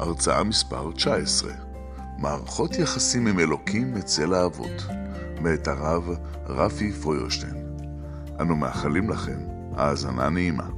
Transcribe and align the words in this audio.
הרצאה 0.00 0.44
מספר 0.44 0.92
19 0.92 1.52
מערכות 2.18 2.70
יחסים 2.82 3.26
עם 3.26 3.38
אלוקים 3.38 3.94
אצל 3.96 4.34
האבות, 4.34 4.82
מאת 5.40 5.68
הרב 5.68 6.04
רפי 6.46 6.92
פוירשטיין. 6.92 7.56
אנו 8.40 8.56
מאחלים 8.56 9.10
לכם 9.10 9.38
האזנה 9.76 10.30
נעימה. 10.30 10.68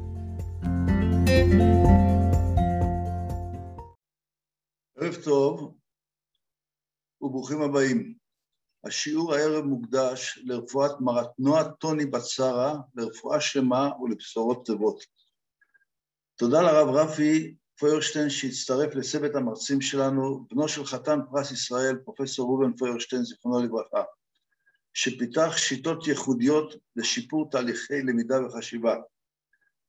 ערב 4.97 5.15
טוב 5.25 5.75
וברוכים 7.21 7.63
הבאים. 7.63 8.15
השיעור 8.85 9.35
הערב 9.35 9.65
מוקדש 9.65 10.39
לרפואת 10.45 10.93
מרתנוע 11.01 11.65
טוני 11.65 12.07
בצרה, 12.07 12.75
לרפואה 12.95 13.41
שלמה 13.41 13.91
ולבשורות 14.03 14.67
טובות. 14.67 15.05
תודה 16.37 16.63
לרב 16.63 16.89
רפי 16.89 17.55
פוירשטיין 17.83 18.31
שהצטרף 18.31 18.95
לצוות 18.95 19.35
המרצים 19.35 19.81
שלנו, 19.81 20.47
בנו 20.51 20.69
של 20.69 20.85
חתן 20.85 21.19
פרס 21.31 21.51
ישראל, 21.51 21.97
פרופסור 22.05 22.49
ראובן 22.49 22.77
פוירשטיין, 22.77 23.25
זיכרונו 23.25 23.65
לברכה, 23.65 24.03
שפיתח 24.95 25.57
שיטות 25.57 26.07
ייחודיות 26.07 26.75
לשיפור 26.97 27.51
תהליכי 27.51 28.03
למידה 28.03 28.47
וחשיבה. 28.47 28.97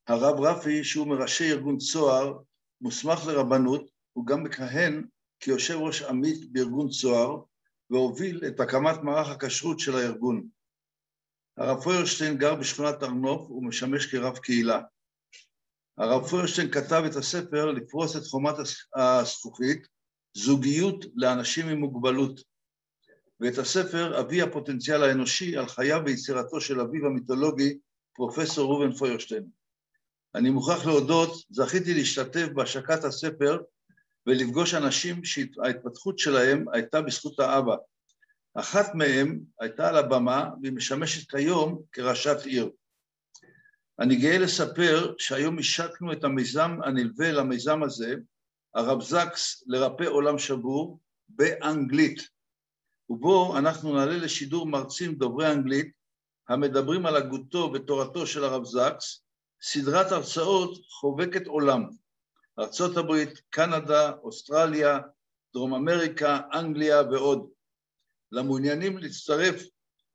הרב 0.07 0.39
רפי, 0.39 0.83
שהוא 0.83 1.07
מראשי 1.07 1.51
ארגון 1.51 1.77
צוהר, 1.77 2.37
מוסמך 2.81 3.25
לרבנות, 3.27 3.89
הוא 4.13 4.25
גם 4.25 4.43
מכהן 4.43 5.05
כיושב 5.39 5.75
ראש 5.75 6.01
עמית 6.01 6.51
בארגון 6.51 6.89
צוהר, 6.89 7.41
והוביל 7.89 8.43
את 8.47 8.59
הקמת 8.59 8.97
מערך 9.03 9.29
הכשרות 9.29 9.79
של 9.79 9.95
הארגון. 9.95 10.47
הרב 11.57 11.83
פוירשטיין 11.83 12.37
גר 12.37 12.55
בשכונת 12.55 13.03
הר 13.03 13.09
נוף 13.09 13.51
ומשמש 13.51 14.05
כרב 14.05 14.37
קהילה. 14.37 14.81
הרב 15.97 16.27
פוירשטיין 16.27 16.71
כתב 16.71 17.03
את 17.11 17.15
הספר 17.15 17.65
לפרוס 17.65 18.15
את 18.15 18.21
חומת 18.23 18.55
הזכוכית, 18.95 19.87
זוגיות 20.37 21.05
לאנשים 21.15 21.69
עם 21.69 21.77
מוגבלות, 21.77 22.39
ואת 23.39 23.57
הספר 23.57 24.19
אבי 24.19 24.41
הפוטנציאל 24.41 25.03
האנושי 25.03 25.57
על 25.57 25.67
חייו 25.67 26.01
ויצירתו 26.05 26.61
של 26.61 26.79
אביו 26.79 27.05
המיתולוגי, 27.05 27.77
פרופסור 28.15 28.69
ראובן 28.69 28.91
פוירשטיין. 28.91 29.43
אני 30.35 30.49
מוכרח 30.49 30.85
להודות, 30.85 31.43
זכיתי 31.49 31.93
להשתתף 31.93 32.47
בהשקת 32.53 33.03
הספר 33.03 33.61
ולפגוש 34.27 34.73
אנשים 34.73 35.23
שההתפתחות 35.23 36.19
שלהם 36.19 36.65
הייתה 36.73 37.01
בזכות 37.01 37.39
האבא. 37.39 37.75
אחת 38.55 38.95
מהם 38.95 39.39
הייתה 39.59 39.89
על 39.89 39.97
הבמה 39.97 40.49
והיא 40.61 40.73
משמשת 40.73 41.29
כיום 41.29 41.81
כראשת 41.91 42.45
עיר. 42.45 42.69
אני 43.99 44.15
גאה 44.15 44.37
לספר 44.37 45.13
שהיום 45.17 45.59
השקנו 45.59 46.13
את 46.13 46.23
המיזם 46.23 46.77
הנלווה 46.83 47.31
למיזם 47.31 47.83
הזה, 47.83 48.15
הרב 48.75 49.01
זקס 49.01 49.63
לרפא 49.67 50.03
עולם 50.03 50.39
שבור, 50.39 50.99
באנגלית, 51.29 52.21
ובו 53.09 53.57
אנחנו 53.57 53.95
נעלה 53.95 54.17
לשידור 54.17 54.67
מרצים 54.67 55.15
דוברי 55.15 55.51
אנגלית 55.51 55.91
המדברים 56.49 57.05
על 57.05 57.15
הגותו 57.15 57.71
ותורתו 57.73 58.27
של 58.27 58.43
הרב 58.43 58.65
זקס, 58.65 59.23
סדרת 59.61 60.11
הרצאות 60.11 60.77
חובקת 60.89 61.47
עולם, 61.47 61.89
ארצות 62.59 62.97
הברית, 62.97 63.41
קנדה, 63.49 64.11
אוסטרליה, 64.23 64.99
דרום 65.53 65.73
אמריקה, 65.73 66.39
אנגליה 66.53 67.01
ועוד. 67.01 67.49
למעוניינים 68.31 68.97
להצטרף 68.97 69.63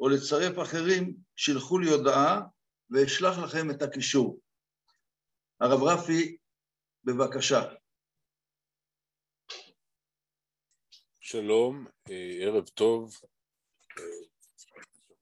או 0.00 0.08
לצרף 0.08 0.58
אחרים, 0.58 1.14
שילחו 1.36 1.78
לי 1.78 1.90
הודעה 1.90 2.40
ואשלח 2.90 3.38
לכם 3.38 3.70
את 3.70 3.82
הקישור. 3.82 4.40
הרב 5.60 5.82
רפי, 5.82 6.36
בבקשה. 7.04 7.62
שלום, 11.20 11.86
ערב 12.40 12.68
טוב, 12.68 13.16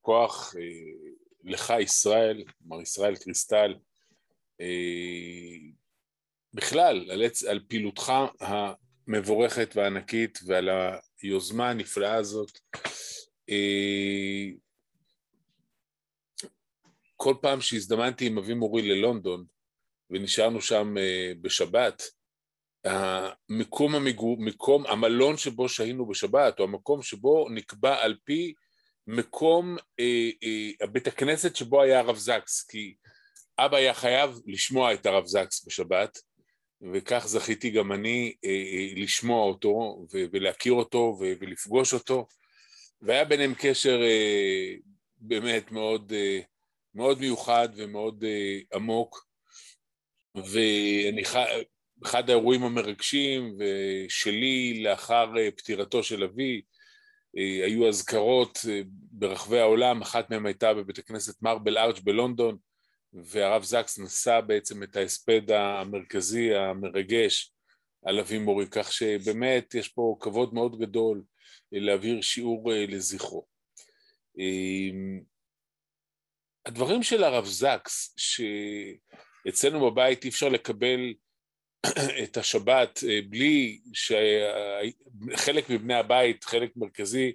כוח 0.00 0.54
לך 1.44 1.72
ישראל, 1.80 2.44
מר 2.60 2.82
ישראל 2.82 3.16
קריסטל, 3.16 3.74
בכלל 6.54 7.10
על, 7.10 7.22
על 7.50 7.64
פעילותך 7.68 8.12
המבורכת 8.40 9.76
והענקית 9.76 10.38
ועל 10.46 10.68
היוזמה 11.22 11.70
הנפלאה 11.70 12.14
הזאת. 12.14 12.58
כל 17.16 17.34
פעם 17.42 17.60
שהזדמנתי 17.60 18.26
עם 18.26 18.38
אבי 18.38 18.54
מורי 18.54 18.82
ללונדון 18.82 19.44
ונשארנו 20.10 20.60
שם 20.60 20.94
בשבת, 21.40 22.02
המקום 22.84 23.94
המגור, 23.94 24.36
מקום, 24.40 24.86
המלון 24.86 25.36
שבו 25.36 25.68
שהיינו 25.68 26.06
בשבת, 26.06 26.58
או 26.58 26.64
המקום 26.64 27.02
שבו 27.02 27.48
נקבע 27.50 28.02
על 28.02 28.16
פי 28.24 28.54
מקום 29.06 29.76
אה, 30.00 30.30
אה, 30.80 30.86
בית 30.86 31.06
הכנסת 31.06 31.56
שבו 31.56 31.82
היה 31.82 31.98
הרב 31.98 32.16
זקס, 32.16 32.66
כי 32.70 32.94
אבא 33.58 33.76
היה 33.76 33.94
חייב 33.94 34.40
לשמוע 34.46 34.94
את 34.94 35.06
הרב 35.06 35.26
זקס 35.26 35.66
בשבת, 35.66 36.18
וכך 36.92 37.24
זכיתי 37.26 37.70
גם 37.70 37.92
אני 37.92 38.34
אה, 38.44 38.50
אה, 38.50 39.02
לשמוע 39.02 39.44
אותו 39.44 40.06
ו- 40.12 40.24
ולהכיר 40.32 40.72
אותו 40.72 41.16
ו- 41.20 41.32
ולפגוש 41.40 41.94
אותו, 41.94 42.26
והיה 43.02 43.24
ביניהם 43.24 43.54
קשר 43.58 44.02
אה, 44.02 44.74
באמת 45.16 45.72
מאוד, 45.72 46.12
אה, 46.12 46.40
מאוד 46.96 47.20
מיוחד 47.20 47.68
ומאוד 47.76 48.24
אה, 48.24 48.58
עמוק, 48.74 49.26
ואני. 50.34 51.22
אחד 52.04 52.30
האירועים 52.30 52.62
המרגשים 52.62 53.56
שלי 54.08 54.82
לאחר 54.82 55.32
פטירתו 55.56 56.02
של 56.02 56.24
אבי, 56.24 56.62
היו 57.64 57.88
אזכרות 57.88 58.58
ברחבי 59.10 59.58
העולם, 59.58 60.02
אחת 60.02 60.30
מהן 60.30 60.46
הייתה 60.46 60.74
בבית 60.74 60.98
הכנסת 60.98 61.42
מרבל 61.42 61.78
ארץ' 61.78 62.00
בלונדון, 62.00 62.56
והרב 63.12 63.62
זקס 63.62 63.98
נשא 63.98 64.40
בעצם 64.40 64.82
את 64.82 64.96
ההספד 64.96 65.50
המרכזי 65.50 66.54
המרגש 66.54 67.52
על 68.04 68.18
אבי 68.18 68.38
מורי, 68.38 68.66
כך 68.70 68.92
שבאמת 68.92 69.74
יש 69.74 69.88
פה 69.88 70.16
כבוד 70.20 70.54
מאוד 70.54 70.78
גדול 70.78 71.22
להעביר 71.72 72.20
שיעור 72.20 72.70
לזכרו. 72.88 73.46
הדברים 76.66 77.02
של 77.02 77.24
הרב 77.24 77.44
זקס, 77.44 78.14
שאצלנו 78.16 79.90
בבית 79.90 80.24
אי 80.24 80.28
אפשר 80.28 80.48
לקבל 80.48 81.14
את 82.22 82.36
השבת 82.36 83.00
בלי 83.28 83.80
שחלק 83.92 85.70
מבני 85.70 85.94
הבית, 85.94 86.44
חלק 86.44 86.76
מרכזי, 86.76 87.32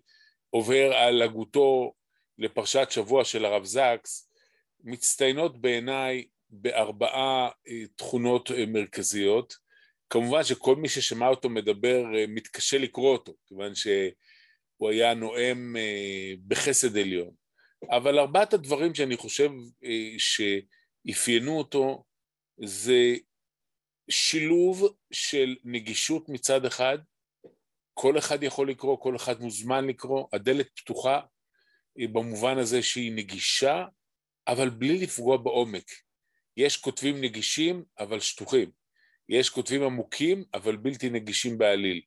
עובר 0.49 0.93
על 0.93 1.21
הגותו 1.21 1.93
לפרשת 2.37 2.87
שבוע 2.91 3.25
של 3.25 3.45
הרב 3.45 3.65
זקס, 3.65 4.29
מצטיינות 4.83 5.61
בעיניי 5.61 6.25
בארבעה 6.49 7.49
תכונות 7.95 8.51
מרכזיות. 8.67 9.55
כמובן 10.09 10.43
שכל 10.43 10.75
מי 10.75 10.89
ששמע 10.89 11.27
אותו 11.27 11.49
מדבר 11.49 12.05
מתקשה 12.27 12.77
לקרוא 12.77 13.11
אותו, 13.11 13.33
כיוון 13.47 13.75
שהוא 13.75 14.89
היה 14.89 15.13
נואם 15.13 15.75
בחסד 16.47 16.97
עליון. 16.97 17.40
אבל 17.89 18.19
ארבעת 18.19 18.53
הדברים 18.53 18.95
שאני 18.95 19.17
חושב 19.17 19.49
שאפיינו 20.17 21.57
אותו 21.57 22.03
זה 22.63 23.15
שילוב 24.09 24.95
של 25.11 25.55
נגישות 25.63 26.29
מצד 26.29 26.65
אחד, 26.65 26.97
כל 27.93 28.17
אחד 28.17 28.43
יכול 28.43 28.69
לקרוא, 28.69 28.97
כל 28.97 29.15
אחד 29.15 29.41
מוזמן 29.41 29.87
לקרוא, 29.87 30.27
הדלת 30.33 30.69
פתוחה 30.75 31.21
במובן 32.13 32.57
הזה 32.57 32.83
שהיא 32.83 33.11
נגישה, 33.15 33.85
אבל 34.47 34.69
בלי 34.69 34.97
לפגוע 34.97 35.37
בעומק. 35.37 35.91
יש 36.57 36.77
כותבים 36.77 37.21
נגישים, 37.21 37.83
אבל 37.99 38.19
שטוחים. 38.19 38.71
יש 39.29 39.49
כותבים 39.49 39.83
עמוקים, 39.83 40.43
אבל 40.53 40.75
בלתי 40.75 41.09
נגישים 41.09 41.57
בעליל. 41.57 42.01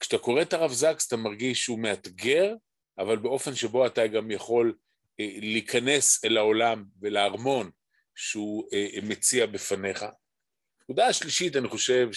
כשאתה 0.00 0.18
קורא 0.18 0.42
את 0.42 0.52
הרב 0.52 0.72
זקס 0.72 1.06
אתה 1.06 1.16
מרגיש 1.16 1.62
שהוא 1.62 1.78
מאתגר, 1.78 2.54
אבל 2.98 3.16
באופן 3.16 3.54
שבו 3.54 3.86
אתה 3.86 4.06
גם 4.06 4.30
יכול 4.30 4.76
להיכנס 5.18 6.24
אל 6.24 6.36
העולם 6.36 6.84
ולארמון 7.00 7.70
שהוא 8.14 8.68
מציע 9.02 9.46
בפניך. 9.46 10.04
הנקודה 10.80 11.06
השלישית, 11.06 11.56
אני 11.56 11.68
חושב 11.68 12.08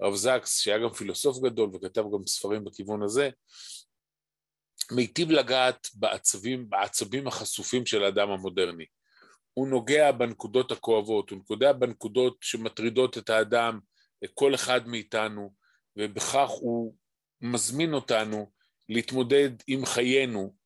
הרב 0.00 0.14
זקס, 0.14 0.58
שהיה 0.58 0.78
גם 0.78 0.92
פילוסוף 0.92 1.38
גדול 1.38 1.70
וכתב 1.74 2.02
גם 2.02 2.26
ספרים 2.26 2.64
בכיוון 2.64 3.02
הזה, 3.02 3.30
מיטיב 4.92 5.30
לגעת 5.30 5.88
בעצבים, 5.94 6.70
בעצבים 6.70 7.26
החשופים 7.26 7.86
של 7.86 8.04
האדם 8.04 8.30
המודרני. 8.30 8.86
הוא 9.54 9.68
נוגע 9.68 10.12
בנקודות 10.12 10.72
הכואבות, 10.72 11.30
הוא 11.30 11.38
נוגע 11.50 11.72
בנקודות 11.72 12.36
שמטרידות 12.40 13.18
את 13.18 13.30
האדם, 13.30 13.80
את 14.24 14.30
כל 14.34 14.54
אחד 14.54 14.88
מאיתנו, 14.88 15.54
ובכך 15.96 16.48
הוא 16.48 16.94
מזמין 17.40 17.94
אותנו 17.94 18.50
להתמודד 18.88 19.50
עם 19.66 19.86
חיינו. 19.86 20.57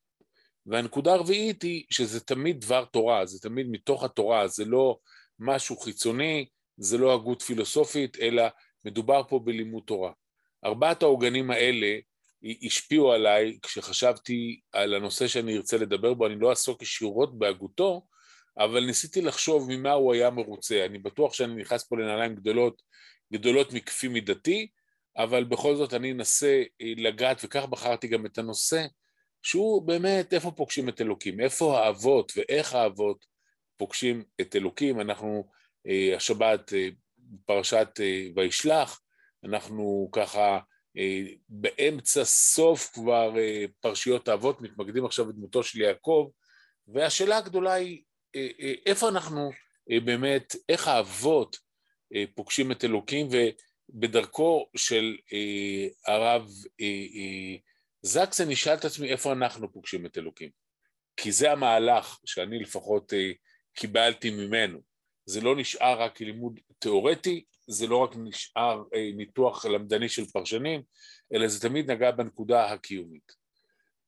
והנקודה 0.65 1.13
הרביעית 1.13 1.61
היא 1.61 1.83
שזה 1.89 2.19
תמיד 2.19 2.59
דבר 2.59 2.85
תורה, 2.85 3.25
זה 3.25 3.39
תמיד 3.39 3.67
מתוך 3.69 4.03
התורה, 4.03 4.47
זה 4.47 4.65
לא 4.65 4.97
משהו 5.39 5.77
חיצוני, 5.77 6.45
זה 6.77 6.97
לא 6.97 7.13
הגות 7.13 7.41
פילוסופית, 7.41 8.17
אלא 8.19 8.43
מדובר 8.85 9.21
פה 9.29 9.39
בלימוד 9.39 9.83
תורה. 9.85 10.11
ארבעת 10.65 11.03
העוגנים 11.03 11.51
האלה 11.51 11.97
השפיעו 12.63 13.11
עליי 13.11 13.57
כשחשבתי 13.61 14.59
על 14.71 14.93
הנושא 14.93 15.27
שאני 15.27 15.57
ארצה 15.57 15.77
לדבר 15.77 16.13
בו, 16.13 16.27
אני 16.27 16.39
לא 16.39 16.49
אעסוק 16.49 16.81
ישירות 16.81 17.39
בהגותו, 17.39 18.05
אבל 18.57 18.85
ניסיתי 18.85 19.21
לחשוב 19.21 19.67
ממה 19.69 19.91
הוא 19.91 20.13
היה 20.13 20.29
מרוצה. 20.29 20.85
אני 20.85 20.99
בטוח 20.99 21.33
שאני 21.33 21.55
נכנס 21.55 21.83
פה 21.83 21.97
לנעליים 21.97 22.35
גדולות, 22.35 22.81
גדולות 23.33 23.73
מכפי 23.73 24.07
מידתי, 24.07 24.67
אבל 25.17 25.43
בכל 25.43 25.75
זאת 25.75 25.93
אני 25.93 26.11
אנסה 26.11 26.63
אה, 26.81 26.93
לגעת, 26.97 27.41
וכך 27.43 27.65
בחרתי 27.65 28.07
גם 28.07 28.25
את 28.25 28.37
הנושא, 28.37 28.85
שהוא 29.43 29.81
באמת 29.81 30.33
איפה 30.33 30.51
פוגשים 30.51 30.89
את 30.89 31.01
אלוקים, 31.01 31.39
איפה 31.39 31.79
האבות 31.79 32.31
ואיך 32.35 32.73
האבות 32.73 33.25
פוגשים 33.77 34.23
את 34.41 34.55
אלוקים. 34.55 35.01
אנחנו 35.01 35.47
אה, 35.87 36.13
השבת 36.15 36.73
אה, 36.73 36.87
פרשת 37.45 37.99
וישלח, 38.35 39.01
אנחנו 39.45 40.09
ככה 40.11 40.59
באמצע 41.49 42.23
סוף 42.25 42.91
כבר 42.93 43.33
פרשיות 43.79 44.27
האבות, 44.27 44.61
מתמקדים 44.61 45.05
עכשיו 45.05 45.25
בדמותו 45.25 45.63
של 45.63 45.81
יעקב, 45.81 46.29
והשאלה 46.87 47.37
הגדולה 47.37 47.73
היא 47.73 48.01
איפה 48.85 49.09
אנחנו 49.09 49.51
באמת, 49.87 50.55
איך 50.69 50.87
האבות 50.87 51.57
פוגשים 52.35 52.71
את 52.71 52.83
אלוקים, 52.83 53.27
ובדרכו 53.89 54.69
של 54.75 55.15
הרב 56.07 56.47
זקס 56.47 57.72
אני 58.39 58.53
אשאל 58.53 58.73
את 58.73 58.85
עצמי 58.85 59.11
איפה 59.11 59.31
אנחנו 59.31 59.73
פוגשים 59.73 60.05
את 60.05 60.17
אלוקים. 60.17 60.49
כי 61.17 61.31
זה 61.31 61.51
המהלך 61.51 62.19
שאני 62.25 62.59
לפחות 62.59 63.13
קיבלתי 63.73 64.29
ממנו. 64.29 64.79
זה 65.25 65.41
לא 65.41 65.55
נשאר 65.55 66.01
רק 66.01 66.21
לימוד 66.21 66.59
תיאורטי, 66.79 67.43
זה 67.67 67.87
לא 67.87 67.97
רק 67.97 68.11
נשאר 68.15 68.83
ניתוח 69.15 69.65
למדני 69.65 70.09
של 70.09 70.25
פרשנים, 70.25 70.81
אלא 71.33 71.47
זה 71.47 71.69
תמיד 71.69 71.91
נגע 71.91 72.11
בנקודה 72.11 72.71
הקיומית. 72.71 73.31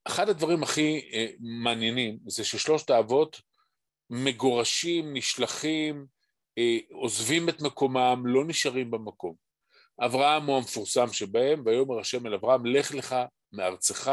אחד 0.07 0.30
הדברים 0.30 0.63
הכי 0.63 1.09
מעניינים 1.39 2.19
זה 2.27 2.44
ששלושת 2.44 2.89
האבות 2.89 3.41
מגורשים, 4.09 5.13
נשלחים, 5.13 6.06
אה, 6.57 6.77
עוזבים 6.91 7.50
את 7.50 7.62
מקומם, 7.62 8.24
לא 8.25 8.45
נשארים 8.45 8.91
במקום. 8.91 9.36
אברהם 10.00 10.45
הוא 10.45 10.57
המפורסם 10.57 11.07
שבהם, 11.13 11.63
ויאמר 11.65 12.00
השם 12.00 12.27
אל 12.27 12.33
אברהם, 12.33 12.65
לך 12.65 12.95
לך 12.95 13.15
מארצך 13.56 14.12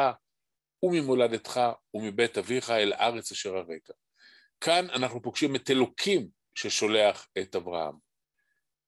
וממולדתך 0.83 1.61
ומבית 1.94 2.39
אביך 2.39 2.71
אל 2.71 2.93
הארץ 2.93 3.33
אשר 3.33 3.56
הרקע. 3.56 3.93
כאן 4.61 4.91
אנחנו 4.91 5.23
פוגשים 5.23 5.56
את 5.56 5.71
אלוקים 5.71 6.29
ששולח 6.55 7.29
את 7.39 7.56
אברהם. 7.56 7.94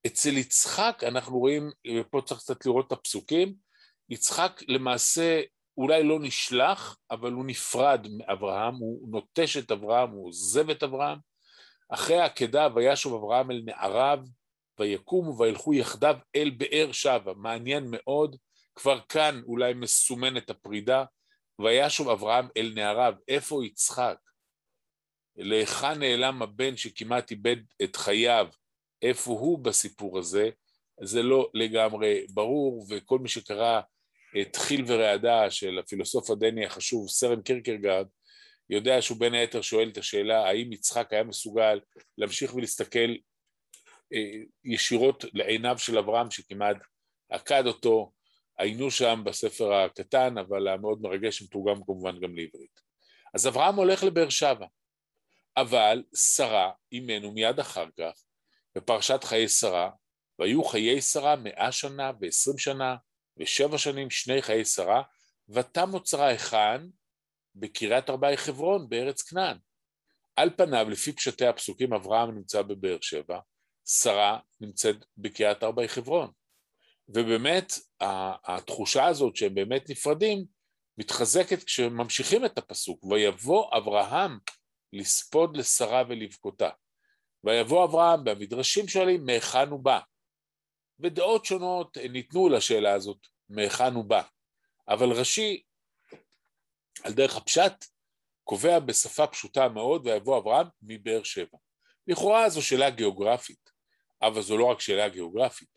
אצל 0.06 0.36
יצחק 0.36 1.02
אנחנו 1.06 1.38
רואים, 1.38 1.70
ופה 2.00 2.20
צריך 2.24 2.40
קצת 2.40 2.66
לראות 2.66 2.86
את 2.86 2.92
הפסוקים, 2.92 3.54
יצחק 4.08 4.62
למעשה 4.68 5.42
אולי 5.76 6.02
לא 6.02 6.20
נשלח, 6.20 6.96
אבל 7.10 7.32
הוא 7.32 7.44
נפרד 7.44 8.06
מאברהם, 8.16 8.74
הוא 8.74 9.08
נוטש 9.10 9.56
את 9.56 9.70
אברהם, 9.70 10.10
הוא 10.10 10.28
עוזב 10.28 10.70
את 10.70 10.82
אברהם. 10.82 11.18
אחרי 11.88 12.16
העקדה 12.16 12.68
וישוב 12.74 13.14
אברהם 13.14 13.50
אל 13.50 13.62
נעריו, 13.64 14.18
ויקומו 14.80 15.38
וילכו 15.38 15.74
יחדיו 15.74 16.16
אל 16.36 16.50
באר 16.50 16.92
שבע. 16.92 17.32
מעניין 17.36 17.84
מאוד, 17.90 18.36
כבר 18.74 19.00
כאן 19.08 19.40
אולי 19.46 19.74
מסומנת 19.74 20.50
הפרידה, 20.50 21.04
וישוב 21.58 22.08
אברהם 22.08 22.48
אל 22.56 22.72
נעריו. 22.74 23.14
איפה 23.28 23.64
יצחק? 23.64 24.16
להיכן 25.36 25.98
נעלם 25.98 26.42
הבן 26.42 26.76
שכמעט 26.76 27.30
איבד 27.30 27.56
את 27.82 27.96
חייו? 27.96 28.48
איפה 29.02 29.30
הוא 29.30 29.58
בסיפור 29.58 30.18
הזה? 30.18 30.50
זה 31.00 31.22
לא 31.22 31.50
לגמרי 31.54 32.26
ברור, 32.30 32.86
וכל 32.90 33.18
מי 33.18 33.28
שקרא 33.28 33.80
את 34.40 34.56
חיל 34.56 34.84
ורעדה 34.86 35.50
של 35.50 35.78
הפילוסוף 35.78 36.30
הדני 36.30 36.66
החשוב 36.66 37.08
סרן 37.08 37.42
קירקרגרד, 37.42 38.06
יודע 38.70 39.02
שהוא 39.02 39.20
בין 39.20 39.34
היתר 39.34 39.62
שואל 39.62 39.88
את 39.88 39.98
השאלה 39.98 40.48
האם 40.48 40.72
יצחק 40.72 41.12
היה 41.12 41.24
מסוגל 41.24 41.80
להמשיך 42.18 42.54
ולהסתכל 42.54 43.14
אה, 44.12 44.42
ישירות 44.64 45.24
לעיניו 45.34 45.78
של 45.78 45.98
אברהם 45.98 46.30
שכמעט 46.30 46.76
עקד 47.30 47.66
אותו, 47.66 48.12
היינו 48.58 48.90
שם 48.90 49.22
בספר 49.24 49.72
הקטן, 49.72 50.38
אבל 50.38 50.68
המאוד 50.68 51.02
מרגש 51.02 51.38
שמתורגם 51.38 51.84
כמובן 51.84 52.20
גם 52.20 52.36
לעברית. 52.36 52.80
אז 53.34 53.46
אברהם 53.46 53.74
הולך 53.74 54.04
לבאר 54.04 54.28
שבע, 54.28 54.66
אבל 55.56 56.02
שרה 56.14 56.70
אימנו 56.92 57.32
מיד 57.32 57.60
אחר 57.60 57.86
כך, 57.98 58.22
בפרשת 58.76 59.24
חיי 59.24 59.48
שרה, 59.48 59.90
והיו 60.38 60.64
חיי 60.64 61.00
שרה 61.00 61.36
מאה 61.36 61.72
שנה 61.72 62.12
ועשרים 62.20 62.58
שנה 62.58 62.96
ושבע 63.36 63.78
שנים 63.78 64.10
שני 64.10 64.42
חיי 64.42 64.64
שרה, 64.64 65.02
ותמו 65.48 66.02
צרה 66.02 66.26
היכן? 66.26 66.80
בקריית 67.54 68.10
ארבעי 68.10 68.36
חברון, 68.36 68.88
בארץ 68.88 69.22
כנען. 69.22 69.56
על 70.36 70.50
פניו, 70.56 70.90
לפי 70.90 71.12
פשטי 71.12 71.46
הפסוקים, 71.46 71.92
אברהם 71.92 72.34
נמצא 72.34 72.62
בבאר 72.62 72.96
שבע, 73.00 73.38
שרה 73.84 74.38
נמצאת 74.60 74.96
בקריית 75.18 75.62
ארבעי 75.62 75.88
חברון. 75.88 76.30
ובאמת, 77.08 77.72
התחושה 78.44 79.06
הזאת 79.06 79.36
שהם 79.36 79.54
באמת 79.54 79.90
נפרדים, 79.90 80.44
מתחזקת 80.98 81.64
כשממשיכים 81.64 82.44
את 82.44 82.58
הפסוק, 82.58 83.04
ויבוא 83.04 83.76
אברהם 83.76 84.38
לספוד 84.92 85.56
לשרה 85.56 86.02
ולבכותה. 86.08 86.68
ויבוא 87.44 87.84
אברהם, 87.84 88.20
והמדרשים 88.26 88.88
שואלים, 88.88 89.24
מהיכן 89.24 89.68
הוא 89.68 89.80
בא? 89.80 90.00
ודעות 91.00 91.44
שונות 91.44 91.98
ניתנו 91.98 92.48
לשאלה 92.48 92.92
הזאת, 92.92 93.26
מהיכן 93.48 93.94
הוא 93.94 94.04
בא. 94.04 94.22
אבל 94.88 95.12
רש"י, 95.12 95.62
על 97.04 97.12
דרך 97.12 97.36
הפשט, 97.36 97.84
קובע 98.44 98.78
בשפה 98.78 99.26
פשוטה 99.26 99.68
מאוד, 99.68 100.06
ויבוא 100.06 100.38
אברהם 100.38 100.66
מבאר 100.82 101.22
שבע. 101.22 101.58
לכאורה 102.06 102.50
זו 102.50 102.62
שאלה 102.62 102.90
גיאוגרפית, 102.90 103.70
אבל 104.22 104.42
זו 104.42 104.58
לא 104.58 104.64
רק 104.64 104.80
שאלה 104.80 105.08
גיאוגרפית, 105.08 105.68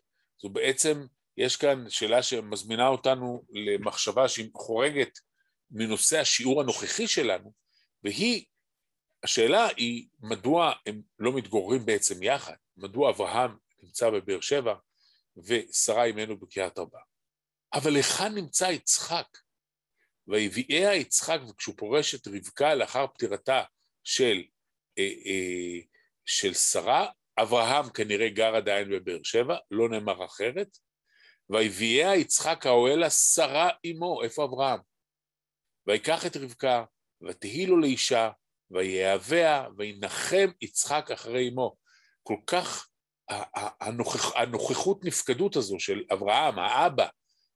זו 0.42 0.50
בעצם, 0.50 1.06
יש 1.38 1.56
כאן 1.56 1.89
שאלה 1.89 2.24
שמזמינה 2.24 2.88
אותנו 2.88 3.44
למחשבה 3.50 4.27
שהיא 4.27 4.50
חורגת 4.53 5.20
מנושא 5.72 6.20
השיעור 6.20 6.62
הנוכחי 6.62 7.08
שלנו, 7.08 7.53
והיא, 8.03 8.46
השאלה 9.24 9.67
היא 9.77 10.08
מדוע 10.20 10.74
הם 10.86 11.01
לא 11.20 11.34
מתגוררים 11.34 11.86
בעצם 11.86 12.24
יחד, 12.24 12.56
מדוע 12.77 13.10
אברהם 13.10 13.51
נמצא 13.84 14.10
בבאר 14.10 14.41
שבע 14.41 14.75
ושרה 15.38 16.03
אימנו 16.03 16.38
בקריית 16.38 16.79
ארבע. 16.79 17.00
אבל 17.74 17.96
היכן 17.96 18.36
נמצא 18.36 18.65
יצחק? 18.65 19.27
ויביאיה 20.27 20.96
יצחק, 20.96 21.39
וכשהוא 21.50 21.75
פורש 21.77 22.15
את 22.15 22.27
רבקה 22.27 22.75
לאחר 22.75 23.08
פטירתה 23.08 23.63
של, 24.03 24.44
אה, 24.98 25.03
אה, 25.03 25.79
של 26.25 26.53
שרה, 26.53 27.08
אברהם 27.39 27.89
כנראה 27.89 28.29
גר 28.29 28.56
עדיין 28.56 28.89
בבאר 28.89 29.24
שבע, 29.24 29.58
לא 29.72 29.89
נאמר 29.89 30.25
אחרת, 30.25 30.77
ויביאיה 31.50 32.16
יצחק 32.16 32.66
האוהלה 32.66 33.10
שרה 33.10 33.70
אמו, 33.86 34.24
איפה 34.24 34.44
אברהם? 34.44 34.80
ויקח 35.88 36.25
את 36.25 36.38
רבקה, 36.38 36.84
ותהי 37.27 37.66
לו 37.66 37.77
לאישה, 37.77 38.30
ויהביה, 38.72 39.68
וינחם 39.77 40.48
יצחק 40.62 41.12
אחרי 41.13 41.50
אמו. 41.50 41.75
כל 42.24 42.38
כך 42.48 42.88
הנוכח, 43.82 44.36
הנוכחות 44.36 45.06
נפקדות 45.06 45.56
הזו 45.56 45.80
של 45.80 46.04
אברהם, 46.13 46.60
האבא, 46.60 47.08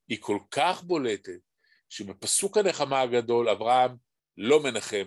היא 0.08 0.18
כל 0.20 0.38
כך 0.50 0.82
בולטת, 0.82 1.40
שבפסוק 1.88 2.58
הנחמה 2.58 3.00
הגדול 3.00 3.48
אברהם 3.48 3.96
לא 4.36 4.62
מנחם. 4.62 5.04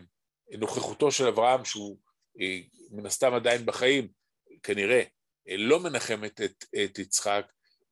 נוכחותו 0.57 1.11
של 1.11 1.27
אברהם, 1.27 1.65
שהוא 1.65 1.97
אה, 2.41 2.59
מן 2.91 3.05
הסתם 3.05 3.33
עדיין 3.33 3.65
בחיים, 3.65 4.07
כנראה, 4.63 5.03
אה, 5.49 5.57
לא 5.57 5.79
מנחמת 5.79 6.41
את, 6.41 6.65
את 6.83 6.99
יצחק, 6.99 7.45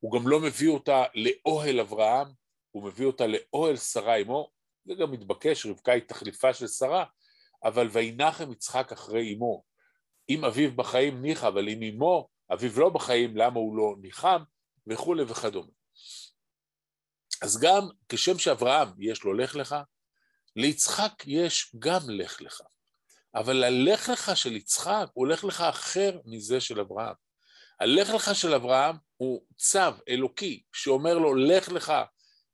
הוא 0.04 0.12
גם 0.12 0.28
לא 0.28 0.40
מביא 0.40 0.68
אותה 0.68 1.04
לאוהל 1.14 1.80
אברהם, 1.80 2.26
הוא 2.70 2.84
מביא 2.84 3.06
אותה 3.06 3.24
לאוהל 3.26 3.76
שרה 3.76 4.16
אמו, 4.16 4.50
זה 4.84 4.94
גם 4.94 5.10
מתבקש, 5.10 5.66
רבקה 5.66 5.92
היא 5.92 6.02
תחליפה 6.02 6.54
של 6.54 6.66
שרה, 6.66 7.04
אבל 7.64 7.88
וינחם 7.92 8.52
יצחק 8.52 8.92
אחרי 8.92 9.34
אמו. 9.34 9.62
אם 10.28 10.44
אביו 10.44 10.76
בחיים 10.76 11.22
ניחא, 11.22 11.48
אבל 11.48 11.68
אם 11.68 11.82
אמו, 11.82 12.28
אביו 12.52 12.80
לא 12.80 12.90
בחיים, 12.90 13.36
למה 13.36 13.54
הוא 13.58 13.76
לא 13.76 13.94
ניחם, 14.00 14.42
וכולי 14.86 15.22
וכדומה. 15.22 15.72
אז 17.42 17.60
גם 17.60 17.88
כשם 18.08 18.38
שאברהם 18.38 18.88
יש 18.98 19.24
לו 19.24 19.34
לך 19.34 19.56
לך, 19.56 19.76
ליצחק 20.56 21.12
יש 21.26 21.76
גם 21.78 22.00
לך 22.08 22.42
לך. 22.42 22.60
אבל 23.34 23.64
הלך 23.64 24.08
לך 24.08 24.36
של 24.36 24.56
יצחק 24.56 25.06
הוא 25.14 25.26
לך 25.26 25.44
לך 25.44 25.60
אחר 25.60 26.20
מזה 26.24 26.60
של 26.60 26.80
אברהם. 26.80 27.23
הלך 27.84 28.10
לך 28.10 28.34
של 28.34 28.54
אברהם 28.54 28.96
הוא 29.16 29.46
צו 29.56 29.78
אלוקי 30.08 30.62
שאומר 30.72 31.18
לו 31.18 31.34
לך 31.34 31.68
לך 31.68 31.92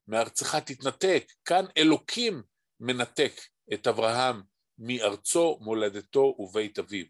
מארצך 0.07 0.55
תתנתק. 0.55 1.31
כאן 1.45 1.65
אלוקים 1.77 2.43
מנתק 2.79 3.41
את 3.73 3.87
אברהם 3.87 4.41
מארצו, 4.77 5.57
מולדתו 5.61 6.35
ובית 6.39 6.79
אביו. 6.79 7.05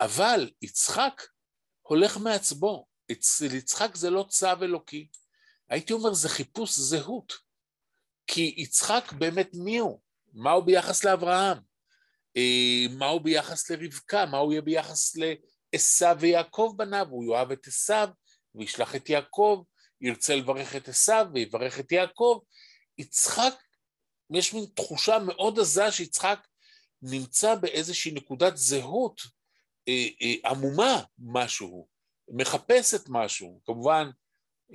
אבל 0.00 0.50
יצחק 0.62 1.22
הולך 1.82 2.16
מעצבו. 2.16 2.86
אצל 3.12 3.54
יצחק 3.54 3.94
זה 3.94 4.10
לא 4.10 4.26
צו 4.28 4.62
אלוקי. 4.62 5.08
הייתי 5.68 5.92
אומר, 5.92 6.14
זה 6.14 6.28
חיפוש 6.28 6.78
זהות. 6.78 7.32
כי 8.26 8.54
יצחק 8.56 9.12
באמת 9.18 9.50
מי 9.54 9.78
הוא? 9.78 10.00
מה 10.32 10.52
הוא 10.52 10.64
ביחס 10.64 11.04
לאברהם? 11.04 11.58
אה, 12.36 12.86
מה 12.98 13.06
הוא 13.06 13.20
ביחס 13.20 13.70
לרבקה? 13.70 14.26
מה 14.26 14.38
הוא 14.38 14.52
יהיה 14.52 14.62
ביחס 14.62 15.16
לעשו 15.72 16.20
ויעקב 16.20 16.72
בניו? 16.76 17.06
הוא 17.10 17.24
יאהב 17.24 17.52
את 17.52 17.66
עשו 17.66 17.94
וישלח 18.54 18.96
את 18.96 19.10
יעקב, 19.10 19.62
ירצה 20.00 20.36
לברך 20.36 20.76
את 20.76 20.88
עשו 20.88 21.32
ויברך 21.34 21.80
את 21.80 21.92
יעקב. 21.92 22.38
יצחק, 22.98 23.54
יש 24.30 24.54
מין 24.54 24.64
תחושה 24.74 25.18
מאוד 25.18 25.58
עזה 25.58 25.92
שיצחק 25.92 26.46
נמצא 27.02 27.54
באיזושהי 27.54 28.12
נקודת 28.12 28.56
זהות 28.56 29.20
אה, 29.88 30.06
אה, 30.22 30.50
עמומה 30.50 31.02
משהו, 31.18 31.88
מחפשת 32.28 33.04
משהו. 33.08 33.60
כמובן, 33.64 34.10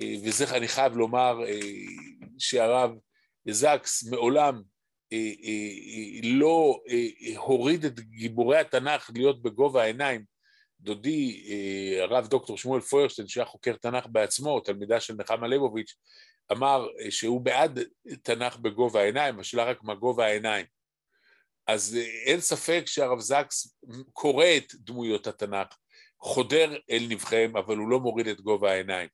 אה, 0.00 0.14
וזה 0.24 0.56
אני 0.56 0.68
חייב 0.68 0.96
לומר 0.96 1.44
אה, 1.46 1.60
שהרב 2.38 2.90
זקס 3.48 4.04
מעולם 4.04 4.62
אה, 5.12 5.32
לא 6.22 6.80
הוריד 7.36 7.84
את 7.84 8.00
גיבורי 8.00 8.58
התנ"ך 8.58 9.10
להיות 9.14 9.42
בגובה 9.42 9.82
העיניים. 9.82 10.35
דודי, 10.86 11.44
הרב 12.02 12.26
דוקטור 12.26 12.58
שמואל 12.58 12.80
פוירשטיין, 12.80 13.28
שהיה 13.28 13.46
חוקר 13.46 13.76
תנ"ך 13.76 14.06
בעצמו, 14.06 14.60
תלמידה 14.60 15.00
של 15.00 15.14
נחמה 15.14 15.46
ליבוביץ', 15.46 15.94
אמר 16.52 16.88
שהוא 17.10 17.40
בעד 17.40 17.78
תנ"ך 18.22 18.56
בגובה 18.56 19.00
העיניים, 19.00 19.40
השאלה 19.40 19.64
רק 19.64 19.82
מה 19.82 19.94
גובה 19.94 20.26
העיניים. 20.26 20.66
אז 21.66 21.98
אין 22.24 22.40
ספק 22.40 22.82
שהרב 22.86 23.20
זקס 23.20 23.76
קורא 24.12 24.46
את 24.56 24.74
דמויות 24.74 25.26
התנ"ך, 25.26 25.66
חודר 26.20 26.76
אל 26.90 27.06
נבחיהם, 27.08 27.56
אבל 27.56 27.76
הוא 27.76 27.88
לא 27.88 28.00
מוריד 28.00 28.26
את 28.26 28.40
גובה 28.40 28.72
העיניים. 28.72 29.08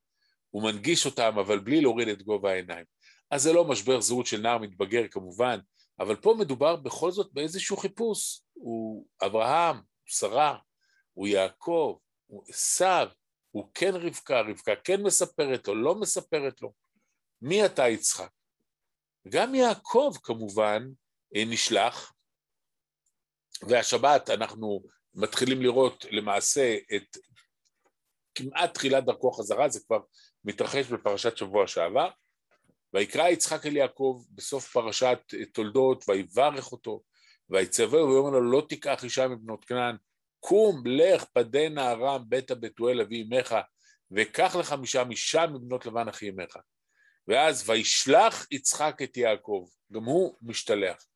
הוא 0.50 0.62
מנגיש 0.62 1.07
אותם, 1.07 1.38
אבל 1.38 1.59
בלי 1.59 1.81
להוריד 1.81 2.09
את 2.09 2.23
גובה 2.23 2.50
העיניים. 2.50 2.85
אז 3.31 3.43
זה 3.43 3.52
לא 3.52 3.64
משבר 3.64 4.00
זהות 4.00 4.26
של 4.26 4.41
נער 4.41 4.59
מתבגר 4.59 5.09
כמובן, 5.09 5.59
אבל 6.00 6.17
פה 6.17 6.35
מדובר 6.38 6.76
בכל 6.76 7.11
זאת 7.11 7.33
באיזשהו 7.33 7.76
חיפוש. 7.76 8.43
הוא 8.52 9.07
אברהם, 9.23 9.76
שרה, 10.07 10.57
הוא 11.12 11.28
יעקב, 11.28 11.99
הוא 12.26 12.45
עשיו, 12.49 13.09
הוא 13.50 13.71
כן 13.75 13.92
רבקה, 13.95 14.40
רבקה 14.40 14.73
כן 14.85 15.02
מספרת 15.02 15.69
לו, 15.69 15.75
לא 15.75 15.95
מספרת 15.95 16.62
לו. 16.62 16.73
מי 17.42 17.66
אתה 17.66 17.88
יצחק? 17.88 18.31
גם 19.28 19.54
יעקב 19.54 20.12
כמובן 20.23 20.88
אה, 21.37 21.45
נשלח, 21.47 22.12
והשבת 23.69 24.31
אנחנו 24.31 24.83
מתחילים 25.14 25.62
לראות 25.62 26.04
למעשה 26.11 26.76
את 26.97 27.16
כמעט 28.35 28.75
תחילת 28.75 29.04
דרכו 29.04 29.33
חזרה, 29.33 29.69
זה 29.69 29.81
כבר 29.87 30.00
מתרחש 30.45 30.87
בפרשת 30.87 31.37
שבוע 31.37 31.66
שעבר. 31.66 32.11
ויקרא 32.95 33.28
יצחק 33.28 33.66
אל 33.66 33.76
יעקב 33.76 34.23
בסוף 34.31 34.73
פרשת 34.73 35.19
תולדות, 35.52 36.04
ויברך 36.09 36.73
אותו, 36.73 37.02
ויצווה 37.50 38.04
ויאמר 38.04 38.31
לו 38.31 38.50
לא 38.50 38.66
תיקח 38.69 39.04
אישה 39.04 39.28
מבנות 39.28 39.64
כנען, 39.64 39.97
קום 40.44 40.82
לך 40.87 41.25
פדה 41.25 41.61
ארם 41.78 42.25
ביתה 42.28 42.54
בתואל 42.54 43.00
אבי 43.00 43.22
אמך, 43.22 43.56
וקח 44.11 44.56
לך 44.56 44.72
משם 44.72 45.11
אישה 45.11 45.46
מבנות 45.46 45.87
לבן 45.87 46.08
אחי 46.08 46.30
אמך. 46.30 46.56
ואז 47.28 47.70
וישלח 47.70 48.46
יצחק 48.50 48.96
את 49.02 49.16
יעקב, 49.16 49.66
גם 49.92 50.04
הוא 50.04 50.37
משתלח. 50.42 51.06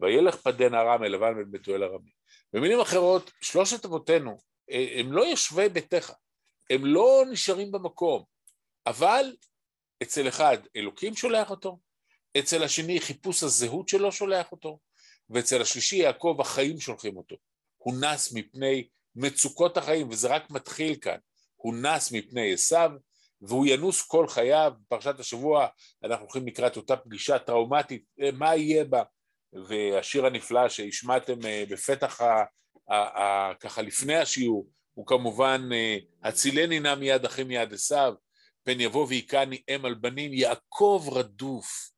וילך 0.00 0.36
פדה 0.36 0.66
ארם 0.66 1.04
אל 1.04 1.08
לבן 1.08 1.34
בן 1.34 1.50
בתואל 1.50 1.84
ארמי. 1.84 2.10
במילים 2.52 2.80
אחרות, 2.80 3.30
שלושת 3.40 3.84
אבותינו 3.84 4.38
אה, 4.70 4.94
הם 4.96 5.12
לא 5.12 5.22
יושבי 5.22 5.68
ביתך, 5.68 6.12
הם 6.70 6.86
לא 6.86 7.24
נשארים 7.30 7.72
במקום, 7.72 8.24
אבל 8.86 9.36
אצל 10.02 10.28
אחד 10.28 10.58
אלוקים 10.76 11.16
שולח 11.16 11.50
אותו, 11.50 11.78
אצל 12.38 12.62
השני 12.62 13.00
חיפוש 13.00 13.42
הזהות 13.42 13.88
שלו 13.88 14.12
שולח 14.12 14.52
אותו, 14.52 14.78
ואצל 15.30 15.62
השלישי 15.62 15.96
יעקב 15.96 16.36
החיים 16.40 16.80
שולחים 16.80 17.16
אותו. 17.16 17.36
הוא 17.84 17.94
נס 18.00 18.32
מפני 18.32 18.88
מצוקות 19.16 19.76
החיים, 19.76 20.08
וזה 20.10 20.28
רק 20.28 20.50
מתחיל 20.50 20.96
כאן. 20.96 21.16
הוא 21.56 21.74
נס 21.74 22.12
מפני 22.12 22.52
עשיו, 22.52 22.90
והוא 23.40 23.66
ינוס 23.66 24.02
כל 24.02 24.28
חייו. 24.28 24.72
בפרשת 24.80 25.20
השבוע 25.20 25.66
אנחנו 26.04 26.24
הולכים 26.24 26.46
לקראת 26.46 26.76
אותה 26.76 26.96
פגישה 26.96 27.38
טראומטית, 27.38 28.04
אה, 28.22 28.30
מה 28.32 28.56
יהיה 28.56 28.84
בה? 28.84 29.02
והשיר 29.68 30.26
הנפלא 30.26 30.68
שהשמעתם 30.68 31.46
אה, 31.46 31.64
בפתח, 31.68 32.20
ה, 32.20 32.44
ה, 32.90 32.94
ה, 32.94 33.54
ככה 33.60 33.82
לפני 33.82 34.16
השיעור, 34.16 34.68
הוא 34.94 35.06
כמובן 35.06 35.68
אה, 35.72 35.96
הצילני 36.22 36.80
נא 36.80 36.94
מיד 36.94 37.24
אחי 37.24 37.44
מיד 37.44 37.72
עשיו, 37.72 38.14
פן 38.62 38.80
יבוא 38.80 39.06
והיכני 39.08 39.62
אם 39.74 39.84
על 39.84 39.94
בנים, 39.94 40.32
יעקב 40.32 41.06
רדוף, 41.12 41.90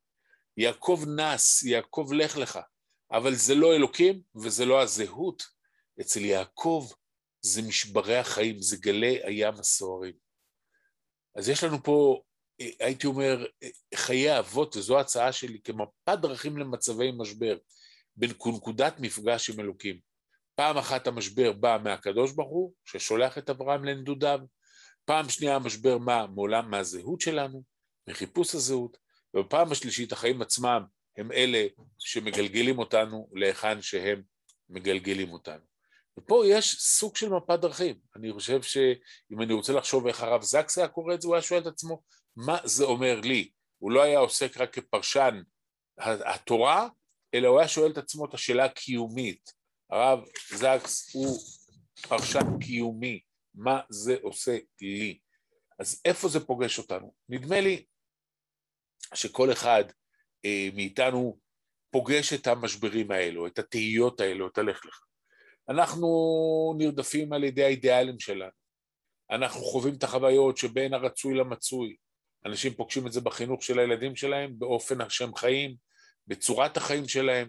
יעקב 0.56 1.04
נס, 1.16 1.62
יעקב 1.62 2.10
לך 2.14 2.36
לך, 2.36 2.58
אבל 3.12 3.34
זה 3.34 3.54
לא 3.54 3.76
אלוקים 3.76 4.20
וזה 4.42 4.64
לא 4.64 4.82
הזהות, 4.82 5.55
אצל 6.00 6.24
יעקב 6.24 6.88
זה 7.40 7.62
משברי 7.62 8.16
החיים, 8.16 8.62
זה 8.62 8.76
גלי 8.76 9.20
הים 9.24 9.54
הסוערים. 9.54 10.14
אז 11.36 11.48
יש 11.48 11.64
לנו 11.64 11.82
פה, 11.82 12.22
הייתי 12.58 13.06
אומר, 13.06 13.46
חיי 13.94 14.38
אבות, 14.38 14.76
וזו 14.76 14.98
ההצעה 14.98 15.32
שלי, 15.32 15.60
כמפת 15.64 16.18
דרכים 16.22 16.58
למצבי 16.58 17.12
משבר, 17.18 17.56
בנקודת 18.16 19.00
מפגש 19.00 19.50
עם 19.50 19.60
אלוקים. 19.60 20.00
פעם 20.54 20.76
אחת 20.76 21.06
המשבר 21.06 21.52
בא 21.52 21.78
מהקדוש 21.84 22.32
ברוך 22.32 22.50
הוא, 22.50 22.72
ששולח 22.84 23.38
את 23.38 23.50
אברהם 23.50 23.84
לנדודיו, 23.84 24.40
פעם 25.04 25.28
שנייה 25.28 25.56
המשבר 25.56 25.98
מה? 25.98 26.26
מעולם 26.26 26.70
מהזהות 26.70 27.20
שלנו, 27.20 27.62
מחיפוש 28.08 28.54
הזהות, 28.54 28.96
ובפעם 29.34 29.72
השלישית 29.72 30.12
החיים 30.12 30.42
עצמם 30.42 30.82
הם 31.16 31.32
אלה 31.32 31.66
שמגלגלים 31.98 32.78
אותנו 32.78 33.28
להיכן 33.32 33.82
שהם 33.82 34.22
מגלגלים 34.68 35.32
אותנו. 35.32 35.75
ופה 36.18 36.42
יש 36.46 36.76
סוג 36.78 37.16
של 37.16 37.28
מפת 37.28 37.58
דרכים. 37.60 37.98
אני 38.16 38.32
חושב 38.32 38.62
שאם 38.62 39.42
אני 39.42 39.52
רוצה 39.52 39.72
לחשוב 39.72 40.06
איך 40.06 40.22
הרב 40.22 40.42
זקס 40.42 40.78
היה 40.78 40.88
קורא 40.88 41.14
את 41.14 41.22
זה, 41.22 41.28
הוא 41.28 41.34
היה 41.34 41.42
שואל 41.42 41.60
את 41.60 41.66
עצמו, 41.66 42.02
מה 42.36 42.58
זה 42.64 42.84
אומר 42.84 43.20
לי? 43.20 43.50
הוא 43.78 43.92
לא 43.92 44.02
היה 44.02 44.18
עוסק 44.18 44.56
רק 44.56 44.72
כפרשן 44.72 45.42
התורה, 45.98 46.88
אלא 47.34 47.48
הוא 47.48 47.58
היה 47.58 47.68
שואל 47.68 47.90
את 47.90 47.98
עצמו 47.98 48.24
את 48.24 48.34
השאלה 48.34 48.64
הקיומית. 48.64 49.52
הרב 49.90 50.24
זקס 50.54 51.14
הוא 51.14 51.38
פרשן 52.08 52.58
קיומי, 52.60 53.20
מה 53.54 53.80
זה 53.88 54.16
עושה 54.22 54.58
לי. 54.80 55.18
אז 55.78 56.00
איפה 56.04 56.28
זה 56.28 56.46
פוגש 56.46 56.78
אותנו? 56.78 57.14
נדמה 57.28 57.60
לי 57.60 57.84
שכל 59.14 59.52
אחד 59.52 59.84
אה, 60.44 60.68
מאיתנו 60.74 61.38
פוגש 61.90 62.32
את 62.32 62.46
המשברים 62.46 63.10
האלו, 63.10 63.46
את 63.46 63.58
התהיות 63.58 64.20
האלו, 64.20 64.48
את 64.48 64.58
הלך 64.58 64.84
לך. 64.86 65.00
אנחנו 65.68 66.74
נרדפים 66.78 67.32
על 67.32 67.44
ידי 67.44 67.64
האידיאלים 67.64 68.18
שלנו. 68.18 68.50
אנחנו 69.30 69.60
חווים 69.60 69.94
את 69.94 70.02
החוויות 70.02 70.56
שבין 70.56 70.94
הרצוי 70.94 71.34
למצוי. 71.34 71.96
אנשים 72.46 72.74
פוגשים 72.74 73.06
את 73.06 73.12
זה 73.12 73.20
בחינוך 73.20 73.62
של 73.62 73.78
הילדים 73.78 74.16
שלהם, 74.16 74.52
באופן 74.58 75.08
שהם 75.08 75.34
חיים, 75.34 75.74
בצורת 76.26 76.76
החיים 76.76 77.08
שלהם. 77.08 77.46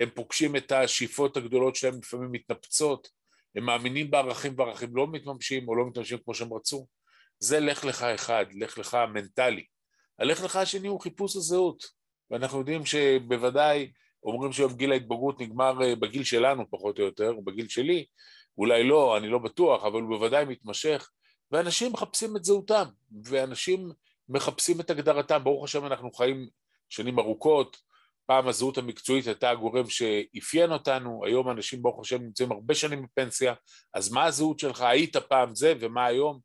הם 0.00 0.08
פוגשים 0.14 0.56
את 0.56 0.72
השאיפות 0.72 1.36
הגדולות 1.36 1.76
שלהם, 1.76 1.98
לפעמים 2.02 2.32
מתנפצות. 2.32 3.08
הם 3.56 3.64
מאמינים 3.64 4.10
בערכים 4.10 4.54
וערכים 4.58 4.96
לא 4.96 5.06
מתממשים 5.06 5.68
או 5.68 5.74
לא 5.74 5.86
מתממשים 5.86 6.18
כמו 6.18 6.34
שהם 6.34 6.54
רצו. 6.54 6.86
זה 7.38 7.60
לך 7.60 7.84
לך 7.84 8.02
אחד, 8.02 8.46
לך 8.52 8.78
לך 8.78 8.98
מנטלי. 9.14 9.64
הלך 10.18 10.44
לך 10.44 10.56
השני 10.56 10.88
הוא 10.88 11.00
חיפוש 11.00 11.36
הזהות, 11.36 11.84
ואנחנו 12.30 12.58
יודעים 12.58 12.86
שבוודאי 12.86 13.92
אומרים 14.24 14.52
שהיום 14.52 14.72
גיל 14.72 14.92
ההתבגרות 14.92 15.40
נגמר 15.40 15.82
אה, 15.82 15.96
בגיל 15.96 16.24
שלנו 16.24 16.70
פחות 16.70 16.98
או 16.98 17.04
יותר, 17.04 17.30
או 17.30 17.44
בגיל 17.44 17.68
שלי, 17.68 18.04
אולי 18.58 18.84
לא, 18.84 19.16
אני 19.16 19.28
לא 19.28 19.38
בטוח, 19.38 19.84
אבל 19.84 20.02
הוא 20.02 20.08
בוודאי 20.08 20.44
מתמשך, 20.44 21.10
ואנשים 21.50 21.92
מחפשים 21.92 22.36
את 22.36 22.44
זהותם, 22.44 22.84
ואנשים 23.24 23.92
מחפשים 24.28 24.80
את 24.80 24.90
הגדרתם, 24.90 25.44
ברוך 25.44 25.64
השם 25.64 25.86
אנחנו 25.86 26.12
חיים 26.12 26.48
שנים 26.88 27.18
ארוכות, 27.18 27.76
פעם 28.26 28.48
הזהות 28.48 28.78
המקצועית 28.78 29.26
הייתה 29.26 29.50
הגורם 29.50 29.84
שאפיין 29.88 30.72
אותנו, 30.72 31.24
היום 31.24 31.50
אנשים 31.50 31.82
ברוך 31.82 32.00
השם 32.00 32.22
נמצאים 32.22 32.52
הרבה 32.52 32.74
שנים 32.74 33.02
בפנסיה, 33.02 33.54
אז 33.94 34.12
מה 34.12 34.24
הזהות 34.24 34.58
שלך? 34.58 34.80
היית 34.80 35.16
פעם 35.16 35.54
זה 35.54 35.74
ומה 35.80 36.06
היום? 36.06 36.40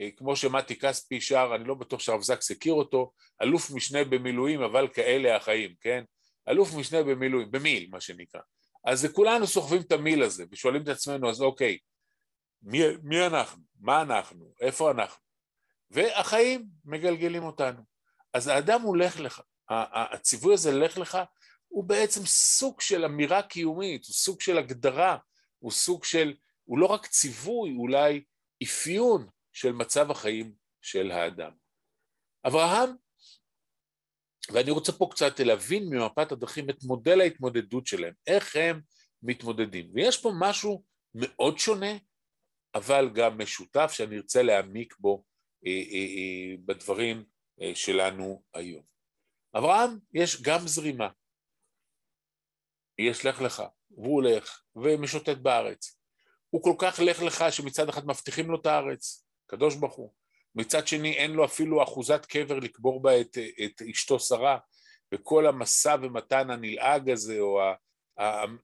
אה, 0.00 0.08
כמו 0.16 0.36
שמתי 0.36 0.78
כספי 0.78 1.20
שר, 1.20 1.52
אני 1.54 1.64
לא 1.64 1.74
בטוח 1.74 2.00
שהרב 2.00 2.22
זקס 2.22 2.50
הכיר 2.50 2.72
אותו, 2.72 3.12
אלוף 3.42 3.70
משנה 3.70 4.04
במילואים, 4.04 4.62
אבל 4.62 4.88
כאלה 4.88 5.36
החיים, 5.36 5.74
כן? 5.80 6.04
אלוף 6.48 6.74
משנה 6.74 7.02
במילואים, 7.02 7.50
במיל, 7.50 7.88
מה 7.90 8.00
שנקרא. 8.00 8.40
אז 8.84 9.08
כולנו 9.12 9.46
סוחבים 9.46 9.80
את 9.80 9.92
המיל 9.92 10.22
הזה, 10.22 10.44
ושואלים 10.50 10.82
את 10.82 10.88
עצמנו, 10.88 11.30
אז 11.30 11.42
אוקיי, 11.42 11.78
מי, 12.62 12.78
מי 13.02 13.26
אנחנו? 13.26 13.62
מה 13.80 14.02
אנחנו? 14.02 14.52
איפה 14.60 14.90
אנחנו? 14.90 15.22
והחיים 15.90 16.66
מגלגלים 16.84 17.44
אותנו. 17.44 17.82
אז 18.32 18.48
האדם 18.48 18.80
הוא 18.80 18.96
לך 18.96 19.20
לך, 19.20 19.40
הציווי 19.70 20.54
הזה 20.54 20.72
לך 20.72 20.98
לך, 20.98 21.18
הוא 21.68 21.84
בעצם 21.84 22.20
סוג 22.26 22.80
של 22.80 23.04
אמירה 23.04 23.42
קיומית, 23.42 24.06
הוא 24.06 24.14
סוג 24.14 24.40
של 24.40 24.58
הגדרה, 24.58 25.18
הוא 25.58 25.72
סוג 25.72 26.04
של, 26.04 26.34
הוא 26.64 26.78
לא 26.78 26.86
רק 26.86 27.06
ציווי, 27.06 27.74
אולי 27.76 28.24
אפיון 28.62 29.28
של 29.52 29.72
מצב 29.72 30.10
החיים 30.10 30.54
של 30.82 31.10
האדם. 31.10 31.50
אברהם, 32.46 32.90
ואני 34.52 34.70
רוצה 34.70 34.92
פה 34.92 35.08
קצת 35.10 35.40
להבין 35.40 35.88
ממפת 35.88 36.32
הדרכים 36.32 36.70
את 36.70 36.84
מודל 36.84 37.20
ההתמודדות 37.20 37.86
שלהם, 37.86 38.12
איך 38.26 38.56
הם 38.56 38.80
מתמודדים. 39.22 39.90
ויש 39.94 40.22
פה 40.22 40.32
משהו 40.38 40.82
מאוד 41.14 41.58
שונה, 41.58 41.92
אבל 42.74 43.10
גם 43.14 43.38
משותף, 43.38 43.90
שאני 43.92 44.16
ארצה 44.16 44.42
להעמיק 44.42 44.94
בו 44.98 45.24
אה, 45.66 45.70
אה, 45.70 45.96
אה, 45.96 46.56
בדברים 46.64 47.24
אה, 47.62 47.74
שלנו 47.74 48.42
היום. 48.54 48.82
אברהם, 49.56 49.98
יש 50.14 50.42
גם 50.42 50.58
זרימה. 50.66 51.08
יש 52.98 53.26
לך 53.26 53.40
לך, 53.40 53.62
והוא 53.90 54.14
הולך 54.14 54.62
ומשוטט 54.76 55.36
בארץ. 55.36 55.98
הוא 56.50 56.62
כל 56.62 56.74
כך 56.78 57.00
לך 57.00 57.22
לך 57.22 57.44
שמצד 57.52 57.88
אחד 57.88 58.06
מבטיחים 58.06 58.50
לו 58.50 58.60
את 58.60 58.66
הארץ, 58.66 59.26
קדוש 59.46 59.74
ברוך 59.76 59.94
הוא. 59.94 60.23
מצד 60.54 60.86
שני 60.86 61.12
אין 61.12 61.30
לו 61.30 61.44
אפילו 61.44 61.82
אחוזת 61.82 62.26
קבר 62.26 62.58
לקבור 62.58 63.02
בה 63.02 63.20
את, 63.20 63.38
את 63.64 63.82
אשתו 63.90 64.20
שרה, 64.20 64.58
וכל 65.14 65.46
המשא 65.46 65.96
ומתן 66.02 66.50
הנלעג 66.50 67.10
הזה, 67.10 67.40
או 67.40 67.60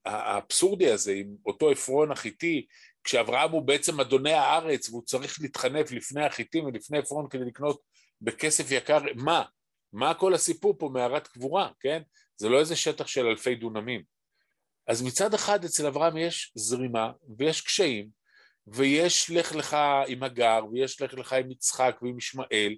האבסורדי 0.04 0.90
הזה, 0.90 1.12
עם 1.12 1.36
אותו 1.46 1.70
עפרון 1.70 2.12
החיתי, 2.12 2.66
כשאברהם 3.04 3.50
הוא 3.50 3.62
בעצם 3.62 4.00
אדוני 4.00 4.32
הארץ, 4.32 4.88
והוא 4.88 5.02
צריך 5.04 5.40
להתחנף 5.40 5.92
לפני 5.92 6.24
החיטים 6.24 6.64
ולפני 6.64 6.98
עפרון 6.98 7.28
כדי 7.28 7.44
לקנות 7.44 7.80
בכסף 8.20 8.70
יקר, 8.70 8.98
מה? 9.14 9.44
מה 9.92 10.14
כל 10.14 10.34
הסיפור 10.34 10.74
פה 10.78 10.90
מערת 10.92 11.28
קבורה, 11.28 11.70
כן? 11.80 12.02
זה 12.36 12.48
לא 12.48 12.60
איזה 12.60 12.76
שטח 12.76 13.06
של 13.06 13.26
אלפי 13.26 13.54
דונמים. 13.54 14.02
אז 14.86 15.02
מצד 15.02 15.34
אחד 15.34 15.64
אצל 15.64 15.86
אברהם 15.86 16.16
יש 16.16 16.52
זרימה 16.54 17.12
ויש 17.38 17.60
קשיים 17.60 18.19
ויש 18.72 19.30
לך 19.30 19.54
לך 19.54 19.76
עם 20.06 20.22
הגר 20.22 20.60
ויש 20.72 21.02
לך 21.02 21.14
לך 21.14 21.32
עם 21.32 21.50
יצחק 21.50 21.98
ועם 22.02 22.18
ישמעאל 22.18 22.74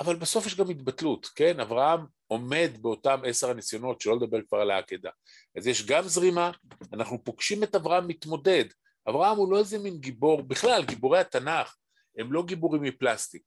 אבל 0.00 0.16
בסוף 0.16 0.46
יש 0.46 0.56
גם 0.56 0.70
התבטלות, 0.70 1.26
כן? 1.26 1.60
אברהם 1.60 2.00
עומד 2.26 2.70
באותם 2.80 3.20
עשר 3.26 3.50
הניסיונות, 3.50 4.00
שלא 4.00 4.16
לדבר 4.16 4.38
כבר 4.48 4.58
על 4.58 4.70
העקדה. 4.70 5.10
אז 5.56 5.66
יש 5.66 5.86
גם 5.86 6.02
זרימה, 6.02 6.50
אנחנו 6.92 7.24
פוגשים 7.24 7.62
את 7.62 7.74
אברהם 7.74 8.08
מתמודד. 8.08 8.64
אברהם 9.08 9.36
הוא 9.36 9.52
לא 9.52 9.58
איזה 9.58 9.78
מין 9.78 9.98
גיבור, 9.98 10.42
בכלל, 10.42 10.84
גיבורי 10.84 11.18
התנ"ך 11.18 11.76
הם 12.18 12.32
לא 12.32 12.44
גיבורים 12.46 12.82
מפלסטיק, 12.82 13.42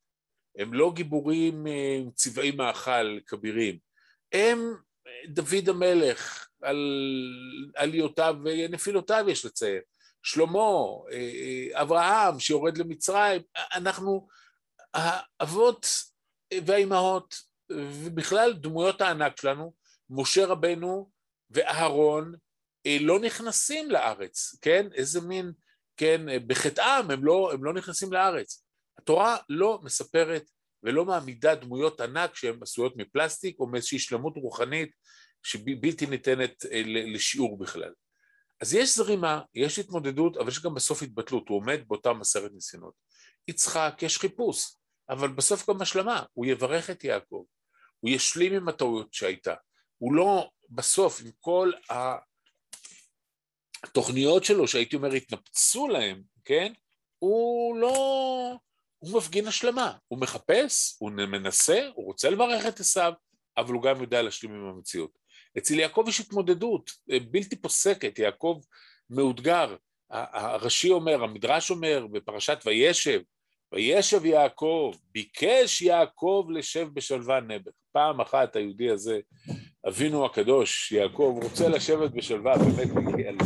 הם 0.57 0.73
לא 0.73 0.91
גיבורים 0.95 1.67
אה, 1.67 1.97
עם 1.99 2.11
צבעי 2.11 2.51
מאכל 2.51 3.19
כבירים, 3.27 3.77
הם 4.33 4.73
דוד 5.27 5.69
המלך, 5.69 6.47
על 6.61 6.77
עליותיו 7.75 8.35
ונפילותיו 8.43 9.25
יש 9.27 9.45
לציין, 9.45 9.81
שלמה, 10.23 10.59
אה, 11.11 11.17
אה, 11.17 11.81
אברהם 11.81 12.39
שיורד 12.39 12.77
למצרים, 12.77 13.41
אנחנו 13.55 14.27
האבות 14.93 15.87
והאימהות 16.65 17.35
ובכלל 17.71 18.53
דמויות 18.53 19.01
הענק 19.01 19.41
שלנו, 19.41 19.73
משה 20.09 20.45
רבנו 20.45 21.09
ואהרון 21.49 22.35
אה, 22.85 22.97
לא 23.01 23.19
נכנסים 23.19 23.91
לארץ, 23.91 24.55
כן? 24.61 24.87
איזה 24.93 25.21
מין, 25.21 25.51
כן, 25.97 26.21
בחטאם 26.47 27.11
הם 27.11 27.25
לא, 27.25 27.51
הם 27.53 27.63
לא 27.63 27.73
נכנסים 27.73 28.13
לארץ. 28.13 28.63
התורה 28.97 29.37
לא 29.49 29.79
מספרת 29.83 30.43
ולא 30.83 31.05
מעמידה 31.05 31.55
דמויות 31.55 32.01
ענק 32.01 32.35
שהן 32.35 32.59
עשויות 32.61 32.97
מפלסטיק 32.97 33.59
או 33.59 33.67
מאיזושהי 33.67 33.99
שלמות 33.99 34.33
רוחנית 34.35 34.91
שבלתי 35.43 36.05
ניתנת 36.05 36.65
אה, 36.71 36.81
לשיעור 36.85 37.57
בכלל. 37.57 37.93
אז 38.61 38.73
יש 38.73 38.95
זרימה, 38.95 39.41
יש 39.53 39.79
התמודדות, 39.79 40.37
אבל 40.37 40.47
יש 40.47 40.61
גם 40.61 40.73
בסוף 40.73 41.01
התבטלות, 41.01 41.49
הוא 41.49 41.57
עומד 41.57 41.79
באותם 41.87 42.21
עשרת 42.21 42.51
ניסיונות. 42.53 42.93
יצחק, 43.47 43.99
יש 44.01 44.17
חיפוש, 44.17 44.75
אבל 45.09 45.27
בסוף 45.27 45.69
גם 45.69 45.81
השלמה, 45.81 46.23
הוא 46.33 46.45
יברך 46.45 46.89
את 46.89 47.03
יעקב, 47.03 47.43
הוא 47.99 48.11
ישלים 48.11 48.53
עם 48.53 48.69
הטעויות 48.69 49.13
שהייתה, 49.13 49.53
הוא 49.97 50.13
לא, 50.13 50.49
בסוף, 50.69 51.21
עם 51.21 51.31
כל 51.39 51.71
התוכניות 53.83 54.43
שלו, 54.43 54.67
שהייתי 54.67 54.95
אומר, 54.95 55.11
התנפצו 55.13 55.87
להם, 55.87 56.23
כן? 56.45 56.73
הוא 57.19 57.77
לא, 57.77 58.57
הוא 58.97 59.17
מפגין 59.17 59.47
השלמה, 59.47 59.97
הוא 60.07 60.19
מחפש, 60.19 60.95
הוא 60.99 61.11
מנסה, 61.11 61.87
הוא 61.95 62.05
רוצה 62.05 62.29
לברך 62.29 62.65
את 62.65 62.79
עשיו, 62.79 63.13
אבל 63.57 63.73
הוא 63.73 63.83
גם 63.83 64.01
יודע 64.01 64.21
להשלים 64.21 64.53
עם 64.53 64.65
המציאות. 64.65 65.20
אצל 65.57 65.79
יעקב 65.79 66.05
יש 66.07 66.19
התמודדות 66.19 66.91
אה, 67.11 67.17
בלתי 67.31 67.55
פוסקת, 67.55 68.19
יעקב 68.19 68.59
מאותגר, 69.09 69.75
הרש"י 70.09 70.91
אומר, 70.91 71.23
המדרש 71.23 71.71
אומר 71.71 72.07
בפרשת 72.11 72.57
וישב, 72.65 73.21
וישב 73.73 74.25
יעקב, 74.25 74.93
ביקש 75.11 75.81
יעקב 75.81 76.47
לשב 76.49 76.87
בשלווה 76.93 77.39
נעבך. 77.39 77.71
פעם 77.91 78.21
אחת 78.21 78.55
היהודי 78.55 78.89
הזה, 78.89 79.19
אבינו 79.87 80.25
הקדוש, 80.25 80.91
יעקב, 80.91 81.39
רוצה 81.43 81.69
לשבת 81.69 82.11
בשלווה, 82.11 82.57
באמת 82.57 82.91
מגיע 82.95 83.31
לו. 83.31 83.45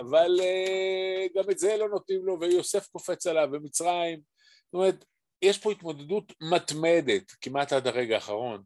אבל 0.00 0.40
אה, 0.40 1.26
גם 1.36 1.50
את 1.50 1.58
זה 1.58 1.76
לא 1.76 1.88
נותנים 1.88 2.20
לו, 2.24 2.40
ויוסף 2.40 2.86
קופץ 2.86 3.26
עליו, 3.26 3.48
ומצרים. 3.52 4.20
זאת 4.64 4.74
אומרת, 4.74 5.04
יש 5.42 5.58
פה 5.58 5.72
התמודדות 5.72 6.32
מתמדת, 6.40 7.32
כמעט 7.40 7.72
עד 7.72 7.86
הרגע 7.86 8.14
האחרון, 8.14 8.62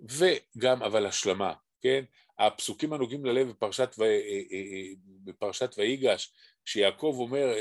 וגם 0.00 0.82
אבל 0.82 1.06
השלמה. 1.06 1.52
כן? 1.80 2.04
הפסוקים 2.38 2.92
הנוגעים 2.92 3.24
ללב 3.24 3.48
בפרשת, 3.48 3.94
ו... 3.98 4.02
אה, 4.02 4.08
אה, 4.08 4.40
אה, 4.52 4.92
בפרשת 5.24 5.74
ויגש, 5.78 6.32
שיעקב 6.64 7.16
אומר, 7.18 7.54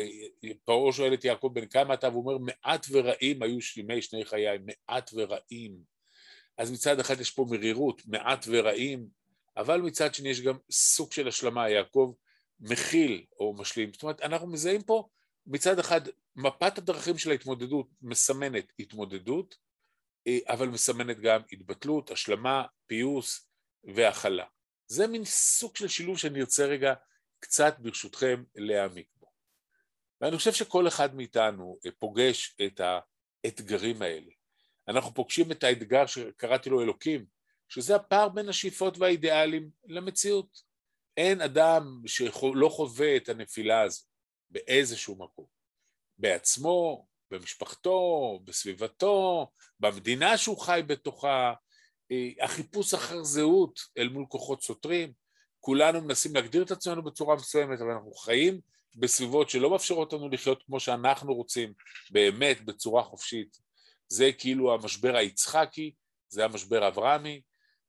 פרעה 0.66 0.94
שואל 0.94 1.14
את 1.14 1.26
יעקב 1.26 1.50
בן 1.54 1.66
כמה 1.66 1.94
אתה, 1.94 2.10
והוא 2.10 2.20
אומר 2.20 2.38
מעט 2.38 2.86
ורעים 2.92 3.44
היו 3.44 3.62
שלימי 3.62 4.02
שני 4.02 4.26
חיי, 4.26 4.58
מעט 4.66 5.12
ורעים. 5.14 5.78
אז 6.58 6.72
מצד 6.72 7.00
אחד 7.00 7.22
יש 7.22 7.32
פה 7.32 7.46
מרירות, 7.50 8.02
מעט 8.06 8.46
ורעים, 8.48 9.08
אבל 9.58 9.82
מצד 9.82 10.16
שני 10.16 10.30
יש 10.30 10.42
גם 10.42 10.58
סוג 10.72 11.12
של 11.12 11.28
השלמה, 11.28 11.70
יעקב 11.70 12.14
מכיל 12.60 13.26
או 13.40 13.54
משלים. 13.54 13.94
זאת 13.94 14.04
אומרת, 14.04 14.22
אנחנו 14.22 14.48
מזהים 14.48 14.82
פה 14.82 15.08
מצד 15.48 15.80
אחד 15.80 16.02
מפת 16.36 16.78
הדרכים 16.78 17.18
של 17.18 17.32
ההתמודדות 17.32 17.88
מסמנת 18.02 18.74
התמודדות, 18.80 19.56
אבל 20.48 20.68
מסמנת 20.68 21.20
גם 21.20 21.42
התבטלות, 21.52 22.12
השלמה, 22.12 22.64
פיוס, 22.88 23.49
והכלה. 23.84 24.46
זה 24.88 25.08
מין 25.08 25.26
סוג 25.26 25.76
של 25.76 25.88
שילוב 25.88 26.18
שאני 26.18 26.40
ארצה 26.40 26.66
רגע 26.66 26.94
קצת 27.40 27.76
ברשותכם 27.80 28.44
להעמיק 28.56 29.08
בו. 29.16 29.32
ואני 30.22 30.38
חושב 30.38 30.54
שכל 30.54 30.88
אחד 30.88 31.16
מאיתנו 31.16 31.80
אה, 31.86 31.92
פוגש 32.00 32.56
את 32.66 32.82
האתגרים 33.46 34.02
האלה. 34.02 34.32
אנחנו 34.88 35.14
פוגשים 35.14 35.52
את 35.52 35.64
האתגר 35.64 36.06
שקראתי 36.06 36.70
לו 36.70 36.82
אלוקים, 36.82 37.26
שזה 37.68 37.96
הפער 37.96 38.30
בין 38.30 38.50
השאיפות 38.50 38.98
והאידיאלים 38.98 39.70
למציאות. 39.86 40.62
אין 41.18 41.42
אדם 41.42 42.02
שלא 42.06 42.70
חווה 42.70 43.18
את 43.18 43.30
הנפילה 43.30 43.82
הזו 43.82 44.04
באיזשהו 44.50 45.16
מקום. 45.16 45.46
בעצמו, 46.18 47.08
במשפחתו, 47.32 48.40
בסביבתו, 48.44 49.52
במדינה 49.80 50.38
שהוא 50.38 50.58
חי 50.58 50.82
בתוכה, 50.88 51.54
החיפוש 52.42 52.94
אחר 52.94 53.24
זהות 53.24 53.80
אל 53.98 54.10
מול 54.10 54.26
כוחות 54.30 54.64
סותרים, 54.64 55.12
כולנו 55.60 56.02
מנסים 56.02 56.36
להגדיר 56.36 56.64
את 56.64 56.72
עצמנו 56.72 57.04
בצורה 57.04 57.36
מסוימת, 57.36 57.82
אבל 57.82 57.92
אנחנו 57.92 58.14
חיים 58.14 58.60
בסביבות 58.96 59.50
שלא 59.50 59.70
מאפשרות 59.70 60.14
לנו 60.14 60.30
לחיות 60.30 60.64
כמו 60.66 60.80
שאנחנו 60.80 61.34
רוצים, 61.34 61.74
באמת, 62.12 62.66
בצורה 62.66 63.04
חופשית. 63.04 63.58
זה 64.08 64.32
כאילו 64.38 64.74
המשבר 64.74 65.16
היצחקי, 65.16 65.94
זה 66.30 66.46
המשבר 66.46 66.84
האברהמי, 66.84 67.42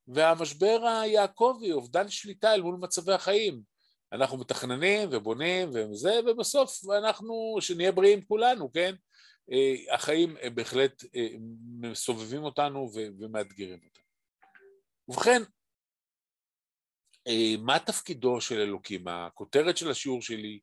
והמשבר 0.09 0.87
היעקבי, 1.02 1.72
אובדן 1.72 2.09
שליטה 2.09 2.54
אל 2.54 2.62
מול 2.62 2.76
מצבי 2.80 3.12
החיים. 3.12 3.62
אנחנו 4.12 4.38
מתכננים 4.38 5.09
ובונים 5.12 5.70
וזה, 5.74 6.20
ובסוף 6.26 6.80
אנחנו, 6.98 7.56
שנהיה 7.61 7.92
בריאים 7.92 8.22
כולנו, 8.22 8.72
כן? 8.72 8.94
אה, 9.52 9.94
החיים 9.94 10.37
בהחלט 10.54 11.04
אה, 11.16 11.28
מסובבים 11.80 12.42
אותנו 12.42 12.90
ומאתגרים 13.18 13.78
אותנו. 13.85 13.99
ובכן, 15.11 15.42
אה, 17.27 17.55
מה 17.59 17.79
תפקידו 17.79 18.40
של 18.40 18.61
אלוקים? 18.61 19.09
הכותרת 19.09 19.77
של 19.77 19.90
השיעור 19.90 20.23
שלי 20.23 20.61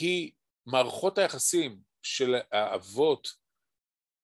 היא 0.00 0.32
מערכות 0.66 1.18
היחסים 1.18 1.78
של 2.02 2.34
האבות 2.52 3.28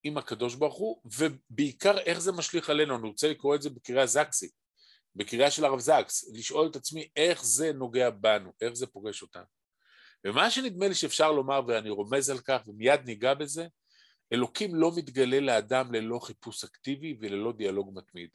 עם 0.02 0.18
הקדוש 0.18 0.54
ברוך 0.54 0.74
הוא, 0.74 1.02
ובעיקר 1.04 1.98
איך 1.98 2.18
זה 2.18 2.32
משליך 2.32 2.70
עלינו, 2.70 2.96
אני 2.96 3.08
רוצה 3.08 3.28
לקרוא 3.28 3.54
את 3.54 3.62
זה 3.62 3.70
בקריאה 3.70 4.06
זקסית, 4.06 4.52
בקריאה 5.14 5.50
של 5.50 5.64
הרב 5.64 5.78
זקס, 5.78 6.30
לשאול 6.34 6.66
את 6.70 6.76
עצמי 6.76 7.08
איך 7.16 7.44
זה 7.44 7.72
נוגע 7.72 8.10
בנו, 8.10 8.52
איך 8.60 8.72
זה 8.72 8.86
פוגש 8.86 9.22
אותנו. 9.22 9.44
ומה 10.24 10.50
שנדמה 10.50 10.88
לי 10.88 10.94
שאפשר 10.94 11.32
לומר, 11.32 11.60
ואני 11.66 11.90
רומז 11.90 12.30
על 12.30 12.38
כך 12.38 12.62
ומיד 12.66 13.00
ניגע 13.04 13.34
בזה, 13.34 13.66
אלוקים 14.32 14.74
לא 14.74 14.92
מתגלה 14.96 15.40
לאדם 15.40 15.94
ללא 15.94 16.18
חיפוש 16.18 16.64
אקטיבי 16.64 17.16
וללא 17.20 17.52
דיאלוג 17.52 17.90
מתמיד. 17.94 18.30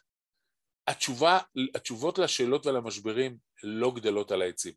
התשובה, 0.87 1.39
התשובות 1.75 2.17
לשאלות 2.17 2.65
ולמשברים 2.65 3.37
לא 3.63 3.91
גדלות 3.91 4.31
על 4.31 4.41
העצים. 4.41 4.73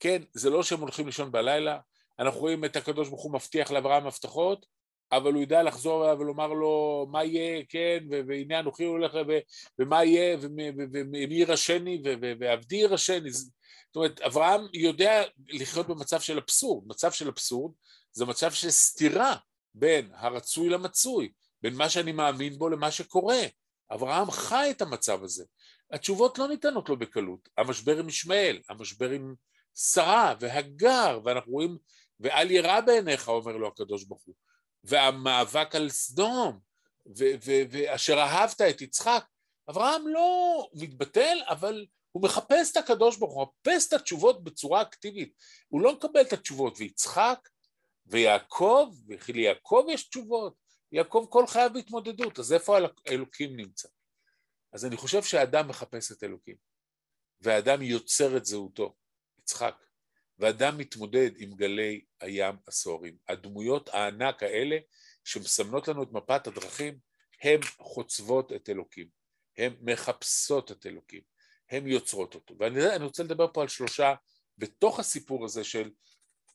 כן, 0.00 0.22
זה 0.32 0.50
לא 0.50 0.62
שהם 0.62 0.80
הולכים 0.80 1.06
לישון 1.06 1.32
בלילה, 1.32 1.78
אנחנו 2.18 2.40
רואים 2.40 2.64
את 2.64 2.76
הקדוש 2.76 3.08
ברוך 3.08 3.22
הוא 3.22 3.32
מבטיח 3.32 3.70
לאברהם 3.70 4.06
הבטחות, 4.06 4.66
אבל 5.12 5.32
הוא 5.32 5.42
ידע 5.42 5.62
לחזור 5.62 6.04
אליו 6.04 6.18
ולומר 6.20 6.46
לו 6.46 7.06
מה 7.10 7.24
יהיה, 7.24 7.62
כן, 7.68 7.98
והנה 8.28 8.60
אנוכי 8.60 8.84
הולך, 8.84 9.16
ומה 9.78 10.04
יהיה, 10.04 10.36
ומי 10.40 11.34
יירשני, 11.34 12.02
ועבדי 12.40 12.76
יירשני. 12.76 13.30
זאת 13.30 13.96
אומרת, 13.96 14.20
אברהם 14.20 14.60
יודע 14.72 15.22
לחיות 15.48 15.88
במצב 15.88 16.20
של 16.20 16.38
אבסורד. 16.38 16.84
מצב 16.88 17.12
של 17.12 17.28
אבסורד 17.28 17.72
זה 18.12 18.26
מצב 18.26 18.52
של 18.52 18.70
סתירה 18.70 19.36
בין 19.74 20.10
הרצוי 20.14 20.68
למצוי, 20.68 21.32
בין 21.62 21.74
מה 21.74 21.90
שאני 21.90 22.12
מאמין 22.12 22.58
בו 22.58 22.68
למה 22.68 22.90
שקורה. 22.90 23.40
אברהם 23.90 24.30
חי 24.30 24.68
את 24.70 24.82
המצב 24.82 25.24
הזה. 25.24 25.44
התשובות 25.92 26.38
לא 26.38 26.48
ניתנות 26.48 26.88
לו 26.88 26.98
בקלות. 26.98 27.48
המשבר 27.56 27.98
עם 27.98 28.08
ישמעאל, 28.08 28.60
המשבר 28.68 29.10
עם 29.10 29.34
שרה 29.74 30.34
והגר, 30.40 31.20
ואנחנו 31.24 31.52
רואים, 31.52 31.78
ואל 32.20 32.50
ירא 32.50 32.80
בעיניך, 32.80 33.28
אומר 33.28 33.56
לו 33.56 33.68
הקדוש 33.68 34.04
ברוך 34.04 34.22
הוא. 34.24 34.34
והמאבק 34.84 35.74
על 35.74 35.88
סדום, 35.90 36.58
ואשר 37.70 38.18
אהבת 38.18 38.60
את 38.60 38.80
יצחק. 38.80 39.24
אברהם 39.70 40.08
לא 40.08 40.68
מתבטל, 40.74 41.38
אבל 41.48 41.86
הוא 42.12 42.22
מחפש 42.22 42.72
את 42.72 42.76
הקדוש 42.76 43.16
ברוך 43.16 43.34
הוא, 43.34 43.46
מחפש 43.46 43.88
את 43.88 43.92
התשובות 43.92 44.44
בצורה 44.44 44.82
אקטיבית. 44.82 45.32
הוא 45.68 45.80
לא 45.80 45.92
מקבל 45.92 46.20
את 46.20 46.32
התשובות, 46.32 46.74
ויצחק 46.78 47.48
ויעקב, 48.06 48.94
וכי 49.08 49.32
ליעקב 49.32 49.84
יש 49.88 50.08
תשובות. 50.08 50.54
יעקב 50.92 51.26
כל 51.30 51.46
חייו 51.46 51.70
בהתמודדות, 51.74 52.38
אז 52.38 52.52
איפה 52.52 52.78
האלוקים 53.06 53.56
נמצא? 53.56 53.88
אז 54.72 54.84
אני 54.84 54.96
חושב 54.96 55.22
שהאדם 55.22 55.68
מחפש 55.68 56.12
את 56.12 56.24
אלוקים, 56.24 56.56
והאדם 57.40 57.82
יוצר 57.82 58.36
את 58.36 58.44
זהותו, 58.44 58.94
יצחק, 59.38 59.84
ואדם 60.38 60.78
מתמודד 60.78 61.30
עם 61.36 61.54
גלי 61.54 62.04
הים 62.20 62.56
הסוערים. 62.68 63.16
הדמויות 63.28 63.88
הענק 63.88 64.42
האלה 64.42 64.78
שמסמנות 65.24 65.88
לנו 65.88 66.02
את 66.02 66.12
מפת 66.12 66.46
הדרכים, 66.46 66.98
הן 67.42 67.60
חוצבות 67.78 68.52
את 68.52 68.68
אלוקים, 68.68 69.08
הן 69.58 69.76
מחפשות 69.80 70.72
את 70.72 70.86
אלוקים, 70.86 71.20
הן 71.70 71.86
יוצרות 71.86 72.34
אותו. 72.34 72.54
ואני 72.58 73.04
רוצה 73.04 73.22
לדבר 73.22 73.52
פה 73.52 73.62
על 73.62 73.68
שלושה, 73.68 74.14
בתוך 74.58 75.00
הסיפור 75.00 75.44
הזה 75.44 75.64
של, 75.64 75.90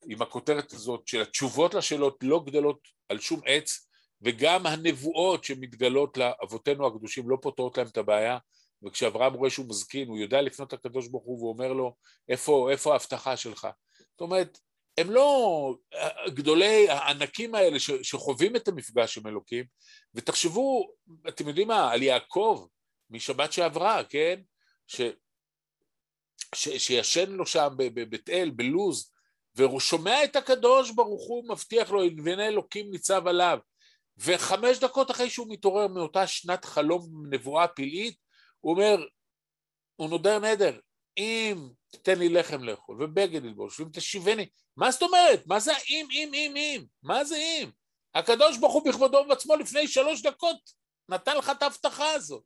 עם 0.05 0.21
הכותרת 0.21 0.73
הזאת 0.73 1.07
של 1.07 1.21
התשובות 1.21 1.73
לשאלות 1.73 2.17
לא 2.23 2.43
גדלות 2.45 2.87
על 3.09 3.19
שום 3.19 3.41
עץ, 3.45 3.87
וגם 4.23 4.65
הנבואות 4.65 5.43
שמתגלות 5.43 6.17
לאבותינו 6.17 6.88
הקדושים 6.88 7.29
לא 7.29 7.38
פותרות 7.41 7.77
להם 7.77 7.88
את 7.88 7.97
הבעיה, 7.97 8.38
וכשאברהם 8.83 9.33
רואה 9.33 9.49
שהוא 9.49 9.69
מזקין, 9.69 10.07
הוא 10.07 10.17
יודע 10.17 10.41
לפנות 10.41 10.73
לקדוש 10.73 11.07
ברוך 11.07 11.23
הוא 11.25 11.43
ואומר 11.43 11.73
לו, 11.73 11.95
איפה, 12.29 12.71
איפה 12.71 12.93
ההבטחה 12.93 13.38
שלך? 13.38 13.67
זאת 14.12 14.21
אומרת, 14.21 14.57
הם 14.97 15.12
לא 15.12 15.75
גדולי 16.27 16.89
הענקים 16.89 17.55
האלה 17.55 17.79
שחווים 17.79 18.55
את 18.55 18.67
המפגש 18.67 19.17
עם 19.17 19.27
אלוקים, 19.27 19.65
ותחשבו, 20.13 20.91
אתם 21.27 21.47
יודעים 21.47 21.67
מה, 21.67 21.91
על 21.91 22.03
יעקב 22.03 22.67
משבת 23.09 23.53
שעברה, 23.53 24.03
כן? 24.03 24.39
ש, 24.88 25.01
ש, 26.55 26.69
שישן 26.69 27.31
לו 27.31 27.45
שם 27.45 27.69
בבית 27.77 28.29
אל, 28.29 28.49
בלוז, 28.49 29.12
והוא 29.55 29.79
שומע 29.79 30.23
את 30.23 30.36
הקדוש 30.36 30.91
ברוך 30.91 31.27
הוא 31.27 31.49
מבטיח 31.49 31.91
לו, 31.91 32.01
והנה 32.23 32.47
אלוקים 32.47 32.91
ניצב 32.91 33.27
עליו. 33.27 33.59
וחמש 34.17 34.80
דקות 34.80 35.12
אחרי 35.12 35.30
שהוא 35.30 35.47
מתעורר 35.49 35.88
מאותה 35.88 36.28
שנת 36.28 36.65
חלום 36.65 37.23
נבואה 37.30 37.67
פלאית, 37.67 38.17
הוא 38.60 38.73
אומר, 38.73 39.06
הוא 39.95 40.10
נודר 40.10 40.39
נדר, 40.39 40.80
אם 41.17 41.69
תתן 41.91 42.19
לי 42.19 42.30
לחם 42.30 42.63
לאכול 42.63 43.04
ובגד 43.04 43.43
ללבוש 43.43 43.80
ואם 43.80 43.89
תשיבני, 43.93 44.49
מה 44.78 44.91
זאת 44.91 45.02
אומרת? 45.02 45.47
מה 45.47 45.60
זה 45.60 45.71
אם, 45.89 46.08
אם, 46.12 46.32
אם, 46.34 46.54
אם? 46.56 46.86
מה 47.04 47.26
זה 47.26 47.38
אם? 47.38 47.69
הקדוש 48.15 48.58
ברוך 48.58 48.73
הוא 48.73 48.89
בכבודו 48.89 49.17
ובעצמו 49.17 49.56
לפני 49.56 49.88
שלוש 49.88 50.21
דקות 50.21 50.58
נתן 51.10 51.38
לך 51.38 51.52
את 51.58 51.62
ההבטחה 51.62 52.12
הזאת. 52.12 52.43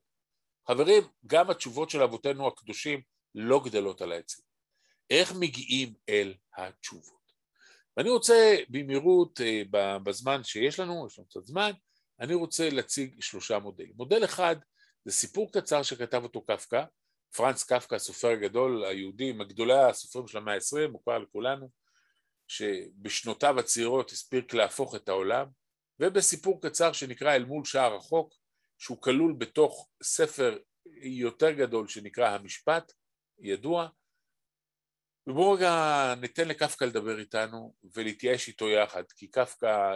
חברים, 0.68 1.04
גם 1.26 1.50
התשובות 1.50 1.90
של 1.90 2.02
אבותינו 2.02 2.48
הקדושים 2.48 3.02
לא 3.36 3.60
גדלות 3.66 4.02
על 4.02 4.12
העצים. 4.12 4.46
איך 5.10 5.34
מגיעים 5.40 5.94
אל 6.10 6.34
התשובות? 6.58 7.17
ואני 7.98 8.10
רוצה 8.10 8.56
במהירות, 8.70 9.42
אה, 9.42 9.62
בזמן 10.04 10.44
שיש 10.44 10.80
לנו, 10.80 11.08
יש 11.08 11.20
לנו 11.20 11.28
קצת 11.28 11.46
זמן, 11.46 11.72
אני 12.20 12.34
רוצה 12.34 12.70
להציג 12.70 13.22
שלושה 13.22 13.60
מודלים. 13.60 13.94
מודל 13.96 14.26
אחד 14.26 14.56
זה 15.06 15.12
סיפור 15.12 15.52
קצר 15.52 15.84
שכתב 15.84 16.24
אותו 16.24 16.42
קפקא, 16.42 16.84
פרנץ 17.36 17.64
קפקא, 17.64 17.96
הסופר 17.96 18.28
הגדול 18.28 18.86
היהודי, 18.86 19.32
מגדולי 19.32 19.74
הסופרים 19.74 20.28
של 20.28 20.38
המאה 20.38 20.54
העשרים, 20.54 20.92
מוכר 20.92 21.18
לכולנו, 21.18 21.70
שבשנותיו 22.48 23.60
הצעירות 23.60 24.12
הספיק 24.12 24.54
להפוך 24.54 24.96
את 24.96 25.10
העולם, 25.10 25.48
ובסיפור 26.00 26.62
קצר 26.62 26.92
שנקרא 26.92 27.36
אל 27.36 27.46
מול 27.46 27.66
שער 27.66 27.96
רחוק, 27.96 28.34
שהוא 28.78 29.02
כלול 29.02 29.34
בתוך 29.38 29.90
ספר 30.04 30.58
יותר 31.02 31.52
גדול 31.52 31.88
שנקרא 31.88 32.30
המשפט, 32.30 32.92
ידוע, 33.40 33.90
ובואו 35.28 35.52
רגע 35.52 36.14
ניתן 36.22 36.48
לקפקא 36.48 36.86
לדבר 36.86 37.20
איתנו 37.20 37.76
ולהתייאש 37.96 38.48
איתו 38.48 38.70
יחד, 38.70 39.04
כי 39.16 39.28
קפקא, 39.28 39.94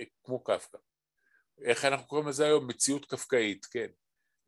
אה, 0.00 0.04
כמו 0.24 0.44
קפקא, 0.44 0.78
איך 1.64 1.84
אנחנו 1.84 2.06
קוראים 2.06 2.28
לזה 2.28 2.46
היום? 2.46 2.66
מציאות 2.66 3.04
קפקאית, 3.04 3.64
כן. 3.66 3.86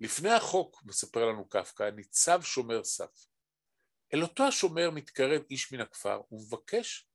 לפני 0.00 0.30
החוק, 0.30 0.82
מספר 0.84 1.26
לנו 1.26 1.48
קפקא, 1.48 1.90
ניצב 1.90 2.42
שומר 2.42 2.84
סף. 2.84 3.26
אל 4.14 4.22
אותו 4.22 4.44
השומר 4.44 4.90
מתקרב 4.90 5.42
איש 5.50 5.72
מן 5.72 5.80
הכפר 5.80 6.20
ומבקש 6.32 7.08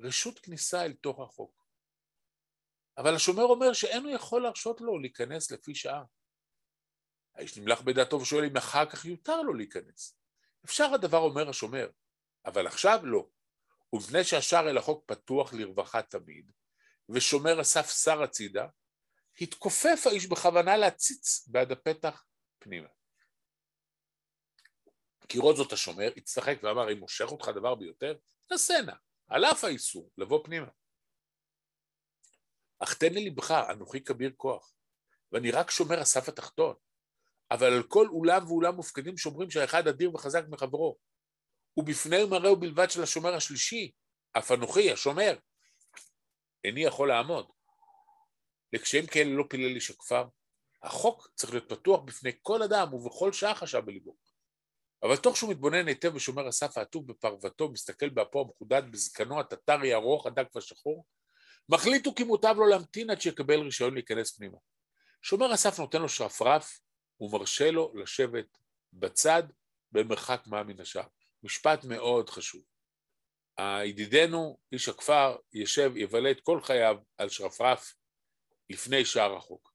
רשות 0.00 0.38
כניסה 0.38 0.84
אל 0.84 0.92
תוך 0.92 1.20
החוק. 1.20 1.64
אבל 2.98 3.14
השומר 3.14 3.42
אומר 3.42 3.72
שאין 3.72 4.04
הוא 4.04 4.12
יכול 4.12 4.42
להרשות 4.42 4.80
לו 4.80 4.98
להיכנס 4.98 5.50
לפי 5.50 5.74
שעה. 5.74 6.04
האיש 7.34 7.58
נמלח 7.58 7.80
בדעתו 7.80 8.20
ושואל 8.20 8.44
אם 8.44 8.56
אחר 8.56 8.90
כך 8.90 9.04
יותר 9.04 9.42
לו 9.42 9.54
להיכנס. 9.54 10.18
אפשר 10.64 10.94
הדבר 10.94 11.18
אומר 11.18 11.48
השומר, 11.48 11.88
אבל 12.46 12.66
עכשיו 12.66 13.00
לא. 13.02 13.28
ומפני 13.92 14.24
שהשער 14.24 14.70
אל 14.70 14.78
החוק 14.78 15.04
פתוח 15.06 15.54
לרווחה 15.54 16.02
תמיד, 16.02 16.50
ושומר 17.08 17.60
הסף 17.60 17.90
שר 17.90 18.22
הצידה, 18.22 18.66
התכופף 19.40 20.06
האיש 20.06 20.26
בכוונה 20.26 20.76
להציץ 20.76 21.48
בעד 21.48 21.72
הפתח 21.72 22.24
פנימה. 22.58 22.88
כי 25.28 25.38
רואה 25.38 25.56
זאת 25.56 25.72
השומר, 25.72 26.10
הצטחק 26.16 26.58
ואמר, 26.62 26.92
אם 26.92 26.98
מושך 26.98 27.26
אותך 27.32 27.48
דבר 27.48 27.74
ביותר, 27.74 28.14
תעשה 28.46 28.74
נא, 28.86 28.92
על 29.28 29.44
אף 29.44 29.64
האיסור, 29.64 30.10
לבוא 30.18 30.44
פנימה. 30.44 30.68
אך 32.78 32.94
תן 32.94 33.12
לי 33.12 33.30
לבך, 33.30 33.50
אנוכי 33.50 34.04
כביר 34.04 34.32
כוח, 34.36 34.74
ואני 35.32 35.50
רק 35.50 35.70
שומר 35.70 36.00
הסף 36.00 36.28
התחתון, 36.28 36.74
אבל 37.50 37.72
על 37.72 37.82
כל 37.82 38.06
אולם 38.08 38.46
ואולם 38.46 38.74
מופקדים 38.74 39.18
שומרים 39.18 39.50
שהאחד 39.50 39.88
אדיר 39.88 40.14
וחזק 40.14 40.44
מחברו, 40.48 40.98
ובפני 41.76 42.22
ומראהו 42.22 42.56
בלבד 42.56 42.90
של 42.90 43.02
השומר 43.02 43.34
השלישי, 43.34 43.92
אף 44.38 44.52
אנוכי, 44.52 44.92
השומר, 44.92 45.36
איני 46.64 46.84
יכול 46.84 47.08
לעמוד. 47.08 47.46
לקשיים 48.72 49.06
כאלה 49.06 49.30
לא 49.30 49.44
פילל 49.50 49.74
איש 49.74 49.90
הכפר. 49.90 50.24
החוק 50.82 51.28
צריך 51.34 51.52
להיות 51.52 51.68
פתוח 51.68 52.00
בפני 52.00 52.32
כל 52.42 52.62
אדם 52.62 52.94
ובכל 52.94 53.32
שעה 53.32 53.54
חשב 53.54 53.78
בליבו. 53.78 54.16
אבל 55.02 55.16
תוך 55.16 55.36
שהוא 55.36 55.50
מתבונן 55.50 55.88
היטב 55.88 56.14
ושומר 56.14 56.46
הסף 56.46 56.78
העטוב 56.78 57.06
בפרוותו, 57.06 57.68
מסתכל 57.68 58.08
באפו 58.08 58.40
המחודד 58.40 58.82
בזקנו 58.90 59.40
הטטרי 59.40 59.94
ארוך, 59.94 60.26
הדק 60.26 60.46
והשחור, 60.54 61.06
מחליט 61.68 62.06
הוא 62.06 62.16
כי 62.16 62.24
מוטב 62.24 62.54
לו 62.58 62.66
להמתין 62.66 63.10
עד 63.10 63.20
שיקבל 63.20 63.60
רישיון 63.60 63.94
להיכנס 63.94 64.36
פנימה. 64.36 64.58
שומר 65.22 65.52
הסף 65.52 65.78
נותן 65.78 66.02
לו 66.02 66.08
שרפרף 66.08 66.80
ומרשה 67.20 67.70
לו 67.70 67.92
לשבת 67.94 68.58
בצד 68.92 69.42
במרחק 69.92 70.42
מה 70.46 70.62
מן 70.62 70.80
השער. 70.80 71.06
משפט 71.44 71.84
מאוד 71.84 72.30
חשוב. 72.30 72.62
הידידנו, 73.56 74.58
איש 74.72 74.88
הכפר, 74.88 75.36
ישב, 75.52 75.92
יבלה 75.96 76.30
את 76.30 76.40
כל 76.40 76.60
חייו 76.60 76.96
על 77.18 77.28
שרפרף 77.28 77.94
לפני 78.70 79.04
שער 79.04 79.36
החוק. 79.36 79.74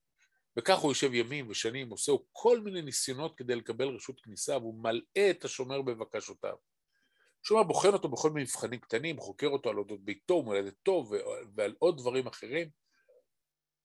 וכך 0.57 0.77
הוא 0.77 0.91
יושב 0.91 1.13
ימים 1.13 1.49
ושנים, 1.49 1.89
עושה 1.89 2.11
כל 2.31 2.59
מיני 2.59 2.81
ניסיונות 2.81 3.37
כדי 3.37 3.55
לקבל 3.55 3.87
רשות 3.87 4.21
כניסה, 4.21 4.57
והוא 4.57 4.83
מלאה 4.83 5.29
את 5.29 5.45
השומר 5.45 5.81
בבקשותיו. 5.81 6.55
השומר 7.43 7.63
בוחן 7.63 7.93
אותו 7.93 8.09
בכל 8.09 8.29
מיני 8.29 8.43
מבחנים 8.43 8.79
קטנים, 8.79 9.19
חוקר 9.19 9.47
אותו 9.47 9.69
על 9.69 9.77
אודות 9.77 10.03
ביתו 10.03 10.33
ומולדתו 10.33 11.09
ועל 11.55 11.75
עוד 11.79 11.97
דברים 11.97 12.27
אחרים, 12.27 12.69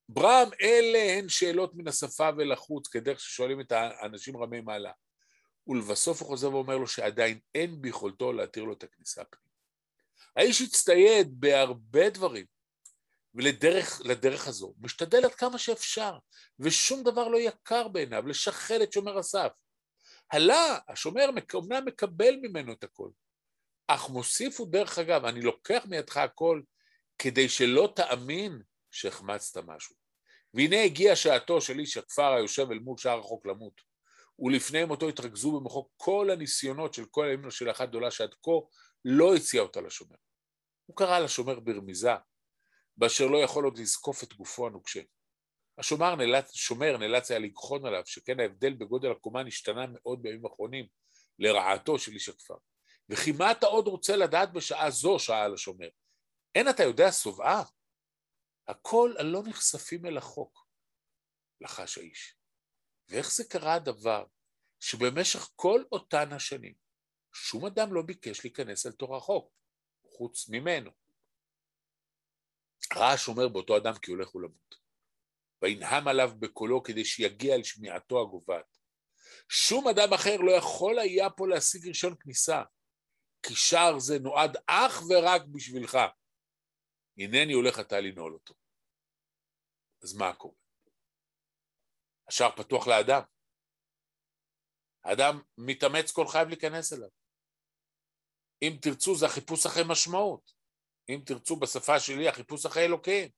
ברם, 0.08 0.48
אלה 0.62 1.18
הן 1.18 1.28
שאלות 1.28 1.74
מן 1.74 1.88
השפה 1.88 2.28
ולחוץ, 2.36 2.88
כדרך 2.88 3.20
ששואלים 3.20 3.60
את 3.60 3.72
האנשים 3.72 4.36
רמי 4.36 4.60
מעלה. 4.60 4.92
ולבסוף 5.66 6.20
הוא 6.20 6.28
חוזר 6.28 6.54
ואומר 6.54 6.76
לו 6.76 6.86
שעדיין 6.86 7.38
אין 7.54 7.82
ביכולתו 7.82 8.32
להתיר 8.32 8.64
לו 8.64 8.72
את 8.72 8.82
הכניסה 8.82 9.24
פנימה. 9.24 9.44
האיש 10.36 10.62
הצטייד 10.62 11.40
בהרבה 11.40 12.10
דברים, 12.10 12.46
ולדרך 13.34 14.00
לדרך 14.04 14.48
הזו, 14.48 14.74
משתדל 14.78 15.24
עד 15.24 15.34
כמה 15.34 15.58
שאפשר, 15.58 16.18
ושום 16.58 17.02
דבר 17.02 17.28
לא 17.28 17.38
יקר 17.38 17.88
בעיניו, 17.88 18.26
לשחד 18.26 18.80
את 18.82 18.92
שומר 18.92 19.18
הסף. 19.18 19.52
הלה, 20.32 20.78
השומר 20.88 21.26
אומנם 21.54 21.84
מקבל 21.84 22.36
ממנו 22.42 22.72
את 22.72 22.84
הכל, 22.84 23.08
אך 23.86 24.10
מוסיף 24.10 24.60
הוא 24.60 24.72
דרך 24.72 24.98
אגב, 24.98 25.24
אני 25.24 25.40
לוקח 25.40 25.84
מידך 25.88 26.16
הכל 26.16 26.62
כדי 27.18 27.48
שלא 27.48 27.92
תאמין 27.96 28.62
שהחמצת 28.90 29.56
משהו. 29.56 29.96
והנה 30.54 30.82
הגיעה 30.82 31.16
שעתו 31.16 31.60
של 31.60 31.78
איש 31.78 31.96
הכפר 31.96 32.32
היושב 32.32 32.70
אל 32.70 32.78
מול 32.78 32.98
שער 32.98 33.18
החוק 33.18 33.46
למות, 33.46 33.80
ולפני 34.38 34.84
מותו 34.84 35.08
התרכזו 35.08 35.52
במוחו 35.52 35.88
כל 35.96 36.28
הניסיונות 36.32 36.94
של 36.94 37.04
כל 37.04 37.28
הימים 37.28 37.50
של 37.50 37.70
אחת 37.70 37.88
גדולה 37.88 38.10
שעד 38.10 38.34
כה 38.42 38.50
לא 39.04 39.34
הציע 39.34 39.62
אותה 39.62 39.80
לשומר. 39.80 40.16
הוא 40.86 40.96
קרא 40.96 41.18
לשומר 41.18 41.60
ברמיזה, 41.60 42.12
באשר 42.96 43.26
לא 43.26 43.38
יכול 43.38 43.64
עוד 43.64 43.78
לזקוף 43.78 44.22
את 44.22 44.34
גופו 44.34 44.66
הנוקשה. 44.66 45.00
השומר 45.78 46.14
נאלץ, 46.14 46.54
שומר 46.54 46.96
נאלץ 46.96 47.30
היה 47.30 47.40
לגחון 47.40 47.86
עליו, 47.86 48.02
שכן 48.06 48.40
ההבדל 48.40 48.74
בגודל 48.74 49.10
הקומה 49.10 49.42
נשתנה 49.42 49.86
מאוד 49.88 50.22
בימים 50.22 50.46
האחרונים 50.46 50.86
לרעתו 51.38 51.98
של 51.98 52.12
איש 52.12 52.28
הכפר. 52.28 52.54
וכי 53.08 53.32
מה 53.32 53.52
אתה 53.52 53.66
עוד 53.66 53.86
רוצה 53.86 54.16
לדעת 54.16 54.52
בשעה 54.52 54.90
זו, 54.90 55.18
שאל 55.18 55.54
השומר? 55.54 55.88
אין 56.54 56.68
אתה 56.68 56.82
יודע 56.82 57.12
שובעה? 57.12 57.62
הכל 58.68 59.14
הלא 59.18 59.42
נחשפים 59.46 60.06
אל 60.06 60.16
החוק, 60.16 60.66
לחש 61.60 61.98
האיש. 61.98 62.36
ואיך 63.08 63.32
זה 63.32 63.44
קרה 63.44 63.74
הדבר 63.74 64.26
שבמשך 64.80 65.50
כל 65.56 65.84
אותן 65.92 66.32
השנים 66.32 66.74
שום 67.34 67.66
אדם 67.66 67.94
לא 67.94 68.02
ביקש 68.02 68.44
להיכנס 68.44 68.86
אל 68.86 68.92
תור 68.92 69.16
החוק, 69.16 69.52
חוץ 70.16 70.48
ממנו. 70.48 70.90
ראה 72.94 73.12
השומר 73.12 73.48
באותו 73.48 73.76
אדם 73.76 73.92
כי 74.02 74.10
הולך 74.10 74.34
ולמות. 74.34 74.74
וינהם 75.62 76.08
עליו 76.08 76.30
בקולו 76.38 76.82
כדי 76.82 77.04
שיגיע 77.04 77.54
אל 77.54 77.62
שמיעתו 77.62 78.22
הגוועת. 78.22 78.78
שום 79.48 79.88
אדם 79.88 80.12
אחר 80.12 80.36
לא 80.36 80.52
יכול 80.52 80.98
היה 80.98 81.30
פה 81.30 81.48
להשיג 81.48 81.86
רישיון 81.86 82.14
כניסה, 82.20 82.62
כי 83.42 83.54
שער 83.54 83.98
זה 83.98 84.18
נועד 84.18 84.56
אך 84.66 85.02
ורק 85.08 85.42
בשבילך. 85.52 85.98
הנני 87.18 87.52
הולך 87.52 87.80
אתה 87.80 88.00
לנעול 88.00 88.34
אותו. 88.34 88.54
אז 90.02 90.14
מה 90.14 90.34
קורה? 90.34 90.63
השער 92.28 92.56
פתוח 92.56 92.86
לאדם. 92.86 93.22
האדם 95.04 95.42
מתאמץ 95.58 96.12
כל 96.12 96.26
חייו 96.26 96.48
להיכנס 96.48 96.92
אליו. 96.92 97.08
אם 98.62 98.76
תרצו 98.82 99.14
זה 99.14 99.26
החיפוש 99.26 99.66
אחרי 99.66 99.82
משמעות. 99.88 100.52
אם 101.08 101.20
תרצו 101.26 101.56
בשפה 101.56 102.00
שלי 102.00 102.28
החיפוש 102.28 102.66
אחרי 102.66 102.84
אלוקים. 102.84 103.30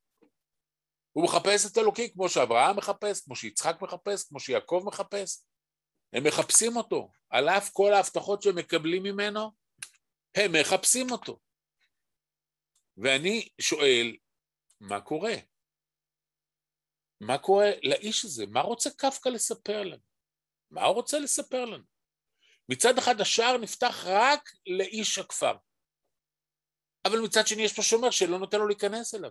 הוא 1.12 1.24
מחפש 1.24 1.72
את 1.72 1.78
אלוקים 1.78 2.08
כמו 2.12 2.28
שאברהם 2.28 2.76
מחפש, 2.76 3.24
כמו 3.24 3.36
שיצחק 3.36 3.76
מחפש, 3.82 4.28
כמו 4.28 4.40
שיעקב 4.40 4.82
מחפש. 4.86 5.44
הם 6.12 6.24
מחפשים 6.26 6.76
אותו. 6.76 7.10
על 7.30 7.48
אף 7.48 7.70
כל 7.72 7.92
ההבטחות 7.92 8.42
שהם 8.42 8.56
מקבלים 8.56 9.02
ממנו, 9.02 9.50
הם 10.34 10.52
מחפשים 10.60 11.10
אותו. 11.10 11.38
ואני 12.96 13.48
שואל, 13.60 14.16
מה 14.80 15.00
קורה? 15.00 15.34
מה 17.20 17.38
קורה 17.38 17.70
לאיש 17.82 18.24
הזה? 18.24 18.46
מה 18.46 18.60
רוצה 18.60 18.90
קפקא 18.90 19.28
לספר 19.28 19.82
לנו? 19.82 20.02
מה 20.70 20.84
הוא 20.84 20.94
רוצה 20.94 21.18
לספר 21.18 21.64
לנו? 21.64 21.84
מצד 22.68 22.98
אחד 22.98 23.20
השער 23.20 23.58
נפתח 23.58 24.04
רק 24.06 24.50
לאיש 24.66 25.18
הכפר, 25.18 25.54
אבל 27.04 27.18
מצד 27.18 27.46
שני 27.46 27.62
יש 27.62 27.76
פה 27.76 27.82
שומר 27.82 28.10
שלא 28.10 28.38
נותן 28.38 28.58
לו 28.58 28.66
להיכנס 28.66 29.14
אליו. 29.14 29.30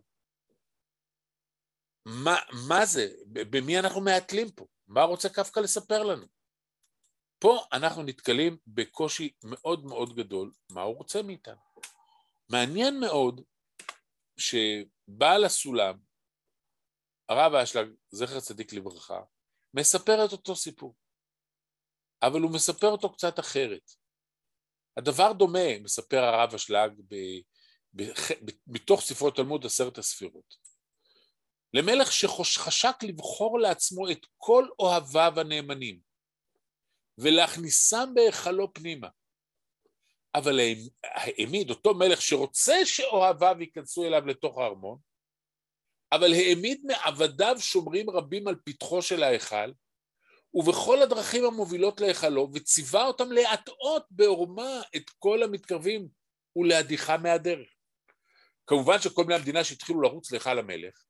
מה, 2.06 2.36
מה 2.67 2.86
זה? 2.86 3.08
במי 3.26 3.80
אנחנו 3.80 4.02
מעטלים 4.02 4.52
פה? 4.52 4.65
מה 4.88 5.04
רוצה 5.04 5.30
קפקא 5.30 5.60
לספר 5.60 6.04
לנו? 6.04 6.26
פה 7.39 7.65
אנחנו 7.74 8.04
נתקלים 8.04 8.58
בקושי 8.67 9.34
מאוד 9.43 9.86
מאוד 9.86 10.15
גדול, 10.15 10.52
מה 10.71 10.82
הוא 10.82 10.95
רוצה 10.95 11.21
מאיתנו. 11.21 11.62
מעניין 12.50 13.00
מאוד 13.00 13.41
שבעל 14.38 15.43
הסולם, 15.43 15.98
הרב 17.29 17.55
אשלג, 17.55 17.88
זכר 18.11 18.39
צדיק 18.39 18.73
לברכה, 18.73 19.21
מספר 19.73 20.25
את 20.25 20.31
אותו 20.31 20.55
סיפור, 20.55 20.95
אבל 22.21 22.41
הוא 22.41 22.51
מספר 22.53 22.88
אותו 22.88 23.13
קצת 23.13 23.39
אחרת. 23.39 23.91
הדבר 24.97 25.33
דומה, 25.33 25.79
מספר 25.79 26.23
הרב 26.23 26.53
אשלג 26.53 26.91
ב, 27.07 27.15
ב, 27.93 28.03
ב, 28.45 28.51
מתוך 28.67 29.01
ספרו 29.01 29.31
תלמוד 29.31 29.65
עשרת 29.65 29.97
הספירות. 29.97 30.55
למלך 31.73 32.11
שחשק 32.11 33.03
לבחור 33.03 33.59
לעצמו 33.59 34.11
את 34.11 34.25
כל 34.38 34.67
אוהביו 34.79 35.33
הנאמנים 35.39 35.99
ולהכניסם 37.17 38.09
בהיכלו 38.15 38.73
פנימה. 38.73 39.07
אבל 40.35 40.59
העמיד 41.03 41.69
אותו 41.69 41.93
מלך 41.93 42.21
שרוצה 42.21 42.85
שאוהביו 42.85 43.55
ייכנסו 43.59 44.05
אליו 44.05 44.27
לתוך 44.27 44.57
הארמון, 44.57 44.99
אבל 46.15 46.34
העמיד 46.34 46.82
מעבדיו 46.84 47.56
שומרים 47.60 48.10
רבים 48.10 48.47
על 48.47 48.56
פתחו 48.63 49.01
של 49.01 49.23
ההיכל, 49.23 49.71
ובכל 50.54 51.01
הדרכים 51.01 51.45
המובילות 51.45 52.01
להיכלו, 52.01 52.49
וציווה 52.54 53.06
אותם 53.06 53.32
להטעות 53.32 54.06
בעורמה 54.10 54.82
את 54.95 55.10
כל 55.19 55.43
המתקרבים 55.43 56.08
ולהדיחה 56.56 57.17
מהדרך. 57.17 57.67
כמובן 58.67 58.99
שכל 58.99 59.23
בני 59.23 59.36
המדינה 59.36 59.63
שהתחילו 59.63 60.01
לרוץ 60.01 60.32
להיכל 60.32 60.60
המלך, 60.60 61.04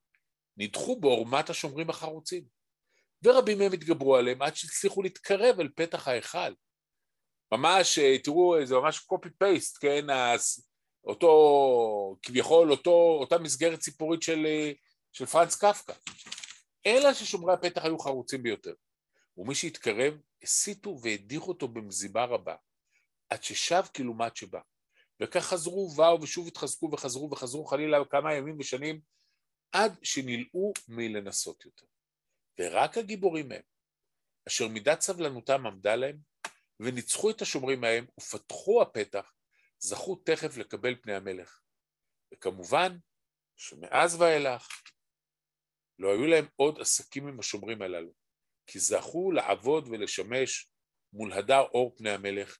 נדחו 0.57 0.99
בעורמת 0.99 1.49
השומרים 1.49 1.89
החרוצים, 1.89 2.43
ורבים 3.23 3.57
מהם 3.57 3.73
התגברו 3.73 4.15
עליהם 4.15 4.41
עד 4.41 4.55
שהצליחו 4.55 5.01
להתקרב 5.01 5.59
אל 5.59 5.69
פתח 5.75 6.07
ההיכל. 6.07 6.53
ממש, 7.51 7.99
תראו, 8.23 8.65
זה 8.65 8.75
ממש 8.75 9.07
פייסט, 9.37 9.77
כן, 9.81 10.05
אותו, 11.03 12.17
כביכול, 12.21 12.71
אותו, 12.71 13.17
אותה 13.19 13.37
מסגרת 13.37 13.79
ציפורית 13.79 14.21
של, 14.21 14.45
של 15.15 15.25
פרנץ 15.25 15.55
קפקא. 15.55 15.93
אלא 16.85 17.13
ששומרי 17.13 17.53
הפתח 17.53 17.85
היו 17.85 17.99
חרוצים 17.99 18.43
ביותר. 18.43 18.73
ומי 19.37 19.55
שהתקרב, 19.55 20.13
הסיתו 20.43 20.97
והדיחו 21.01 21.47
אותו 21.47 21.67
במזימה 21.67 22.25
רבה, 22.25 22.55
עד 23.29 23.43
ששב 23.43 23.83
כלעומת 23.95 24.35
שבא. 24.35 24.59
וכך 25.19 25.45
חזרו 25.45 25.89
ובאו 25.91 26.21
ושוב 26.21 26.47
התחזקו 26.47 26.89
וחזרו 26.91 27.31
וחזרו 27.31 27.65
חלילה 27.65 27.97
כמה 28.09 28.33
ימים 28.33 28.59
ושנים, 28.59 29.01
עד 29.71 29.93
שנלאו 30.03 30.73
מלנסות 30.87 31.65
יותר. 31.65 31.85
ורק 32.59 32.97
הגיבורים 32.97 33.51
הם, 33.51 33.61
אשר 34.47 34.67
מידת 34.67 35.01
סבלנותם 35.01 35.67
עמדה 35.67 35.95
להם, 35.95 36.17
וניצחו 36.79 37.29
את 37.29 37.41
השומרים 37.41 37.81
מהם, 37.81 38.05
ופתחו 38.19 38.81
הפתח, 38.81 39.33
זכו 39.79 40.15
תכף 40.15 40.57
לקבל 40.57 40.95
פני 41.01 41.15
המלך. 41.15 41.59
וכמובן, 42.33 42.97
שמאז 43.55 44.21
ואילך 44.21 44.67
לא 45.99 46.09
היו 46.09 46.27
להם 46.27 46.45
עוד 46.55 46.79
עסקים 46.81 47.27
עם 47.27 47.39
השומרים 47.39 47.81
הללו, 47.81 48.11
כי 48.67 48.79
זכו 48.79 49.31
לעבוד 49.31 49.87
ולשמש 49.87 50.69
מול 51.13 51.33
הדר 51.33 51.61
אור 51.61 51.95
פני 51.97 52.09
המלך 52.09 52.57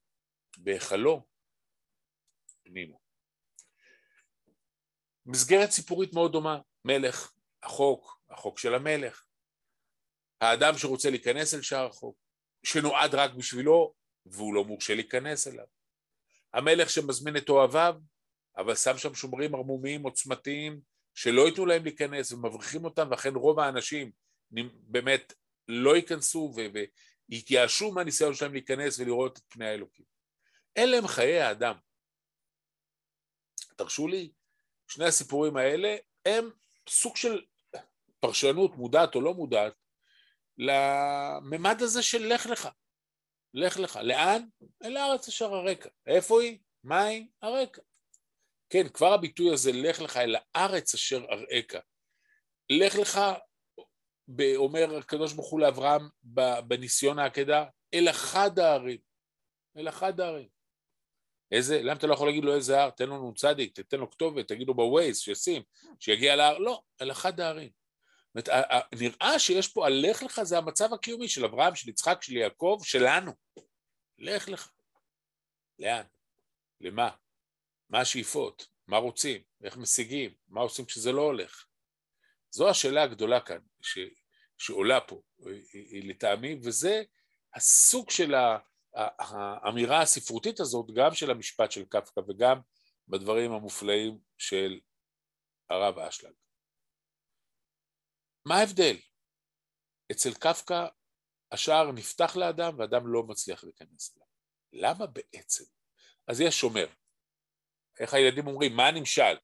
בהיכלו 0.58 1.26
פנימו. 2.62 3.00
מסגרת 5.26 5.70
סיפורית 5.70 6.12
מאוד 6.14 6.32
דומה, 6.32 6.58
מלך, 6.84 7.32
החוק, 7.62 8.20
החוק 8.30 8.58
של 8.58 8.74
המלך, 8.74 9.26
האדם 10.40 10.78
שרוצה 10.78 11.10
להיכנס 11.10 11.54
אל 11.54 11.62
שער 11.62 11.86
החוק, 11.86 12.18
שנועד 12.62 13.14
רק 13.14 13.34
בשבילו 13.34 13.94
והוא 14.26 14.54
לא 14.54 14.64
מורשה 14.64 14.94
להיכנס 14.94 15.48
אליו, 15.48 15.66
המלך 16.52 16.90
שמזמין 16.90 17.36
את 17.36 17.48
אוהביו, 17.48 17.94
אבל 18.56 18.74
שם 18.74 18.98
שם 18.98 19.14
שומרים 19.14 19.54
ערמומיים 19.54 20.02
עוצמתיים 20.02 20.80
שלא 21.16 21.46
ייתנו 21.48 21.66
להם 21.66 21.84
להיכנס 21.84 22.32
ומבריחים 22.32 22.84
אותם, 22.84 23.08
ואכן 23.10 23.34
רוב 23.34 23.60
האנשים 23.60 24.10
באמת 24.82 25.32
לא 25.68 25.96
ייכנסו 25.96 26.54
ויתייאשו 27.28 27.92
מהניסיון 27.92 28.34
שלהם 28.34 28.52
להיכנס 28.52 28.98
ולראות 28.98 29.38
את 29.38 29.42
פני 29.48 29.68
האלוקים. 29.68 30.04
אלה 30.76 30.98
הם 30.98 31.06
חיי 31.06 31.40
האדם. 31.40 31.74
תרשו 33.76 34.08
לי, 34.08 34.32
שני 34.88 35.04
הסיפורים 35.04 35.56
האלה 35.56 35.96
הם 36.26 36.50
סוג 36.88 37.16
של 37.16 37.44
פרשנות 38.20 38.76
מודעת 38.76 39.14
או 39.14 39.20
לא 39.20 39.34
מודעת 39.34 39.74
לממד 40.58 41.82
הזה 41.82 42.02
של 42.02 42.26
לך 42.26 42.46
לך. 42.46 42.68
לך 43.54 43.78
לך. 43.78 43.98
לאן? 44.02 44.42
אל 44.84 44.96
הארץ 44.96 45.28
אשר 45.28 45.54
הרקע. 45.54 45.88
איפה 46.06 46.42
היא? 46.42 46.58
מה 46.84 47.02
היא? 47.02 47.26
הרקע. 47.42 47.82
כן, 48.70 48.88
כבר 48.88 49.12
הביטוי 49.12 49.52
הזה, 49.52 49.70
לך 49.72 50.00
לך 50.00 50.16
אל 50.16 50.36
הארץ 50.54 50.94
אשר 50.94 51.24
אראך. 51.30 51.82
לך 52.70 52.94
לך 52.94 53.20
אומר 54.56 54.96
הקדוש 54.98 55.32
ברוך 55.32 55.50
הוא 55.50 55.60
לאברהם 55.60 56.08
בניסיון 56.66 57.18
העקדה, 57.18 57.64
אל 57.94 58.08
אחד 58.10 58.58
הערים. 58.58 58.98
אל 59.76 59.88
אחד 59.88 60.20
הערים. 60.20 60.48
איזה, 61.52 61.82
למה 61.82 61.92
אתה 61.92 62.06
לא 62.06 62.14
יכול 62.14 62.28
להגיד 62.28 62.44
לו 62.44 62.54
איזה 62.54 62.80
הר? 62.80 62.90
תן 62.90 63.08
לו 63.08 63.30
נ"צ, 63.30 63.44
תתן 63.74 63.98
לו 63.98 64.10
כתובת, 64.10 64.48
תגיד 64.48 64.66
לו 64.68 64.74
בווייז, 64.74 65.18
שישים, 65.18 65.62
שיגיע 66.00 66.36
להר. 66.36 66.58
לא, 66.58 66.82
אל 67.02 67.10
אחד 67.10 67.40
הערים. 67.40 67.70
אומרת, 68.34 68.48
נראה 69.00 69.38
שיש 69.38 69.68
פה 69.68 69.86
הלך 69.86 70.22
לך 70.22 70.42
זה 70.42 70.58
המצב 70.58 70.92
הקיומי 70.94 71.28
של 71.28 71.44
אברהם, 71.44 71.74
של 71.74 71.88
יצחק, 71.88 72.22
של 72.22 72.36
יעקב, 72.36 72.80
שלנו. 72.84 73.32
לך 74.18 74.48
לך. 74.48 74.70
לאן? 75.78 76.02
למה? 76.80 77.10
מה 77.90 78.00
השאיפות? 78.00 78.66
מה 78.86 78.96
רוצים? 78.96 79.42
איך 79.64 79.76
משיגים? 79.76 80.34
מה 80.48 80.60
עושים 80.60 80.84
כשזה 80.84 81.12
לא 81.12 81.22
הולך? 81.22 81.66
זו 82.50 82.70
השאלה 82.70 83.02
הגדולה 83.02 83.40
כאן, 83.40 83.58
ש, 83.82 83.98
שעולה 84.58 85.00
פה, 85.00 85.22
לטעמי, 86.02 86.56
וזה 86.62 87.02
הסוג 87.54 88.10
של 88.10 88.34
האמירה 88.94 90.02
הספרותית 90.02 90.60
הזאת, 90.60 90.86
גם 90.94 91.14
של 91.14 91.30
המשפט 91.30 91.70
של 91.70 91.84
קפקא 91.84 92.20
וגם 92.28 92.60
בדברים 93.08 93.52
המופלאים 93.52 94.18
של 94.38 94.80
הרב 95.70 95.98
אשלג. 95.98 96.32
מה 98.44 98.58
ההבדל? 98.58 98.96
אצל 100.12 100.34
קפקא 100.34 100.86
השער 101.52 101.92
נפתח 101.92 102.36
לאדם 102.36 102.78
ואדם 102.78 103.06
לא 103.06 103.22
מצליח 103.22 103.64
להיכנס 103.64 104.16
אליו. 104.16 104.26
למה 104.72 105.06
בעצם? 105.06 105.64
אז 106.28 106.40
יש 106.40 106.60
שומר. 106.60 106.86
איך 108.00 108.14
הילדים 108.14 108.46
אומרים, 108.46 108.76
מה 108.76 108.88
הנמשל? 108.88 109.36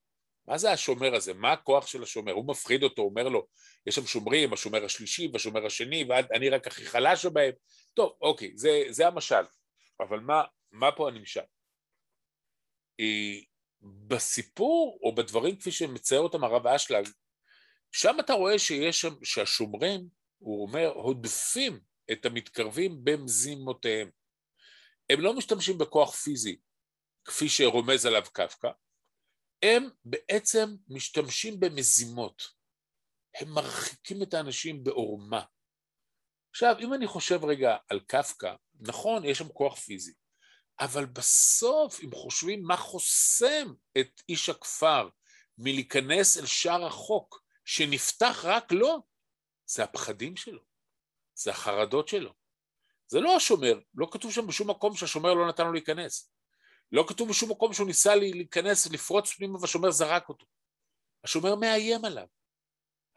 מה 0.47 0.57
זה 0.57 0.71
השומר 0.71 1.15
הזה? 1.15 1.33
מה 1.33 1.51
הכוח 1.51 1.87
של 1.87 2.03
השומר? 2.03 2.31
הוא 2.31 2.47
מפחיד 2.47 2.83
אותו, 2.83 3.01
אומר 3.01 3.29
לו, 3.29 3.47
יש 3.85 3.95
שם 3.95 4.05
שומרים, 4.05 4.53
השומר 4.53 4.85
השלישי 4.85 5.29
והשומר 5.33 5.65
השני, 5.65 6.05
ואני 6.09 6.49
רק 6.49 6.67
הכי 6.67 6.85
חלש 6.85 7.21
שבהם. 7.21 7.53
טוב, 7.93 8.13
אוקיי, 8.21 8.51
זה, 8.55 8.83
זה 8.89 9.07
המשל. 9.07 9.43
אבל 9.99 10.19
מה, 10.19 10.43
מה 10.71 10.91
פה 10.91 11.07
הנמשל? 11.07 11.41
בסיפור, 14.07 14.99
או 15.03 15.15
בדברים 15.15 15.55
כפי 15.55 15.71
שמצייר 15.71 16.21
אותם 16.21 16.43
הרב 16.43 16.67
אשלג, 16.67 17.07
שם 17.91 18.15
אתה 18.19 18.33
רואה 18.33 18.59
שיש 18.59 19.01
שם, 19.01 19.13
שהשומרים, 19.23 20.07
הוא 20.37 20.67
אומר, 20.67 20.87
הודפים 20.87 21.79
את 22.11 22.25
המתקרבים 22.25 23.03
במזימותיהם. 23.03 24.09
הם 25.09 25.21
לא 25.21 25.33
משתמשים 25.33 25.77
בכוח 25.77 26.15
פיזי, 26.15 26.57
כפי 27.25 27.49
שרומז 27.49 28.05
עליו 28.05 28.23
קפקא, 28.33 28.69
הם 29.63 29.89
בעצם 30.05 30.75
משתמשים 30.87 31.59
במזימות. 31.59 32.43
הם 33.35 33.49
מרחיקים 33.49 34.23
את 34.23 34.33
האנשים 34.33 34.83
בעורמה. 34.83 35.43
עכשיו, 36.51 36.75
אם 36.79 36.93
אני 36.93 37.07
חושב 37.07 37.45
רגע 37.45 37.77
על 37.89 37.99
קפקא, 37.99 38.55
נכון, 38.79 39.25
יש 39.25 39.37
שם 39.37 39.49
כוח 39.49 39.75
פיזי, 39.75 40.13
אבל 40.79 41.05
בסוף, 41.05 41.99
אם 42.03 42.09
חושבים 42.13 42.63
מה 42.63 42.77
חוסם 42.77 43.73
את 43.97 44.21
איש 44.29 44.49
הכפר 44.49 45.09
מלהיכנס 45.57 46.37
אל 46.37 46.45
שער 46.45 46.85
החוק, 46.85 47.43
שנפתח 47.65 48.41
רק 48.43 48.71
לו, 48.71 49.03
זה 49.65 49.83
הפחדים 49.83 50.35
שלו, 50.35 50.61
זה 51.33 51.51
החרדות 51.51 52.07
שלו. 52.07 52.33
זה 53.07 53.19
לא 53.19 53.35
השומר, 53.35 53.79
לא 53.95 54.07
כתוב 54.11 54.31
שם 54.31 54.47
בשום 54.47 54.69
מקום 54.69 54.95
שהשומר 54.95 55.33
לא 55.33 55.47
נתן 55.47 55.65
לו 55.65 55.73
להיכנס. 55.73 56.32
לא 56.93 57.05
כתוב 57.07 57.29
בשום 57.29 57.51
מקום 57.51 57.73
שהוא 57.73 57.87
ניסה 57.87 58.15
להיכנס, 58.15 58.87
לפרוץ 58.91 59.31
פנימה 59.31 59.57
והשומר 59.61 59.91
זרק 59.91 60.29
אותו. 60.29 60.45
השומר 61.23 61.55
מאיים 61.55 62.05
עליו. 62.05 62.27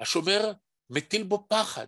השומר 0.01 0.53
מטיל 0.91 1.23
בו 1.23 1.47
פחד. 1.49 1.87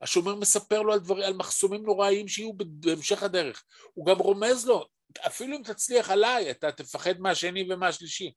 השומר 0.00 0.34
מספר 0.34 0.82
לו 0.82 0.92
על, 0.92 0.98
דבר, 0.98 1.24
על 1.24 1.34
מחסומים 1.34 1.82
נוראיים 1.82 2.28
שיהיו 2.28 2.52
בהמשך 2.56 3.22
הדרך. 3.22 3.64
הוא 3.94 4.06
גם 4.06 4.18
רומז 4.18 4.66
לו, 4.66 4.86
אפילו 5.26 5.56
אם 5.56 5.62
תצליח 5.62 6.10
עליי, 6.10 6.50
אתה 6.50 6.72
תפחד 6.72 7.20
מהשני 7.20 7.72
ומהשלישי. 7.72 8.32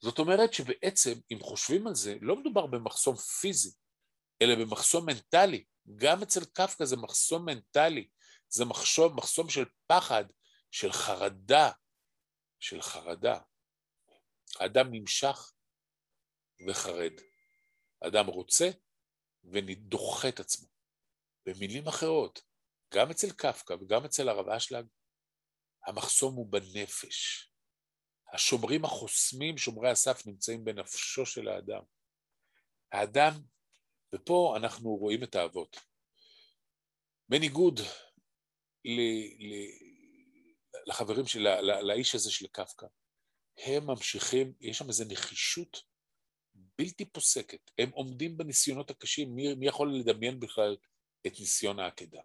זאת 0.00 0.18
אומרת 0.18 0.52
שבעצם, 0.52 1.12
אם 1.32 1.38
חושבים 1.40 1.86
על 1.86 1.94
זה, 1.94 2.16
לא 2.20 2.36
מדובר 2.36 2.66
במחסום 2.66 3.16
פיזי, 3.16 3.70
אלא 4.42 4.54
במחסום 4.54 5.06
מנטלי. 5.06 5.64
גם 5.96 6.22
אצל 6.22 6.44
קפקא 6.44 6.84
זה 6.84 6.96
מחסום 6.96 7.44
מנטלי, 7.44 8.08
זה 8.48 8.64
מחסום, 8.64 9.16
מחסום 9.16 9.48
של 9.48 9.64
פחד, 9.86 10.24
של 10.70 10.92
חרדה, 10.92 11.70
של 12.60 12.82
חרדה. 12.82 13.38
האדם 14.60 14.86
נמשך 14.90 15.52
וחרד. 16.68 17.12
האדם 18.02 18.26
רוצה 18.26 18.70
ודוחה 19.44 20.28
את 20.28 20.40
עצמו. 20.40 20.68
במילים 21.46 21.88
אחרות, 21.88 22.42
גם 22.94 23.10
אצל 23.10 23.30
קפקא 23.30 23.72
וגם 23.72 24.04
אצל 24.04 24.28
הרב 24.28 24.48
אשלג, 24.48 24.86
המחסום 25.86 26.34
הוא 26.34 26.52
בנפש. 26.52 27.48
השומרים 28.32 28.84
החוסמים, 28.84 29.58
שומרי 29.58 29.90
הסף, 29.90 30.26
נמצאים 30.26 30.64
בנפשו 30.64 31.26
של 31.26 31.48
האדם. 31.48 31.82
האדם, 32.92 33.32
ופה 34.14 34.54
אנחנו 34.56 34.96
רואים 34.96 35.24
את 35.24 35.34
האבות. 35.34 35.76
בניגוד 37.28 37.80
ל, 38.84 39.00
ל, 39.38 39.54
לחברים 41.00 41.26
של, 41.26 41.40
לא, 41.40 41.80
לאיש 41.80 42.14
הזה 42.14 42.32
של 42.32 42.46
קפקא, 42.46 42.86
הם 43.58 43.86
ממשיכים, 43.86 44.52
יש 44.60 44.78
שם 44.78 44.88
איזו 44.88 45.04
נחישות 45.08 45.82
בלתי 46.54 47.04
פוסקת. 47.04 47.70
הם 47.78 47.90
עומדים 47.90 48.36
בניסיונות 48.36 48.90
הקשים, 48.90 49.34
מי, 49.34 49.54
מי 49.54 49.66
יכול 49.66 49.94
לדמיין 49.94 50.40
בכלל 50.40 50.76
את 51.26 51.40
ניסיון 51.40 51.78
העקדה? 51.78 52.20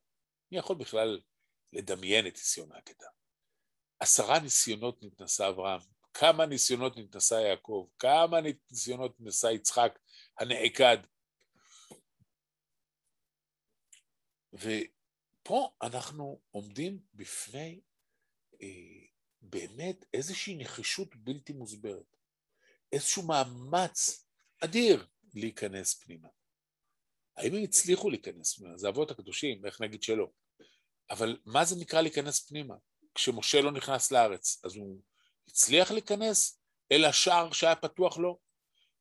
מי 0.51 0.57
יכול 0.57 0.75
בכלל 0.75 1.21
לדמיין 1.73 2.27
את 2.27 2.33
ניסיון 2.33 2.71
העקדה? 2.71 3.07
עשרה 3.99 4.39
ניסיונות 4.39 5.03
נתנסה 5.03 5.49
אברהם, 5.49 5.79
כמה 6.13 6.45
ניסיונות 6.45 6.97
נתנסה 6.97 7.41
יעקב, 7.41 7.87
כמה 7.99 8.37
ניסיונות 8.41 9.19
נתנסה 9.19 9.51
יצחק 9.51 9.99
הנעקד. 10.39 10.97
ופה 14.53 15.71
אנחנו 15.81 16.41
עומדים 16.51 16.99
בפני 17.13 17.81
באמת 19.41 20.05
איזושהי 20.13 20.55
נחישות 20.55 21.15
בלתי 21.15 21.53
מוסברת, 21.53 22.17
איזשהו 22.91 23.23
מאמץ 23.23 24.25
אדיר 24.63 25.07
להיכנס 25.33 25.93
פנימה. 25.93 26.27
האם 27.37 27.55
הם 27.55 27.63
הצליחו 27.63 28.09
להיכנס 28.09 28.57
פנימה? 28.57 28.77
זה 28.77 28.89
אבות 28.89 29.11
הקדושים, 29.11 29.65
איך 29.65 29.81
נגיד 29.81 30.03
שלא. 30.03 30.27
אבל 31.09 31.37
מה 31.45 31.65
זה 31.65 31.75
נקרא 31.79 32.01
להיכנס 32.01 32.47
פנימה? 32.47 32.75
כשמשה 33.15 33.61
לא 33.61 33.71
נכנס 33.71 34.11
לארץ, 34.11 34.61
אז 34.65 34.75
הוא 34.75 35.01
הצליח 35.47 35.91
להיכנס 35.91 36.59
אל 36.91 37.05
השער 37.05 37.51
שהיה 37.51 37.75
פתוח 37.75 38.17
לו? 38.17 38.39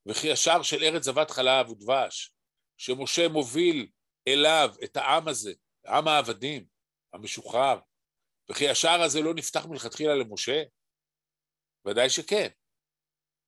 וכי 0.05 0.31
השער 0.31 0.63
של 0.63 0.83
ארץ 0.83 1.03
זבת 1.03 1.31
חלב 1.31 1.69
ודבש, 1.69 2.33
שמשה 2.77 3.27
מוביל 3.27 3.87
אליו 4.27 4.75
את 4.83 4.97
העם 4.97 5.27
הזה, 5.27 5.53
עם 5.87 6.07
העבדים, 6.07 6.65
המשוחרר, 7.13 7.79
וכי 8.51 8.69
השער 8.69 9.01
הזה 9.01 9.21
לא 9.21 9.33
נפתח 9.33 9.65
מלכתחילה 9.65 10.15
למשה? 10.15 10.63
ודאי 11.85 12.09
שכן. 12.09 12.47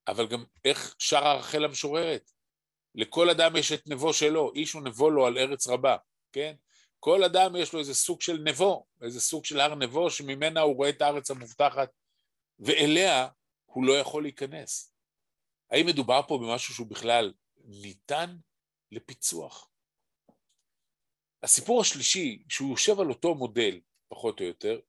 אבל 0.08 0.26
גם 0.26 0.44
איך 0.64 0.94
שרה 0.98 1.34
רחל 1.34 1.64
המשוררת? 1.64 2.30
לכל 2.94 3.30
אדם 3.30 3.56
יש 3.56 3.72
את 3.72 3.88
נבו 3.88 4.12
שלו, 4.12 4.52
איש 4.54 4.72
הוא 4.72 4.82
נבו 4.82 5.10
לו 5.10 5.26
על 5.26 5.38
ארץ 5.38 5.66
רבה, 5.66 5.96
כן? 6.32 6.54
כל 7.00 7.24
אדם 7.24 7.56
יש 7.56 7.72
לו 7.72 7.78
איזה 7.78 7.94
סוג 7.94 8.20
של 8.20 8.38
נבו, 8.44 8.86
איזה 9.02 9.20
סוג 9.20 9.44
של 9.44 9.60
הר 9.60 9.74
נבו 9.74 10.10
שממנה 10.10 10.60
הוא 10.60 10.76
רואה 10.76 10.88
את 10.88 11.02
הארץ 11.02 11.30
המובטחת 11.30 11.90
ואליה 12.58 13.28
הוא 13.64 13.84
לא 13.84 13.92
יכול 13.92 14.22
להיכנס. 14.22 14.92
האם 15.70 15.86
מדובר 15.86 16.20
פה 16.28 16.38
במשהו 16.38 16.74
שהוא 16.74 16.86
בכלל 16.86 17.32
ניתן 17.64 18.36
לפיצוח? 18.92 19.70
הסיפור 21.42 21.80
השלישי, 21.80 22.42
שהוא 22.48 22.70
יושב 22.70 23.00
על 23.00 23.08
אותו 23.08 23.34
מודל, 23.34 23.80
פחות 24.08 24.40
או 24.40 24.44
יותר, 24.44 24.80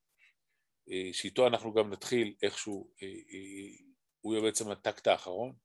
אה, 0.89 1.09
שאיתו 1.13 1.47
אנחנו 1.47 1.73
גם 1.73 1.93
נתחיל 1.93 2.35
איכשהו, 2.41 2.91
אה, 3.03 3.07
אה, 3.07 3.85
הוא 4.21 4.33
יהיה 4.33 4.43
בעצם 4.43 4.71
הטקט 4.71 5.07
האחרון, 5.07 5.55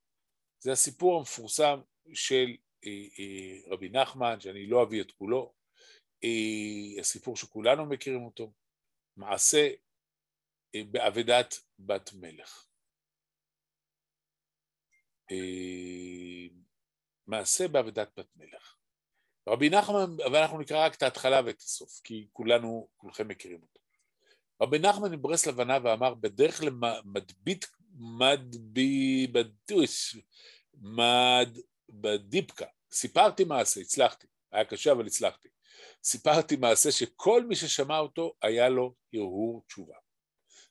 זה 0.59 0.73
הסיפור 0.73 1.19
המפורסם 1.19 1.81
של 2.15 2.57
רבי 3.67 3.89
נחמן, 3.89 4.41
שאני 4.41 4.67
לא 4.67 4.83
אביא 4.83 5.01
את 5.01 5.11
כולו, 5.11 5.55
הסיפור 7.01 7.37
שכולנו 7.37 7.87
מכירים 7.87 8.25
אותו, 8.25 8.53
מעשה 9.17 9.69
באבדת 10.91 11.55
בת 11.79 12.11
מלך. 12.13 12.67
מעשה 17.27 17.69
באבדת 17.69 18.19
בת 18.19 18.37
מלך. 18.37 18.82
רבי 19.49 19.71
נחמן, 19.71 20.17
ואנחנו 20.33 20.59
נקרא 20.59 20.85
רק 20.85 20.95
את 20.95 21.03
ההתחלה 21.03 21.41
ואת 21.45 21.61
הסוף, 21.61 22.01
כי 22.05 22.27
כולנו, 22.33 22.89
כולכם 22.97 23.29
מכירים 23.29 23.63
אותו. 23.63 23.81
רבי 24.63 24.79
נחמן 24.79 25.13
מברסלב 25.13 25.61
ענה 25.61 25.79
ואמר, 25.83 26.15
בדרך 26.15 26.63
למדבית, 26.63 27.67
מדביבדוס, 28.75 30.15
מדבדיפקה, 31.95 32.67
סיפרתי 32.93 33.45
מעשה, 33.45 33.81
הצלחתי. 33.81 34.27
היה 34.53 34.65
קשה 34.65 34.93
אבל 34.93 35.07
הצלחתי. 35.07 35.49
סיפרתי 36.05 36.57
מעשה 36.57 36.93
שכל 36.93 37.45
מי 37.45 37.57
ששמע 37.57 37.99
אותו 37.99 38.35
היה 38.43 38.69
לו 38.69 38.95
הרהור 39.15 39.63
תשובה. 39.67 39.95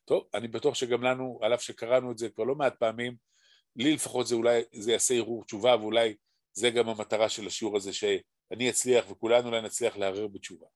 טוב, 0.04 0.28
אני 0.34 0.48
בטוח 0.48 0.74
שגם 0.74 1.02
לנו, 1.02 1.38
על 1.42 1.54
אף 1.54 1.62
שקראנו 1.62 2.12
את 2.12 2.18
זה 2.18 2.28
כבר 2.28 2.44
לא 2.44 2.54
מעט 2.54 2.76
פעמים, 2.78 3.16
לי 3.76 3.94
לפחות 3.94 4.26
זה 4.26 4.34
אולי, 4.34 4.62
זה 4.72 4.92
יעשה 4.92 5.14
הרהור 5.14 5.44
תשובה 5.44 5.76
ואולי 5.80 6.16
זה 6.52 6.70
גם 6.70 6.88
המטרה 6.88 7.28
של 7.28 7.46
השיעור 7.46 7.76
הזה, 7.76 7.92
שאני 8.52 8.70
אצליח 8.70 9.10
וכולנו 9.10 9.48
אולי 9.48 9.62
נצליח 9.62 9.96
לערער 9.96 10.28
בתשובה. 10.28 10.66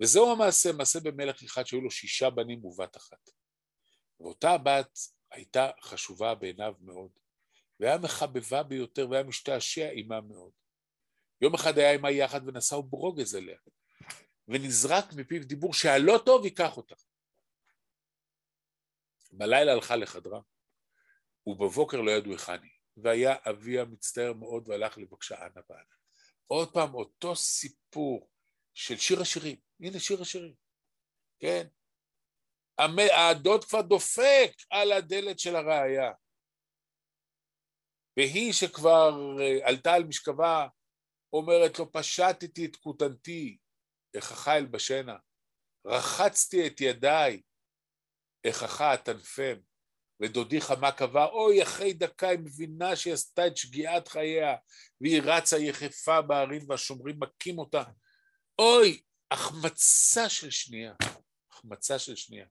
וזהו 0.00 0.32
המעשה, 0.32 0.72
מעשה 0.72 1.00
במלך 1.00 1.42
אחד 1.42 1.66
שהיו 1.66 1.80
לו 1.80 1.90
שישה 1.90 2.30
בנים 2.30 2.64
ובת 2.64 2.96
אחת. 2.96 3.30
ואותה 4.20 4.50
הבת 4.50 4.98
הייתה 5.30 5.70
חשובה 5.82 6.34
בעיניו 6.34 6.74
מאוד, 6.80 7.10
והיה 7.80 7.98
מחבבה 7.98 8.62
ביותר 8.62 9.10
והיה 9.10 9.22
משתעשע 9.22 9.88
עימה 9.88 10.20
מאוד. 10.20 10.52
יום 11.40 11.54
אחד 11.54 11.78
היה 11.78 11.90
עימה 11.90 12.10
יחד 12.10 12.48
ונשאו 12.48 12.82
ברוגז 12.82 13.36
אליה, 13.36 13.58
ונזרק 14.48 15.12
מפיו 15.16 15.46
דיבור 15.46 15.74
שהלא 15.74 16.18
טוב 16.26 16.44
ייקח 16.44 16.76
אותה. 16.76 16.94
בלילה 19.32 19.72
הלכה 19.72 19.96
לחדרה, 19.96 20.40
ובבוקר 21.46 22.00
לא 22.00 22.10
ידעו 22.10 22.32
היכן 22.32 22.62
היא, 22.62 22.72
והיה 22.96 23.34
אביה 23.50 23.84
מצטער 23.84 24.32
מאוד 24.32 24.68
והלך 24.68 24.98
לבקשה 24.98 25.46
אנה 25.46 25.60
ואנה. 25.70 26.03
עוד 26.46 26.72
פעם, 26.72 26.94
אותו 26.94 27.36
סיפור 27.36 28.30
של 28.74 28.96
שיר 28.96 29.20
השירים, 29.20 29.56
הנה 29.80 30.00
שיר 30.00 30.22
השירים, 30.22 30.54
כן? 31.40 31.66
הדוד 33.30 33.64
כבר 33.64 33.82
דופק 33.82 34.52
על 34.70 34.92
הדלת 34.92 35.38
של 35.38 35.56
הראייה. 35.56 36.12
והיא 38.16 38.52
שכבר 38.52 39.10
אה, 39.40 39.68
עלתה 39.68 39.92
על 39.92 40.04
משכבה, 40.04 40.66
אומרת 41.32 41.78
לו, 41.78 41.92
פשטתי 41.92 42.66
את 42.66 42.76
כותנתי, 42.76 43.58
איככה 44.14 44.56
אלבשנה, 44.56 45.16
רחצתי 45.86 46.66
את 46.66 46.80
ידיי, 46.80 47.42
איככה 48.44 48.94
אטנפם, 48.94 49.60
ודודי 50.20 50.60
חמה 50.60 50.92
קבע, 50.92 51.24
אוי, 51.24 51.62
אחרי 51.62 51.92
דקה 51.92 52.28
היא 52.28 52.38
מבינה 52.38 52.96
שהיא 52.96 53.14
עשתה 53.14 53.46
את 53.46 53.56
שגיאת 53.56 54.08
חייה, 54.08 54.54
והיא 55.00 55.22
רצה 55.24 55.58
יחפה 55.58 56.22
בהרים 56.22 56.62
והשומרים 56.68 57.16
מכים 57.18 57.58
אותה. 57.58 57.82
אוי, 58.58 59.00
החמצה 59.30 60.28
של 60.28 60.50
שנייה, 60.50 60.92
החמצה 61.52 61.98
של 61.98 62.16
שנייה. 62.16 62.46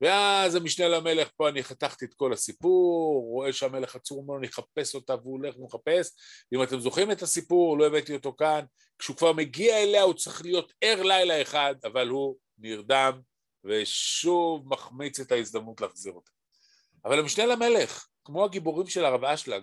ואז 0.00 0.54
המשנה 0.54 0.88
למלך, 0.88 1.28
פה 1.36 1.48
אני 1.48 1.62
חתכתי 1.62 2.04
את 2.04 2.14
כל 2.14 2.32
הסיפור, 2.32 3.22
רואה 3.30 3.52
שהמלך 3.52 3.96
עצור 3.96 4.18
אומר, 4.18 4.38
אני 4.38 4.46
אחפש 4.46 4.94
אותה, 4.94 5.14
והוא 5.14 5.32
הולך 5.32 5.58
ומחפש. 5.58 6.10
אם 6.54 6.62
אתם 6.62 6.80
זוכרים 6.80 7.10
את 7.10 7.22
הסיפור, 7.22 7.78
לא 7.78 7.86
הבאתי 7.86 8.14
אותו 8.14 8.34
כאן, 8.38 8.64
כשהוא 8.98 9.16
כבר 9.16 9.32
מגיע 9.32 9.82
אליה 9.82 10.02
הוא 10.02 10.14
צריך 10.14 10.42
להיות 10.42 10.72
ער 10.80 11.02
לילה 11.02 11.42
אחד, 11.42 11.74
אבל 11.84 12.08
הוא 12.08 12.36
נרדם 12.58 13.20
ושוב 13.68 14.68
מחמיץ 14.68 15.20
את 15.20 15.32
ההזדמנות 15.32 15.80
להחזיר 15.80 16.12
אותה. 16.12 16.30
אבל 17.04 17.18
המשנה 17.18 17.46
למלך, 17.46 18.08
כמו 18.24 18.44
הגיבורים 18.44 18.86
של 18.86 19.04
הרב 19.04 19.24
אשלג, 19.24 19.62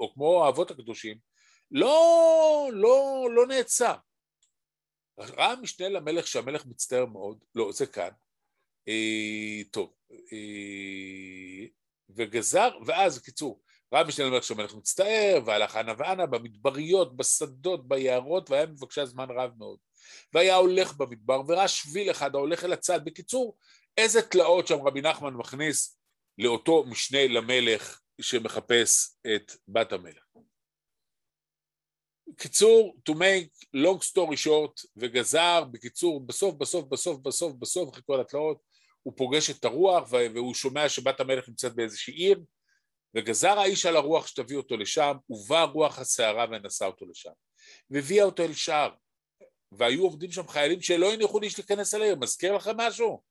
או 0.00 0.12
כמו 0.14 0.44
האבות 0.44 0.70
הקדושים, 0.70 1.18
לא, 1.70 2.68
לא, 2.72 3.26
לא 3.34 3.46
נעצר. 3.46 3.94
ראה 5.18 5.52
המשנה 5.52 5.88
למלך 5.88 6.26
שהמלך 6.26 6.66
מצטער 6.66 7.06
מאוד, 7.06 7.38
לא, 7.54 7.72
זה 7.72 7.86
כאן, 7.86 8.10
אה, 8.88 9.64
טוב, 9.70 9.94
אה, 10.10 11.66
וגזר, 12.16 12.68
ואז, 12.86 13.22
קיצור, 13.22 13.62
ראה 13.92 14.00
המשנה 14.00 14.24
למלך 14.24 14.44
שהמלך 14.44 14.74
מצטער, 14.74 15.38
והלך 15.46 15.76
אנה 15.76 15.92
ואנה 15.98 16.26
במדבריות, 16.26 17.16
בשדות, 17.16 17.88
ביערות, 17.88 18.50
והיה 18.50 18.66
מבקשה 18.66 19.06
זמן 19.06 19.26
רב 19.30 19.50
מאוד. 19.58 19.78
והיה 20.32 20.56
הולך 20.56 20.92
במדבר, 20.92 21.42
וראה 21.48 21.68
שביל 21.68 22.10
אחד 22.10 22.34
ההולך 22.34 22.64
אל 22.64 22.72
הצד. 22.72 23.04
בקיצור, 23.04 23.56
איזה 23.96 24.22
תלאות 24.22 24.66
שם 24.66 24.86
רבי 24.86 25.00
נחמן 25.00 25.34
מכניס 25.34 25.98
לאותו 26.38 26.84
משנה 26.84 27.26
למלך 27.26 28.00
שמחפש 28.20 29.16
את 29.34 29.52
בת 29.68 29.92
המלך. 29.92 30.24
קיצור, 32.36 32.96
to 33.10 33.12
make 33.12 33.76
long 33.76 34.00
story 34.12 34.46
short, 34.46 34.86
וגזר, 34.96 35.64
בקיצור, 35.64 36.26
בסוף, 36.26 36.54
בסוף, 36.54 36.84
בסוף, 36.84 37.20
בסוף, 37.22 37.52
בסוף, 37.58 37.90
אחרי 37.92 38.02
כל 38.06 38.20
התלאות, 38.20 38.58
הוא 39.02 39.14
פוגש 39.16 39.50
את 39.50 39.64
הרוח 39.64 40.08
והוא 40.12 40.54
שומע 40.54 40.88
שבת 40.88 41.20
המלך 41.20 41.48
נמצאת 41.48 41.74
באיזושהי 41.74 42.14
עיר, 42.14 42.40
וגזר 43.16 43.58
האיש 43.58 43.86
על 43.86 43.96
הרוח 43.96 44.26
שתביא 44.26 44.56
אותו 44.56 44.76
לשם, 44.76 45.16
ובא 45.30 45.62
רוח 45.62 45.98
הסערה 45.98 46.46
ונשא 46.50 46.84
אותו 46.84 47.06
לשם. 47.06 47.30
והביאה 47.90 48.24
אותו 48.24 48.42
אל 48.42 48.52
שער, 48.52 48.90
והיו 49.76 50.02
עובדים 50.02 50.32
שם 50.32 50.48
חיילים 50.48 50.80
שלא 50.82 51.12
הניחו 51.12 51.40
לאיש 51.40 51.58
להיכנס 51.58 51.94
אל 51.94 52.02
העיר, 52.02 52.16
מזכיר 52.16 52.56
לכם 52.56 52.76
משהו? 52.76 53.22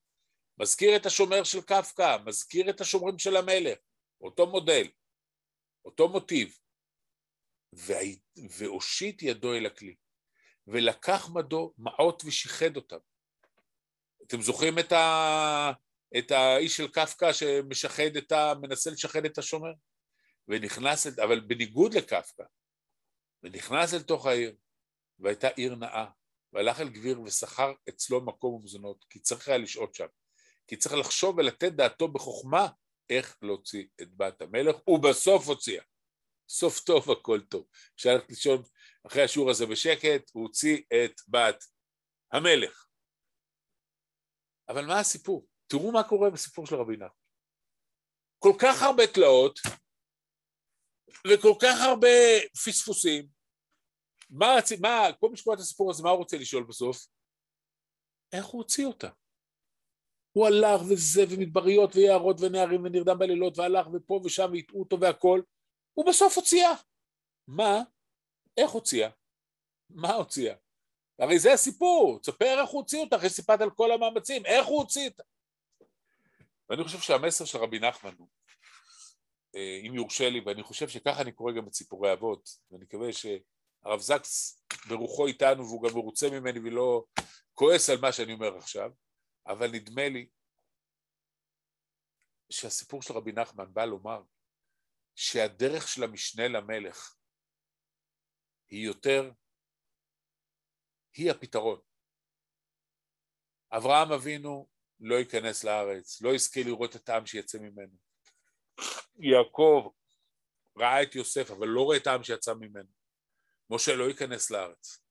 מזכיר 0.57 0.95
את 0.95 1.05
השומר 1.05 1.43
של 1.43 1.61
קפקא, 1.61 2.17
מזכיר 2.25 2.69
את 2.69 2.81
השומרים 2.81 3.19
של 3.19 3.35
המלך, 3.35 3.77
אותו 4.21 4.47
מודל, 4.47 4.87
אותו 5.85 6.09
מוטיב. 6.09 6.57
והושיט 8.49 9.21
ידו 9.21 9.53
אל 9.53 9.65
הכלי, 9.65 9.95
ולקח 10.67 11.29
מדו 11.33 11.73
מעות 11.77 12.23
ושיחד 12.25 12.75
אותם. 12.75 12.97
אתם 14.27 14.41
זוכרים 14.41 14.79
את, 14.79 14.91
ה... 14.91 15.71
את 16.17 16.31
האיש 16.31 16.77
של 16.77 16.87
קפקא 16.87 17.33
שמשחד 17.33 18.15
את 18.17 18.31
ה... 18.31 18.53
מנסה 18.61 18.89
לשחד 18.89 19.25
את 19.25 19.37
השומר? 19.37 19.71
ונכנס, 20.47 21.07
אבל 21.19 21.39
בניגוד 21.39 21.93
לקפקא, 21.93 22.43
ונכנס 23.43 23.93
אל 23.93 24.01
תוך 24.01 24.25
העיר, 24.25 24.55
והייתה 25.19 25.47
עיר 25.47 25.75
נאה, 25.75 26.05
והלך 26.53 26.79
אל 26.79 26.89
גביר 26.89 27.21
ושכר 27.21 27.73
אצלו 27.89 28.25
מקום 28.25 28.53
ומזונות, 28.53 29.05
כי 29.09 29.19
צריך 29.19 29.47
היה 29.47 29.57
לשהות 29.57 29.95
שם. 29.95 30.07
כי 30.67 30.77
צריך 30.77 30.95
לחשוב 30.95 31.37
ולתת 31.37 31.71
דעתו 31.71 32.07
בחוכמה 32.07 32.67
איך 33.09 33.37
להוציא 33.41 33.87
את 34.01 34.17
בת 34.17 34.41
המלך, 34.41 34.87
ובסוף 34.87 35.47
הוציאה. 35.47 35.83
סוף 36.49 36.79
טוב 36.79 37.11
הכל 37.11 37.41
טוב. 37.49 37.65
אפשר 37.95 38.09
ללכת 38.13 38.29
לישון 38.29 38.63
אחרי 39.07 39.23
השיעור 39.23 39.49
הזה 39.49 39.65
בשקט, 39.65 40.31
הוא 40.33 40.43
הוציא 40.43 40.77
את 40.77 41.21
בת 41.27 41.63
המלך. 42.31 42.85
אבל 44.69 44.85
מה 44.85 44.99
הסיפור? 44.99 45.47
תראו 45.67 45.91
מה 45.91 46.03
קורה 46.09 46.29
בסיפור 46.29 46.67
של 46.67 46.75
רבי 46.75 46.93
נחמן. 46.93 47.07
כל 48.39 48.53
כך 48.61 48.81
הרבה 48.81 49.07
תלאות 49.07 49.59
וכל 51.27 51.53
כך 51.61 51.81
הרבה 51.81 52.07
פספוסים. 52.65 53.27
מה, 54.33 54.55
מה, 54.79 55.07
כל 55.19 55.29
מי 55.29 55.37
שקורא 55.37 55.55
את 55.55 55.59
הסיפור 55.59 55.91
הזה, 55.91 56.03
מה 56.03 56.09
הוא 56.09 56.17
רוצה 56.17 56.37
לשאול 56.37 56.63
בסוף? 56.63 57.07
איך 58.33 58.45
הוא 58.45 58.61
הוציא 58.61 58.85
אותה? 58.85 59.09
הוא 60.31 60.47
הלך 60.47 60.81
וזה, 60.89 61.21
ומדבריות 61.29 61.95
ויערות 61.95 62.37
ונערים 62.41 62.83
ונרדם 62.83 63.19
בלילות, 63.19 63.57
והלך 63.57 63.87
ופה 63.93 64.21
ושם 64.25 64.51
והטעו 64.53 64.79
אותו 64.79 64.99
והכל, 64.99 65.41
הוא 65.93 66.05
בסוף 66.05 66.37
הוציאה. 66.37 66.71
מה? 67.47 67.81
איך 68.57 68.71
הוציאה? 68.71 69.09
מה 69.89 70.13
הוציאה? 70.13 70.55
הרי 71.19 71.39
זה 71.39 71.53
הסיפור, 71.53 72.19
תספר 72.19 72.61
איך 72.61 72.69
הוא 72.69 72.81
הוציא 72.81 72.99
אותה, 72.99 73.15
אחרי 73.15 73.29
שסיפרת 73.29 73.61
על 73.61 73.69
כל 73.69 73.91
המאמצים, 73.91 74.45
איך 74.45 74.65
הוא 74.65 74.81
הוציא 74.81 75.09
אותה. 75.09 75.23
ואני 76.69 76.83
חושב 76.83 76.99
שהמסר 76.99 77.45
של 77.45 77.57
רבי 77.57 77.79
נחמן 77.79 78.13
הוא, 78.17 78.27
אה, 79.55 79.79
אם 79.87 79.95
יורשה 79.95 80.29
לי, 80.29 80.39
ואני 80.45 80.63
חושב 80.63 80.89
שככה 80.89 81.21
אני 81.21 81.31
קורא 81.31 81.51
גם 81.51 81.67
את 81.67 81.73
סיפורי 81.73 82.13
אבות, 82.13 82.49
ואני 82.71 82.83
מקווה 82.83 83.13
שהרב 83.83 83.99
זקס 83.99 84.63
ברוחו 84.87 85.27
איתנו 85.27 85.63
והוא 85.63 85.83
גם 85.83 85.95
מרוצה 85.95 86.27
ממני 86.31 86.59
ולא 86.59 87.05
כועס 87.53 87.89
על 87.89 87.97
מה 88.01 88.11
שאני 88.11 88.33
אומר 88.33 88.57
עכשיו, 88.57 88.91
אבל 89.47 89.71
נדמה 89.71 90.09
לי 90.09 90.29
שהסיפור 92.49 93.01
של 93.01 93.13
רבי 93.13 93.31
נחמן 93.31 93.73
בא 93.73 93.85
לומר 93.85 94.23
שהדרך 95.15 95.87
של 95.87 96.03
המשנה 96.03 96.47
למלך 96.47 97.15
היא 98.69 98.85
יותר, 98.85 99.31
היא 101.13 101.31
הפתרון. 101.31 101.79
אברהם 103.71 104.11
אבינו 104.11 104.69
לא 104.99 105.15
ייכנס 105.15 105.63
לארץ, 105.63 106.21
לא 106.21 106.29
יזכה 106.29 106.59
לראות 106.65 106.95
את 106.95 107.09
העם 107.09 107.25
שיצא 107.25 107.57
ממנו. 107.57 107.97
יעקב 109.15 109.89
ראה 110.77 111.03
את 111.03 111.15
יוסף, 111.15 111.51
אבל 111.51 111.67
לא 111.67 111.81
רואה 111.81 111.97
את 111.97 112.07
העם 112.07 112.23
שיצא 112.23 112.53
ממנו. 112.53 113.02
משה 113.75 113.95
לא 113.95 114.03
ייכנס 114.03 114.51
לארץ. 114.51 115.03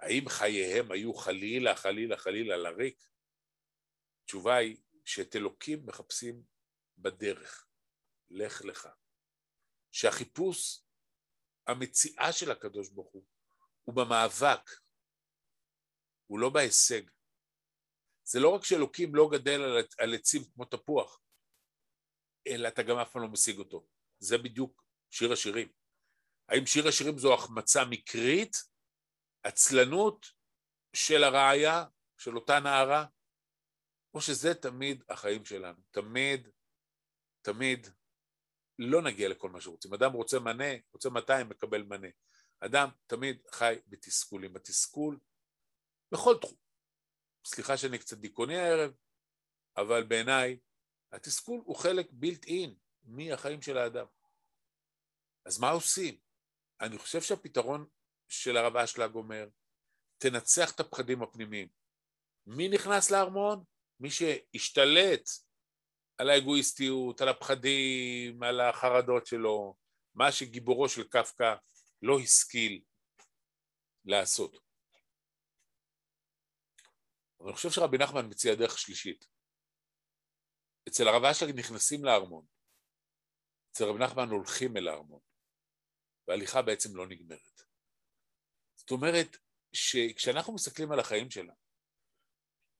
האם 0.00 0.28
חייהם 0.28 0.90
היו 0.90 1.14
חלילה, 1.14 1.76
חלילה, 1.76 2.16
חלילה 2.16 2.56
לריק? 2.56 3.04
התשובה 4.22 4.56
היא 4.56 4.76
שאת 5.04 5.36
אלוקים 5.36 5.86
מחפשים 5.86 6.42
בדרך. 6.98 7.66
לך 8.30 8.64
לך. 8.64 8.88
שהחיפוש, 9.90 10.82
המציאה 11.66 12.32
של 12.32 12.50
הקדוש 12.50 12.90
ברוך 12.90 13.12
הוא, 13.12 13.24
הוא 13.84 13.94
במאבק, 13.94 14.70
הוא 16.26 16.38
לא 16.38 16.50
בהישג. 16.50 17.02
זה 18.24 18.40
לא 18.40 18.48
רק 18.48 18.64
שאלוקים 18.64 19.14
לא 19.14 19.28
גדל 19.32 19.60
על, 19.98 20.14
עצים 20.14 20.44
כמו 20.44 20.64
תפוח, 20.64 21.20
אלא 22.46 22.68
אתה 22.68 22.82
גם 22.82 22.98
אף 22.98 23.12
פעם 23.12 23.22
לא 23.22 23.28
משיג 23.28 23.58
אותו. 23.58 23.86
זה 24.18 24.38
בדיוק 24.38 24.84
שיר 25.10 25.32
השירים. 25.32 25.79
האם 26.50 26.66
שיר 26.66 26.88
השירים 26.88 27.18
זו 27.18 27.34
החמצה 27.34 27.84
מקרית, 27.84 28.56
עצלנות 29.42 30.26
של 30.96 31.24
הראיה, 31.24 31.84
של 32.18 32.36
אותה 32.36 32.60
נערה, 32.60 33.06
או 34.14 34.20
שזה 34.20 34.54
תמיד 34.54 35.04
החיים 35.08 35.44
שלנו, 35.44 35.78
תמיד, 35.90 36.48
תמיד 37.42 37.86
לא 38.78 39.02
נגיע 39.02 39.28
לכל 39.28 39.50
מה 39.50 39.60
שרוצים. 39.60 39.94
אדם 39.94 40.12
רוצה 40.12 40.38
מנה, 40.38 40.64
רוצה 40.92 41.10
200, 41.10 41.48
מקבל 41.48 41.82
מנה. 41.82 42.08
אדם 42.60 42.88
תמיד 43.06 43.42
חי 43.52 43.74
בתסכולים. 43.86 44.56
התסכול 44.56 45.18
בכל 46.12 46.36
תחום. 46.40 46.56
סליחה 47.44 47.76
שאני 47.76 47.98
קצת 47.98 48.18
דיכאוני 48.18 48.56
הערב, 48.56 48.92
אבל 49.76 50.04
בעיניי 50.04 50.58
התסכול 51.12 51.60
הוא 51.64 51.76
חלק 51.76 52.06
בילט 52.12 52.44
אין 52.44 52.74
מהחיים 53.02 53.62
של 53.62 53.78
האדם. 53.78 54.06
אז 55.44 55.60
מה 55.60 55.70
עושים? 55.70 56.29
אני 56.80 56.98
חושב 56.98 57.20
שהפתרון 57.20 57.86
של 58.28 58.56
הרב 58.56 58.76
אשלג 58.76 59.14
אומר, 59.14 59.48
תנצח 60.18 60.74
את 60.74 60.80
הפחדים 60.80 61.22
הפנימיים. 61.22 61.68
מי 62.46 62.68
נכנס 62.68 63.10
לארמון? 63.10 63.64
מי 64.00 64.10
שהשתלט 64.10 65.28
על 66.18 66.30
האגואיסטיות, 66.30 67.20
על 67.20 67.28
הפחדים, 67.28 68.42
על 68.42 68.60
החרדות 68.60 69.26
שלו, 69.26 69.76
מה 70.14 70.32
שגיבורו 70.32 70.88
של 70.88 71.08
קפקא 71.08 71.54
לא 72.02 72.18
השכיל 72.18 72.82
לעשות. 74.04 74.56
אני 77.44 77.52
חושב 77.52 77.70
שרבי 77.70 77.98
נחמן 77.98 78.26
מציע 78.26 78.54
דרך 78.54 78.78
שלישית. 78.78 79.26
אצל 80.88 81.08
הרב 81.08 81.24
אשלג 81.24 81.58
נכנסים 81.58 82.04
לארמון, 82.04 82.46
אצל 83.70 83.84
רבי 83.84 83.98
נחמן 83.98 84.28
הולכים 84.28 84.76
אל 84.76 84.88
הארמון, 84.88 85.20
וההליכה 86.30 86.62
בעצם 86.62 86.96
לא 86.96 87.06
נגמרת. 87.06 87.62
זאת 88.74 88.90
אומרת 88.90 89.36
שכשאנחנו 89.72 90.54
מסתכלים 90.54 90.92
על 90.92 91.00
החיים 91.00 91.30
שלנו, 91.30 91.52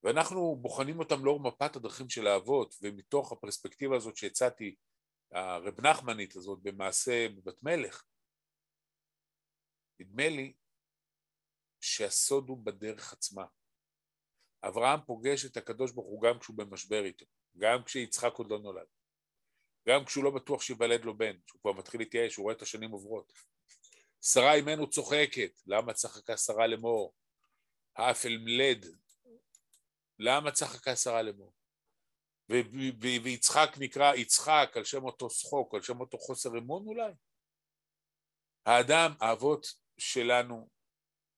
ואנחנו 0.03 0.57
בוחנים 0.57 0.99
אותם 0.99 1.25
לאור 1.25 1.41
מפת 1.41 1.77
הדרכים 1.77 2.09
של 2.09 2.27
האבות, 2.27 2.75
ומתוך 2.83 3.33
הפרספקטיבה 3.33 3.97
הזאת 3.97 4.17
שהצעתי, 4.17 4.77
הרב 5.33 5.81
נחמנית 5.81 6.37
הזאת 6.37 6.63
במעשה 6.63 7.29
בבת 7.29 7.63
מלך, 7.63 8.05
נדמה 10.01 10.29
לי 10.29 10.55
שהסוד 11.81 12.49
הוא 12.49 12.65
בדרך 12.65 13.13
עצמה. 13.13 13.47
אברהם 14.63 15.01
פוגש 15.07 15.45
את 15.45 15.57
הקדוש 15.57 15.93
ברוך 15.93 16.09
הוא 16.09 16.23
גם 16.23 16.39
כשהוא 16.41 16.57
במשבר 16.57 17.05
איתו, 17.05 17.27
גם 17.57 17.85
כשיצחק 17.85 18.33
עוד 18.35 18.51
לא 18.51 18.59
נולד, 18.59 18.87
גם 19.89 20.05
כשהוא 20.05 20.25
לא 20.25 20.31
בטוח 20.31 20.63
שיוולד 20.63 21.05
לו 21.05 21.19
בן, 21.19 21.37
שהוא 21.47 21.61
כבר 21.61 21.73
מתחיל 21.73 22.01
להתייאש, 22.01 22.37
הוא 22.37 22.43
רואה 22.43 22.55
את 22.55 22.63
השנים 22.63 22.91
עוברות. 22.91 23.33
שרה 24.21 24.55
אימנו 24.55 24.91
צוחקת, 24.91 25.61
למה 25.67 25.93
צחקה 25.93 26.37
שרה 26.37 26.67
לאמור? 26.67 27.15
האף 27.97 28.27
אל 28.27 28.39
מלד, 28.39 28.87
למה 30.19 30.51
צחקה 30.53 30.97
שרה 30.97 31.23
לאמור? 31.23 31.53
ויצחק 33.23 33.71
נקרא 33.79 34.15
יצחק 34.15 34.73
על 34.75 34.85
שם 34.85 35.05
אותו 35.05 35.31
שחוק, 35.31 35.75
על 35.75 35.83
שם 35.83 36.01
אותו 36.01 36.19
חוסר 36.19 36.59
אמון 36.59 36.87
אולי? 36.87 37.13
האדם, 38.67 39.13
האבות 39.21 39.67
שלנו, 39.99 40.69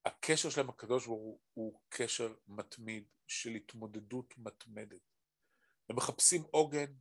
הקשר 0.04 0.50
שלהם 0.50 0.68
הקדוש 0.68 1.06
ברוך 1.06 1.20
הוא 1.20 1.40
הוא 1.54 1.80
קשר 1.88 2.34
מתמיד 2.46 3.04
של 3.26 3.50
התמודדות 3.50 4.34
מתמדת. 4.38 5.00
הם 5.90 5.96
מחפשים 5.96 6.42
עוגן, 6.42 6.92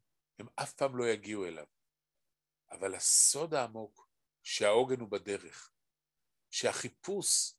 הם 0.42 0.48
אף 0.56 0.74
פעם 0.74 0.98
לא 0.98 1.04
יגיעו 1.10 1.46
אליו. 1.46 1.66
אבל 2.72 2.96
הסוד 2.96 3.54
העמוק 3.54 4.10
שהעוגן 4.44 5.00
הוא 5.00 5.12
בדרך, 5.12 5.72
שהחיפוש 6.52 7.54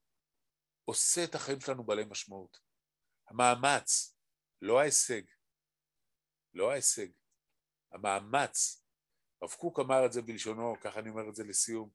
עושה 0.85 1.25
את 1.25 1.35
החיים 1.35 1.61
שלנו 1.61 1.85
בעלי 1.85 2.05
משמעות. 2.05 2.61
המאמץ, 3.29 4.17
לא 4.63 4.81
ההישג, 4.81 5.23
לא 6.55 6.71
ההישג, 6.71 7.09
המאמץ. 7.93 8.85
הרב 9.43 9.53
קוק 9.53 9.79
אמר 9.81 10.07
את 10.07 10.13
זה 10.13 10.23
בלשונו, 10.23 10.75
ככה 10.81 11.01
אני 11.01 11.11
אומר 11.11 11.29
את 11.29 11.35
זה 11.35 11.45
לסיום. 11.45 11.91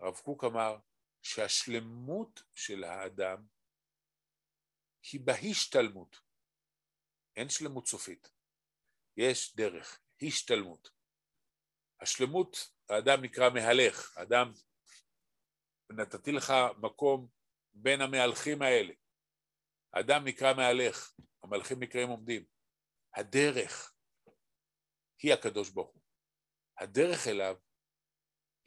הרב 0.00 0.16
קוק 0.16 0.44
אמר 0.44 0.78
שהשלמות 1.22 2.42
של 2.54 2.84
האדם 2.84 3.46
היא 5.12 5.20
בהשתלמות. 5.20 6.16
אין 7.36 7.48
שלמות 7.48 7.86
סופית, 7.86 8.32
יש 9.16 9.56
דרך, 9.56 10.03
השתלמות. 10.26 10.88
השלמות, 12.00 12.56
האדם 12.88 13.22
נקרא 13.22 13.50
מהלך, 13.50 14.16
האדם, 14.16 14.52
נתתי 15.90 16.32
לך 16.32 16.52
מקום 16.82 17.28
בין 17.74 18.00
המהלכים 18.00 18.62
האלה. 18.62 18.94
האדם 19.92 20.24
נקרא 20.24 20.54
מהלך, 20.54 21.14
המלכים 21.42 21.82
נקראים 21.82 22.08
עומדים. 22.08 22.44
הדרך 23.14 23.94
היא 25.22 25.32
הקדוש 25.32 25.70
ברוך 25.70 25.90
הוא. 25.94 26.02
הדרך 26.78 27.26
אליו 27.26 27.56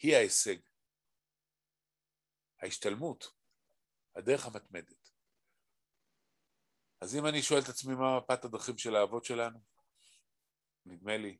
היא 0.01 0.15
ההישג. 0.15 0.57
ההשתלמות, 2.61 3.25
הדרך 4.15 4.45
המתמדת. 4.45 5.09
אז 7.01 7.15
אם 7.15 7.25
אני 7.25 7.41
שואל 7.41 7.59
את 7.63 7.69
עצמי 7.69 7.95
מה 7.95 8.19
מפת 8.19 8.45
הדרכים 8.45 8.77
של 8.77 8.95
האבות 8.95 9.25
שלנו, 9.25 9.59
נדמה 10.85 11.17
לי 11.17 11.37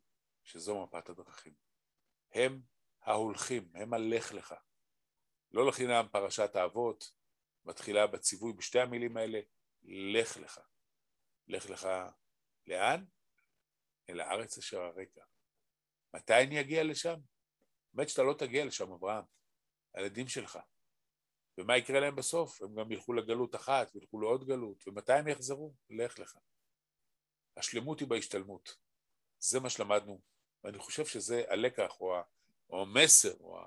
שזו 0.47 0.83
מפת 0.83 1.09
הדרכים. 1.09 1.53
הם 2.31 2.61
ההולכים, 3.01 3.71
הם 3.75 3.93
הלך 3.93 4.33
לך. 4.33 4.55
לא 5.51 5.67
לחינם 5.67 6.07
פרשת 6.11 6.55
האבות 6.55 7.11
מתחילה 7.65 8.07
בציווי 8.07 8.53
בשתי 8.53 8.79
המילים 8.79 9.17
האלה, 9.17 9.39
לך 9.83 10.37
לך. 10.37 10.59
לך 11.47 11.69
לך 11.69 11.87
לאן? 12.67 13.05
אל 14.09 14.19
הארץ 14.19 14.57
אשר 14.57 14.81
הרקע. 14.81 15.23
מתי 16.13 16.33
אני 16.33 16.61
אגיע 16.61 16.83
לשם? 16.83 17.19
באמת 17.93 18.09
שאתה 18.09 18.23
לא 18.23 18.33
תגיע 18.33 18.65
לשם, 18.65 18.91
אברהם. 18.91 19.23
הילדים 19.93 20.27
שלך. 20.27 20.59
ומה 21.57 21.77
יקרה 21.77 21.99
להם 21.99 22.15
בסוף? 22.15 22.61
הם 22.61 22.75
גם 22.75 22.91
ילכו 22.91 23.13
לגלות 23.13 23.55
אחת, 23.55 23.91
וילכו 23.95 24.19
לעוד 24.21 24.47
גלות, 24.47 24.87
ומתי 24.87 25.13
הם 25.13 25.27
יחזרו? 25.27 25.73
לך 25.89 26.19
לך. 26.19 26.37
השלמות 27.57 27.99
היא 27.99 28.07
בהשתלמות. 28.07 28.75
זה 29.39 29.59
מה 29.59 29.69
שלמדנו, 29.69 30.21
ואני 30.63 30.79
חושב 30.79 31.05
שזה 31.05 31.43
הלקח, 31.47 32.01
או, 32.01 32.15
או 32.69 32.81
המסר, 32.81 33.33
או 33.39 33.59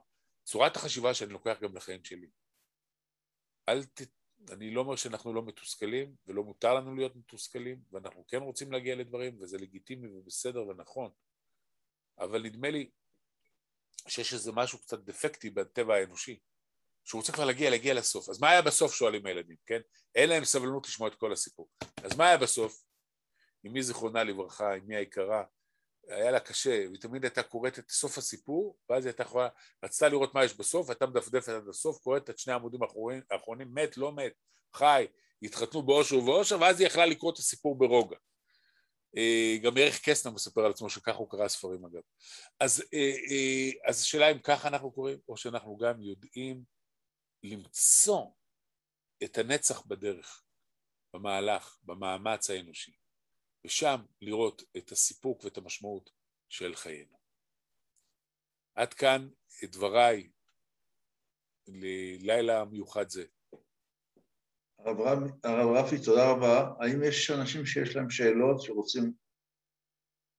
צורת 0.44 0.76
החשיבה 0.76 1.14
שאני 1.14 1.32
לוקח 1.32 1.58
גם 1.60 1.76
לחיים 1.76 2.04
שלי. 2.04 2.30
אל 3.68 3.84
ת... 3.84 4.00
אני 4.50 4.70
לא 4.70 4.80
אומר 4.80 4.96
שאנחנו 4.96 5.34
לא 5.34 5.42
מתוסכלים, 5.42 6.14
ולא 6.26 6.44
מותר 6.44 6.74
לנו 6.74 6.94
להיות 6.94 7.16
מתוסכלים, 7.16 7.82
ואנחנו 7.92 8.26
כן 8.26 8.42
רוצים 8.42 8.72
להגיע 8.72 8.96
לדברים, 8.96 9.40
וזה 9.40 9.58
לגיטימי 9.58 10.08
ובסדר 10.08 10.66
ונכון, 10.66 11.10
אבל 12.18 12.42
נדמה 12.42 12.70
לי 12.70 12.90
שיש 14.08 14.34
איזה 14.34 14.52
משהו 14.52 14.78
קצת 14.78 14.98
דפקטי 14.98 15.50
בטבע 15.50 15.94
האנושי. 15.94 16.40
שהוא 17.04 17.22
צריך 17.22 17.34
כבר 17.34 17.44
להגיע, 17.44 17.70
להגיע 17.70 17.94
לסוף. 17.94 18.28
אז 18.28 18.40
מה 18.40 18.50
היה 18.50 18.62
בסוף, 18.62 18.94
שואלים 18.94 19.26
הילדים, 19.26 19.56
כן? 19.66 19.80
אין 20.14 20.28
להם 20.28 20.44
סבלנות 20.44 20.86
לשמוע 20.86 21.08
את 21.08 21.14
כל 21.14 21.32
הסיפור. 21.32 21.68
אז 22.02 22.16
מה 22.16 22.28
היה 22.28 22.38
בסוף? 22.38 22.84
אמי 23.66 23.82
זיכרונה 23.82 24.24
לברכה, 24.24 24.76
אמי 24.76 24.96
היקרה, 24.96 25.44
היה 26.10 26.30
לה 26.30 26.40
קשה, 26.40 26.70
והיא 26.88 27.00
תמיד 27.00 27.24
הייתה 27.24 27.42
קוראת 27.42 27.78
את 27.78 27.90
סוף 27.90 28.18
הסיפור, 28.18 28.76
ואז 28.88 29.04
היא 29.04 29.10
הייתה 29.10 29.22
יכולה, 29.22 29.48
רצתה 29.84 30.08
לראות 30.08 30.34
מה 30.34 30.44
יש 30.44 30.54
בסוף, 30.54 30.88
והייתה 30.88 31.06
מדפדפת 31.06 31.48
עד 31.48 31.68
הסוף, 31.68 31.98
קוראת 31.98 32.30
את 32.30 32.38
שני 32.38 32.52
העמודים 32.52 32.82
האחרונים, 32.82 33.22
האחרונים 33.30 33.74
מת, 33.74 33.96
לא 33.96 34.12
מת, 34.12 34.32
חי, 34.74 35.06
התחתנו 35.42 35.82
באושר 35.82 36.16
ובאושר, 36.16 36.60
ואז 36.60 36.80
היא 36.80 36.86
יכלה 36.86 37.06
לקרוא 37.06 37.32
את 37.32 37.38
הסיפור 37.38 37.78
ברוגע. 37.78 38.16
אה, 39.16 39.56
גם 39.62 39.72
ערך 39.76 40.08
קסטנר 40.08 40.32
מספר 40.32 40.64
על 40.64 40.70
עצמו 40.70 40.90
שככה 40.90 41.18
הוא 41.18 41.30
קרא 41.30 41.48
ספרים 41.48 41.84
אגב. 41.84 42.00
אז, 42.60 42.84
אה, 42.94 42.98
אה, 43.30 43.88
אז 43.90 44.00
השאלה 44.00 44.30
אם 44.30 44.38
ככה 44.38 44.68
אנחנו 44.68 44.92
קוראים, 44.92 45.18
או 45.28 45.36
שאנחנו 45.36 45.76
גם 45.76 46.02
יודעים 46.02 46.64
למצוא 47.42 48.26
את 49.24 49.38
הנצח 49.38 49.86
בדרך, 49.86 50.44
במהלך, 51.14 51.78
במאמץ 51.82 52.50
האנושי, 52.50 52.92
ושם 53.64 54.00
לראות 54.20 54.62
את 54.76 54.92
הסיפוק 54.92 55.44
ואת 55.44 55.56
המשמעות 55.56 56.10
של 56.48 56.74
חיינו. 56.74 57.18
עד 58.74 58.94
כאן 58.94 59.28
את 59.64 59.70
דבריי 59.70 60.30
ללילה 61.68 62.64
מיוחד 62.64 63.08
זה. 63.08 63.24
הרב 64.78 65.76
רפי, 65.76 65.96
תודה 66.04 66.30
רבה. 66.30 66.72
האם 66.80 67.02
יש 67.02 67.30
אנשים 67.30 67.66
שיש 67.66 67.96
להם 67.96 68.10
שאלות 68.10 68.62
שרוצים 68.62 69.12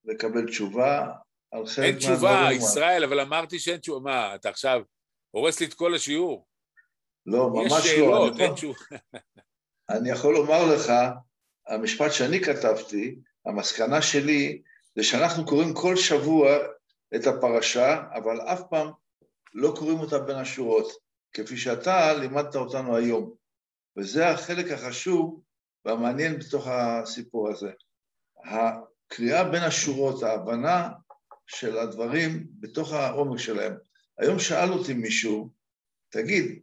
לקבל 0.05 0.47
תשובה 0.47 1.07
על 1.51 1.65
חלק 1.65 1.77
מהדברים? 1.77 1.85
אין 1.85 1.97
תשובה, 1.97 2.47
ישראל, 2.51 3.03
אבל 3.03 3.19
אמרתי 3.19 3.59
שאין 3.59 3.77
תשובה. 3.77 3.99
מה, 3.99 4.35
אתה 4.35 4.49
עכשיו 4.49 4.81
הורס 5.31 5.59
לי 5.59 5.65
את 5.65 5.73
כל 5.73 5.95
השיעור? 5.95 6.47
לא, 7.25 7.49
ממש 7.49 7.71
לא. 7.71 7.77
יש 7.77 7.85
שאלות, 7.85 8.39
אין 8.39 8.53
תשובה. 8.53 8.79
אני 9.89 10.09
יכול 10.09 10.33
לומר 10.33 10.75
לך, 10.75 10.91
המשפט 11.71 12.11
שאני 12.11 12.39
כתבתי, 12.39 13.15
המסקנה 13.45 14.01
שלי, 14.01 14.61
זה 14.95 15.03
שאנחנו 15.03 15.45
קוראים 15.45 15.73
כל 15.73 15.95
שבוע 15.95 16.57
את 17.15 17.27
הפרשה, 17.27 18.03
אבל 18.13 18.41
אף 18.41 18.61
פעם 18.69 18.91
לא 19.53 19.73
קוראים 19.79 19.99
אותה 19.99 20.19
בין 20.19 20.35
השורות, 20.35 20.91
כפי 21.33 21.57
שאתה 21.57 22.13
לימדת 22.13 22.55
אותנו 22.55 22.95
היום. 22.95 23.33
וזה 23.97 24.29
החלק 24.29 24.71
החשוב 24.71 25.41
והמעניין 25.85 26.39
בתוך 26.39 26.67
הסיפור 26.67 27.49
הזה. 27.49 27.71
הקריאה 28.43 29.43
בין 29.43 29.63
השורות, 29.63 30.23
ההבנה 30.23 30.89
של 31.47 31.77
הדברים 31.77 32.47
בתוך 32.59 32.93
העומק 32.93 33.39
שלהם. 33.39 33.73
היום 34.19 34.39
שאל 34.39 34.71
אותי 34.71 34.93
מישהו, 34.93 35.49
תגיד, 36.09 36.59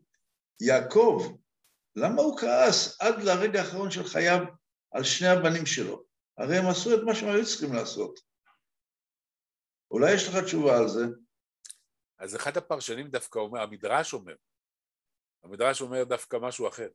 יעקב, 0.60 1.38
למה 1.96 2.22
הוא 2.22 2.38
כעס 2.38 3.00
עד 3.00 3.22
לרגע 3.22 3.60
האחרון 3.60 3.90
של 3.90 4.04
חייו 4.04 4.44
על 4.90 5.04
שני 5.04 5.28
הבנים 5.28 5.66
שלו? 5.66 6.04
הרי 6.38 6.56
הם 6.56 6.66
עשו 6.70 6.94
את 6.94 7.00
מה 7.06 7.14
שהם 7.14 7.28
היו 7.28 7.46
צריכים 7.46 7.72
לעשות. 7.72 8.20
אולי 9.90 10.14
יש 10.14 10.28
לך 10.28 10.44
תשובה 10.44 10.78
על 10.78 10.88
זה? 10.88 11.04
אז 12.18 12.36
אחד 12.36 12.56
הפרשנים 12.56 13.08
דווקא 13.08 13.38
אומר, 13.38 13.60
המדרש 13.60 14.12
אומר, 14.12 14.34
המדרש 15.44 15.80
אומר 15.80 16.04
דווקא 16.04 16.36
משהו 16.36 16.68
אחר. 16.68 16.88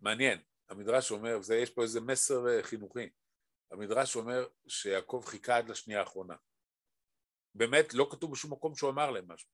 מעניין, 0.00 0.42
המדרש 0.68 1.10
אומר, 1.10 1.40
זה, 1.42 1.56
יש 1.56 1.70
פה 1.70 1.82
איזה 1.82 2.00
מסר 2.00 2.48
אה, 2.48 2.62
חינוכי, 2.62 3.10
המדרש 3.70 4.16
אומר 4.16 4.46
שיעקב 4.68 5.22
חיכה 5.26 5.56
עד 5.56 5.68
לשנייה 5.68 6.00
האחרונה. 6.00 6.34
באמת, 7.54 7.94
לא 7.94 8.08
כתוב 8.10 8.32
בשום 8.32 8.52
מקום 8.52 8.74
שהוא 8.74 8.90
אמר 8.90 9.10
להם 9.10 9.32
משהו. 9.32 9.48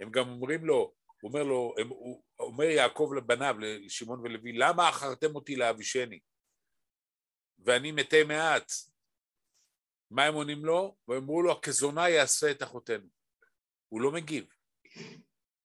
הם 0.00 0.10
גם 0.10 0.28
אומרים 0.28 0.64
לו, 0.64 0.94
הוא 1.20 1.28
אומר 1.28 1.42
לו, 1.42 1.74
הם, 1.78 1.88
הוא 1.88 2.22
אומר 2.38 2.64
יעקב 2.64 3.10
לבניו, 3.16 3.56
לשמעון 3.58 4.20
ולוי, 4.20 4.52
למה 4.52 4.88
אחרתם 4.88 5.34
אותי 5.34 5.56
לאבישני? 5.56 6.20
ואני 7.58 7.92
מתי 7.92 8.24
מעט. 8.24 8.72
מה 10.10 10.24
הם 10.24 10.34
עונים 10.34 10.64
לו? 10.64 10.96
ואמרו 11.08 11.42
לו, 11.42 11.52
הכזונה 11.52 12.08
יעשה 12.08 12.50
את 12.50 12.62
אחותינו. 12.62 13.08
הוא 13.88 14.00
לא 14.00 14.12
מגיב. 14.12 14.46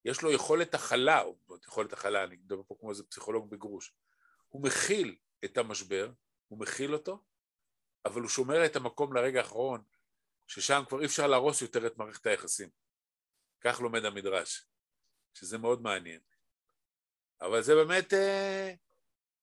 יש 0.06 0.22
לו 0.22 0.32
יכולת 0.32 0.74
הכלה, 0.74 1.22
או 1.22 1.38
יכולת 1.68 1.94
הכלה, 1.94 2.24
אני 2.24 2.36
מדבר 2.36 2.64
פה 2.68 2.76
כמו 2.80 2.90
איזה 2.90 3.04
פסיכולוג 3.04 3.50
בגרוש. 3.50 3.94
הוא 4.50 4.64
מכיל 4.64 5.16
את 5.46 5.58
המשבר, 5.58 6.12
הוא 6.48 6.60
מכיל 6.60 6.94
אותו, 6.94 7.24
אבל 8.06 8.22
הוא 8.22 8.30
שומר 8.30 8.66
את 8.66 8.76
המקום 8.76 9.14
לרגע 9.14 9.40
האחרון, 9.40 9.84
ששם 10.48 10.84
כבר 10.88 11.02
אי 11.02 11.06
אפשר 11.06 11.28
להרוס 11.28 11.62
יותר 11.62 11.88
את 11.88 11.98
מערכת 11.98 12.26
היחסים. 12.26 12.70
כך 13.62 13.80
לומד 13.80 14.06
המדרש, 14.06 14.66
שזה 15.34 15.58
מאוד 15.58 15.82
מעניין. 15.82 16.20
אבל 17.42 17.62
זה 17.62 17.76
באמת, 17.76 18.14
אה, 18.14 18.74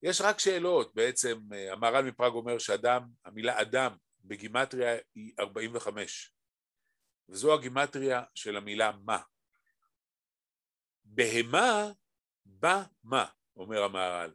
יש 0.02 0.20
רק 0.20 0.38
שאלות, 0.38 0.94
בעצם 0.94 1.38
אה, 1.52 1.72
המהר"ל 1.72 2.04
מפראג 2.04 2.32
אומר 2.32 2.58
שאדם, 2.58 3.08
המילה 3.24 3.60
אדם 3.60 3.96
בגימטריה 4.24 4.98
היא 5.14 5.32
45, 5.38 6.34
וזו 7.28 7.54
הגימטריה 7.54 8.22
של 8.34 8.56
המילה 8.56 8.92
מה. 9.04 9.18
בהמה 11.04 11.92
בא 12.44 12.82
מה, 13.04 13.26
אומר 13.56 13.82
המהר"ל. 13.82 14.34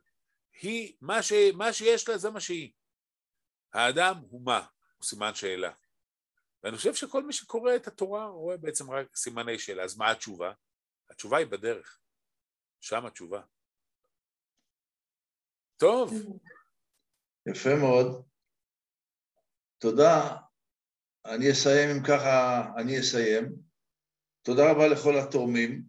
היא, 0.62 0.98
מה, 1.02 1.24
ש, 1.24 1.34
מה 1.54 1.74
שיש 1.74 2.10
לה 2.10 2.18
זה 2.18 2.30
מה 2.30 2.40
שהיא. 2.40 2.72
האדם 3.74 4.16
הוא 4.30 4.42
מה? 4.46 4.66
הוא 4.98 5.06
סימן 5.06 5.36
שאלה. 5.36 5.72
ואני 6.64 6.78
חושב 6.78 6.96
שכל 6.96 7.24
מי 7.24 7.34
שקורא 7.34 7.76
את 7.76 7.88
התורה 7.88 8.26
רואה 8.26 8.58
בעצם 8.58 8.92
רק 8.92 9.16
סימני 9.16 9.60
שאלה. 9.60 9.84
אז 9.84 9.98
מה 9.98 10.12
התשובה? 10.12 10.54
התשובה 11.10 11.38
היא 11.38 11.48
בדרך. 11.48 12.00
שם 12.82 13.06
התשובה. 13.06 13.42
טוב. 15.78 16.14
יפה 17.48 17.76
מאוד. 17.76 18.24
תודה. 19.78 20.38
אני 21.26 21.52
אסיים 21.52 21.90
אם 21.90 22.04
ככה, 22.04 22.66
אני 22.78 23.00
אסיים. 23.00 23.56
תודה 24.42 24.72
רבה 24.72 24.88
לכל 24.88 25.18
התורמים 25.18 25.84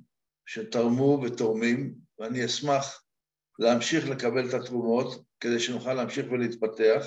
שתרמו 0.47 1.21
ותורמים, 1.23 1.95
ואני 2.19 2.45
אשמח 2.45 3.05
להמשיך 3.59 4.09
לקבל 4.09 4.49
את 4.49 4.55
התרומות 4.55 5.25
כדי 5.41 5.61
שנוכל 5.61 5.95
להמשיך 5.95 6.27
ולהתפתח. 6.31 7.07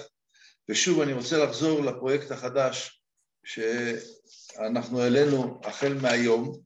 ושוב, 0.70 1.02
אני 1.02 1.14
רוצה 1.14 1.46
לחזור 1.46 1.82
לפרויקט 1.82 2.32
החדש 2.32 3.04
שאנחנו 3.46 5.02
העלינו 5.02 5.62
החל 5.64 5.94
מהיום, 6.02 6.60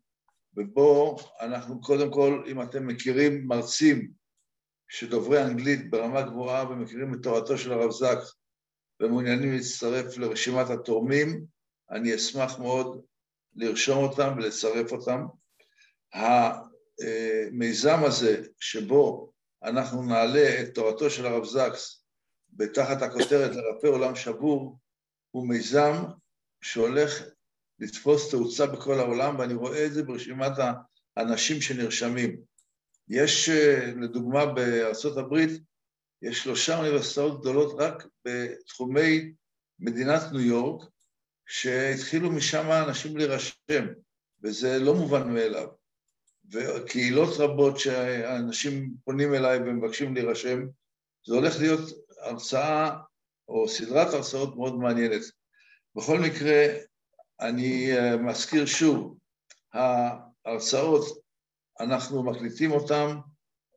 ובו 0.58 1.18
אנחנו 1.40 1.82
קודם 1.82 2.12
כל, 2.12 2.44
אם 2.48 2.62
אתם 2.62 2.88
מכירים 2.88 3.48
מרצים 3.48 4.23
שדוברי 4.90 5.44
אנגלית 5.44 5.90
ברמה 5.90 6.22
גבוהה 6.22 6.70
ומכירים 6.70 7.14
את 7.14 7.20
תורתו 7.24 7.58
של 7.58 7.74
הרב 7.74 7.92
זק 7.92 8.18
ומעוניינים 9.00 9.54
להצטרף 9.54 10.18
לרשימת 10.18 10.70
התורמים, 10.70 11.46
אני 11.92 12.16
אשמח 12.16 12.60
מאוד 12.60 13.02
לרשום 13.56 14.04
אותם 14.04 14.34
ולצרף 14.38 14.92
אותם. 14.92 15.26
המיזם 16.14 18.04
הזה 18.04 18.44
שבו 18.60 19.32
אנחנו 19.64 20.04
נעלה 20.04 20.62
את 20.62 20.76
תורתו 20.76 21.10
של 21.10 21.26
הרב 21.26 21.46
זקס 21.46 22.06
בתחת 22.54 23.02
הכותרת 23.02 23.56
לרפא 23.56 23.88
עולם 23.88 24.16
שבור, 24.16 24.80
הוא 25.32 25.48
מיזם 25.48 25.94
שהולך 26.62 27.24
לתפוס 27.80 28.32
תאוצה 28.32 28.66
בכל 28.66 29.00
העולם, 29.00 29.40
ואני 29.40 29.54
רואה 29.54 29.86
את 29.86 29.94
זה 29.94 30.04
ברשימת 30.04 30.52
האנשים 31.18 31.62
שנרשמים. 31.62 32.53
יש, 33.08 33.50
לדוגמה, 33.96 34.46
בארצות 34.46 35.18
הברית, 35.18 35.62
יש 36.22 36.44
שלושה 36.44 36.78
אוניברסיטאות 36.78 37.42
גדולות 37.42 37.76
רק 37.80 38.08
בתחומי 38.26 39.34
מדינת 39.80 40.22
ניו 40.32 40.42
יורק, 40.42 40.90
שהתחילו 41.48 42.32
משם 42.32 42.72
אנשים 42.72 43.18
להירשם, 43.18 43.88
וזה 44.44 44.80
לא 44.80 44.94
מובן 44.94 45.34
מאליו. 45.34 45.68
וקהילות 46.52 47.30
רבות 47.38 47.80
שאנשים 47.80 48.94
פונים 49.04 49.34
אליי 49.34 49.58
ומבקשים 49.58 50.14
להירשם, 50.14 50.68
זה 51.28 51.36
הולך 51.36 51.60
להיות 51.60 51.90
הרצאה 52.22 52.98
או 53.48 53.70
סדרת 53.70 54.14
הרצאות 54.14 54.56
מאוד 54.56 54.76
מעניינת. 54.76 55.22
בכל 55.96 56.20
מקרה, 56.20 56.66
אני 57.40 57.98
אה, 57.98 58.18
מזכיר 58.18 58.66
שוב, 58.66 59.18
ההרצאות, 59.74 61.23
אנחנו 61.80 62.24
מקליטים 62.24 62.72
אותן, 62.72 63.18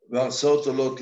וההרצאות 0.09 0.67
עולות 0.67 0.99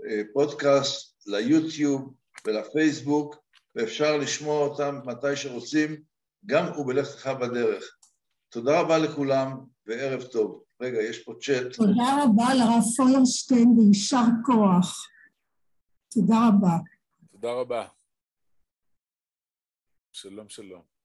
לפודקאסט, 0.00 1.26
ליוטיוב 1.26 2.14
ולפייסבוק, 2.46 3.36
ואפשר 3.74 4.16
לשמוע 4.16 4.66
אותן 4.66 5.00
מתי 5.04 5.36
שרוצים, 5.36 6.02
גם 6.46 6.78
ובלכתך 6.78 7.26
בדרך. 7.26 7.96
תודה 8.48 8.80
רבה 8.80 8.98
לכולם 8.98 9.66
וערב 9.86 10.22
טוב. 10.22 10.62
רגע, 10.80 11.02
יש 11.02 11.24
פה 11.24 11.32
צ'אט. 11.40 11.72
תודה 11.76 12.24
רבה 12.24 12.54
לרב 12.54 12.82
פוירשטיין 12.96 13.78
ויישר 13.78 14.24
כוח. 14.46 15.06
תודה 16.14 16.36
רבה. 16.48 16.76
תודה 17.32 17.52
רבה. 17.52 17.86
שלום, 20.12 20.48
שלום. 20.48 20.95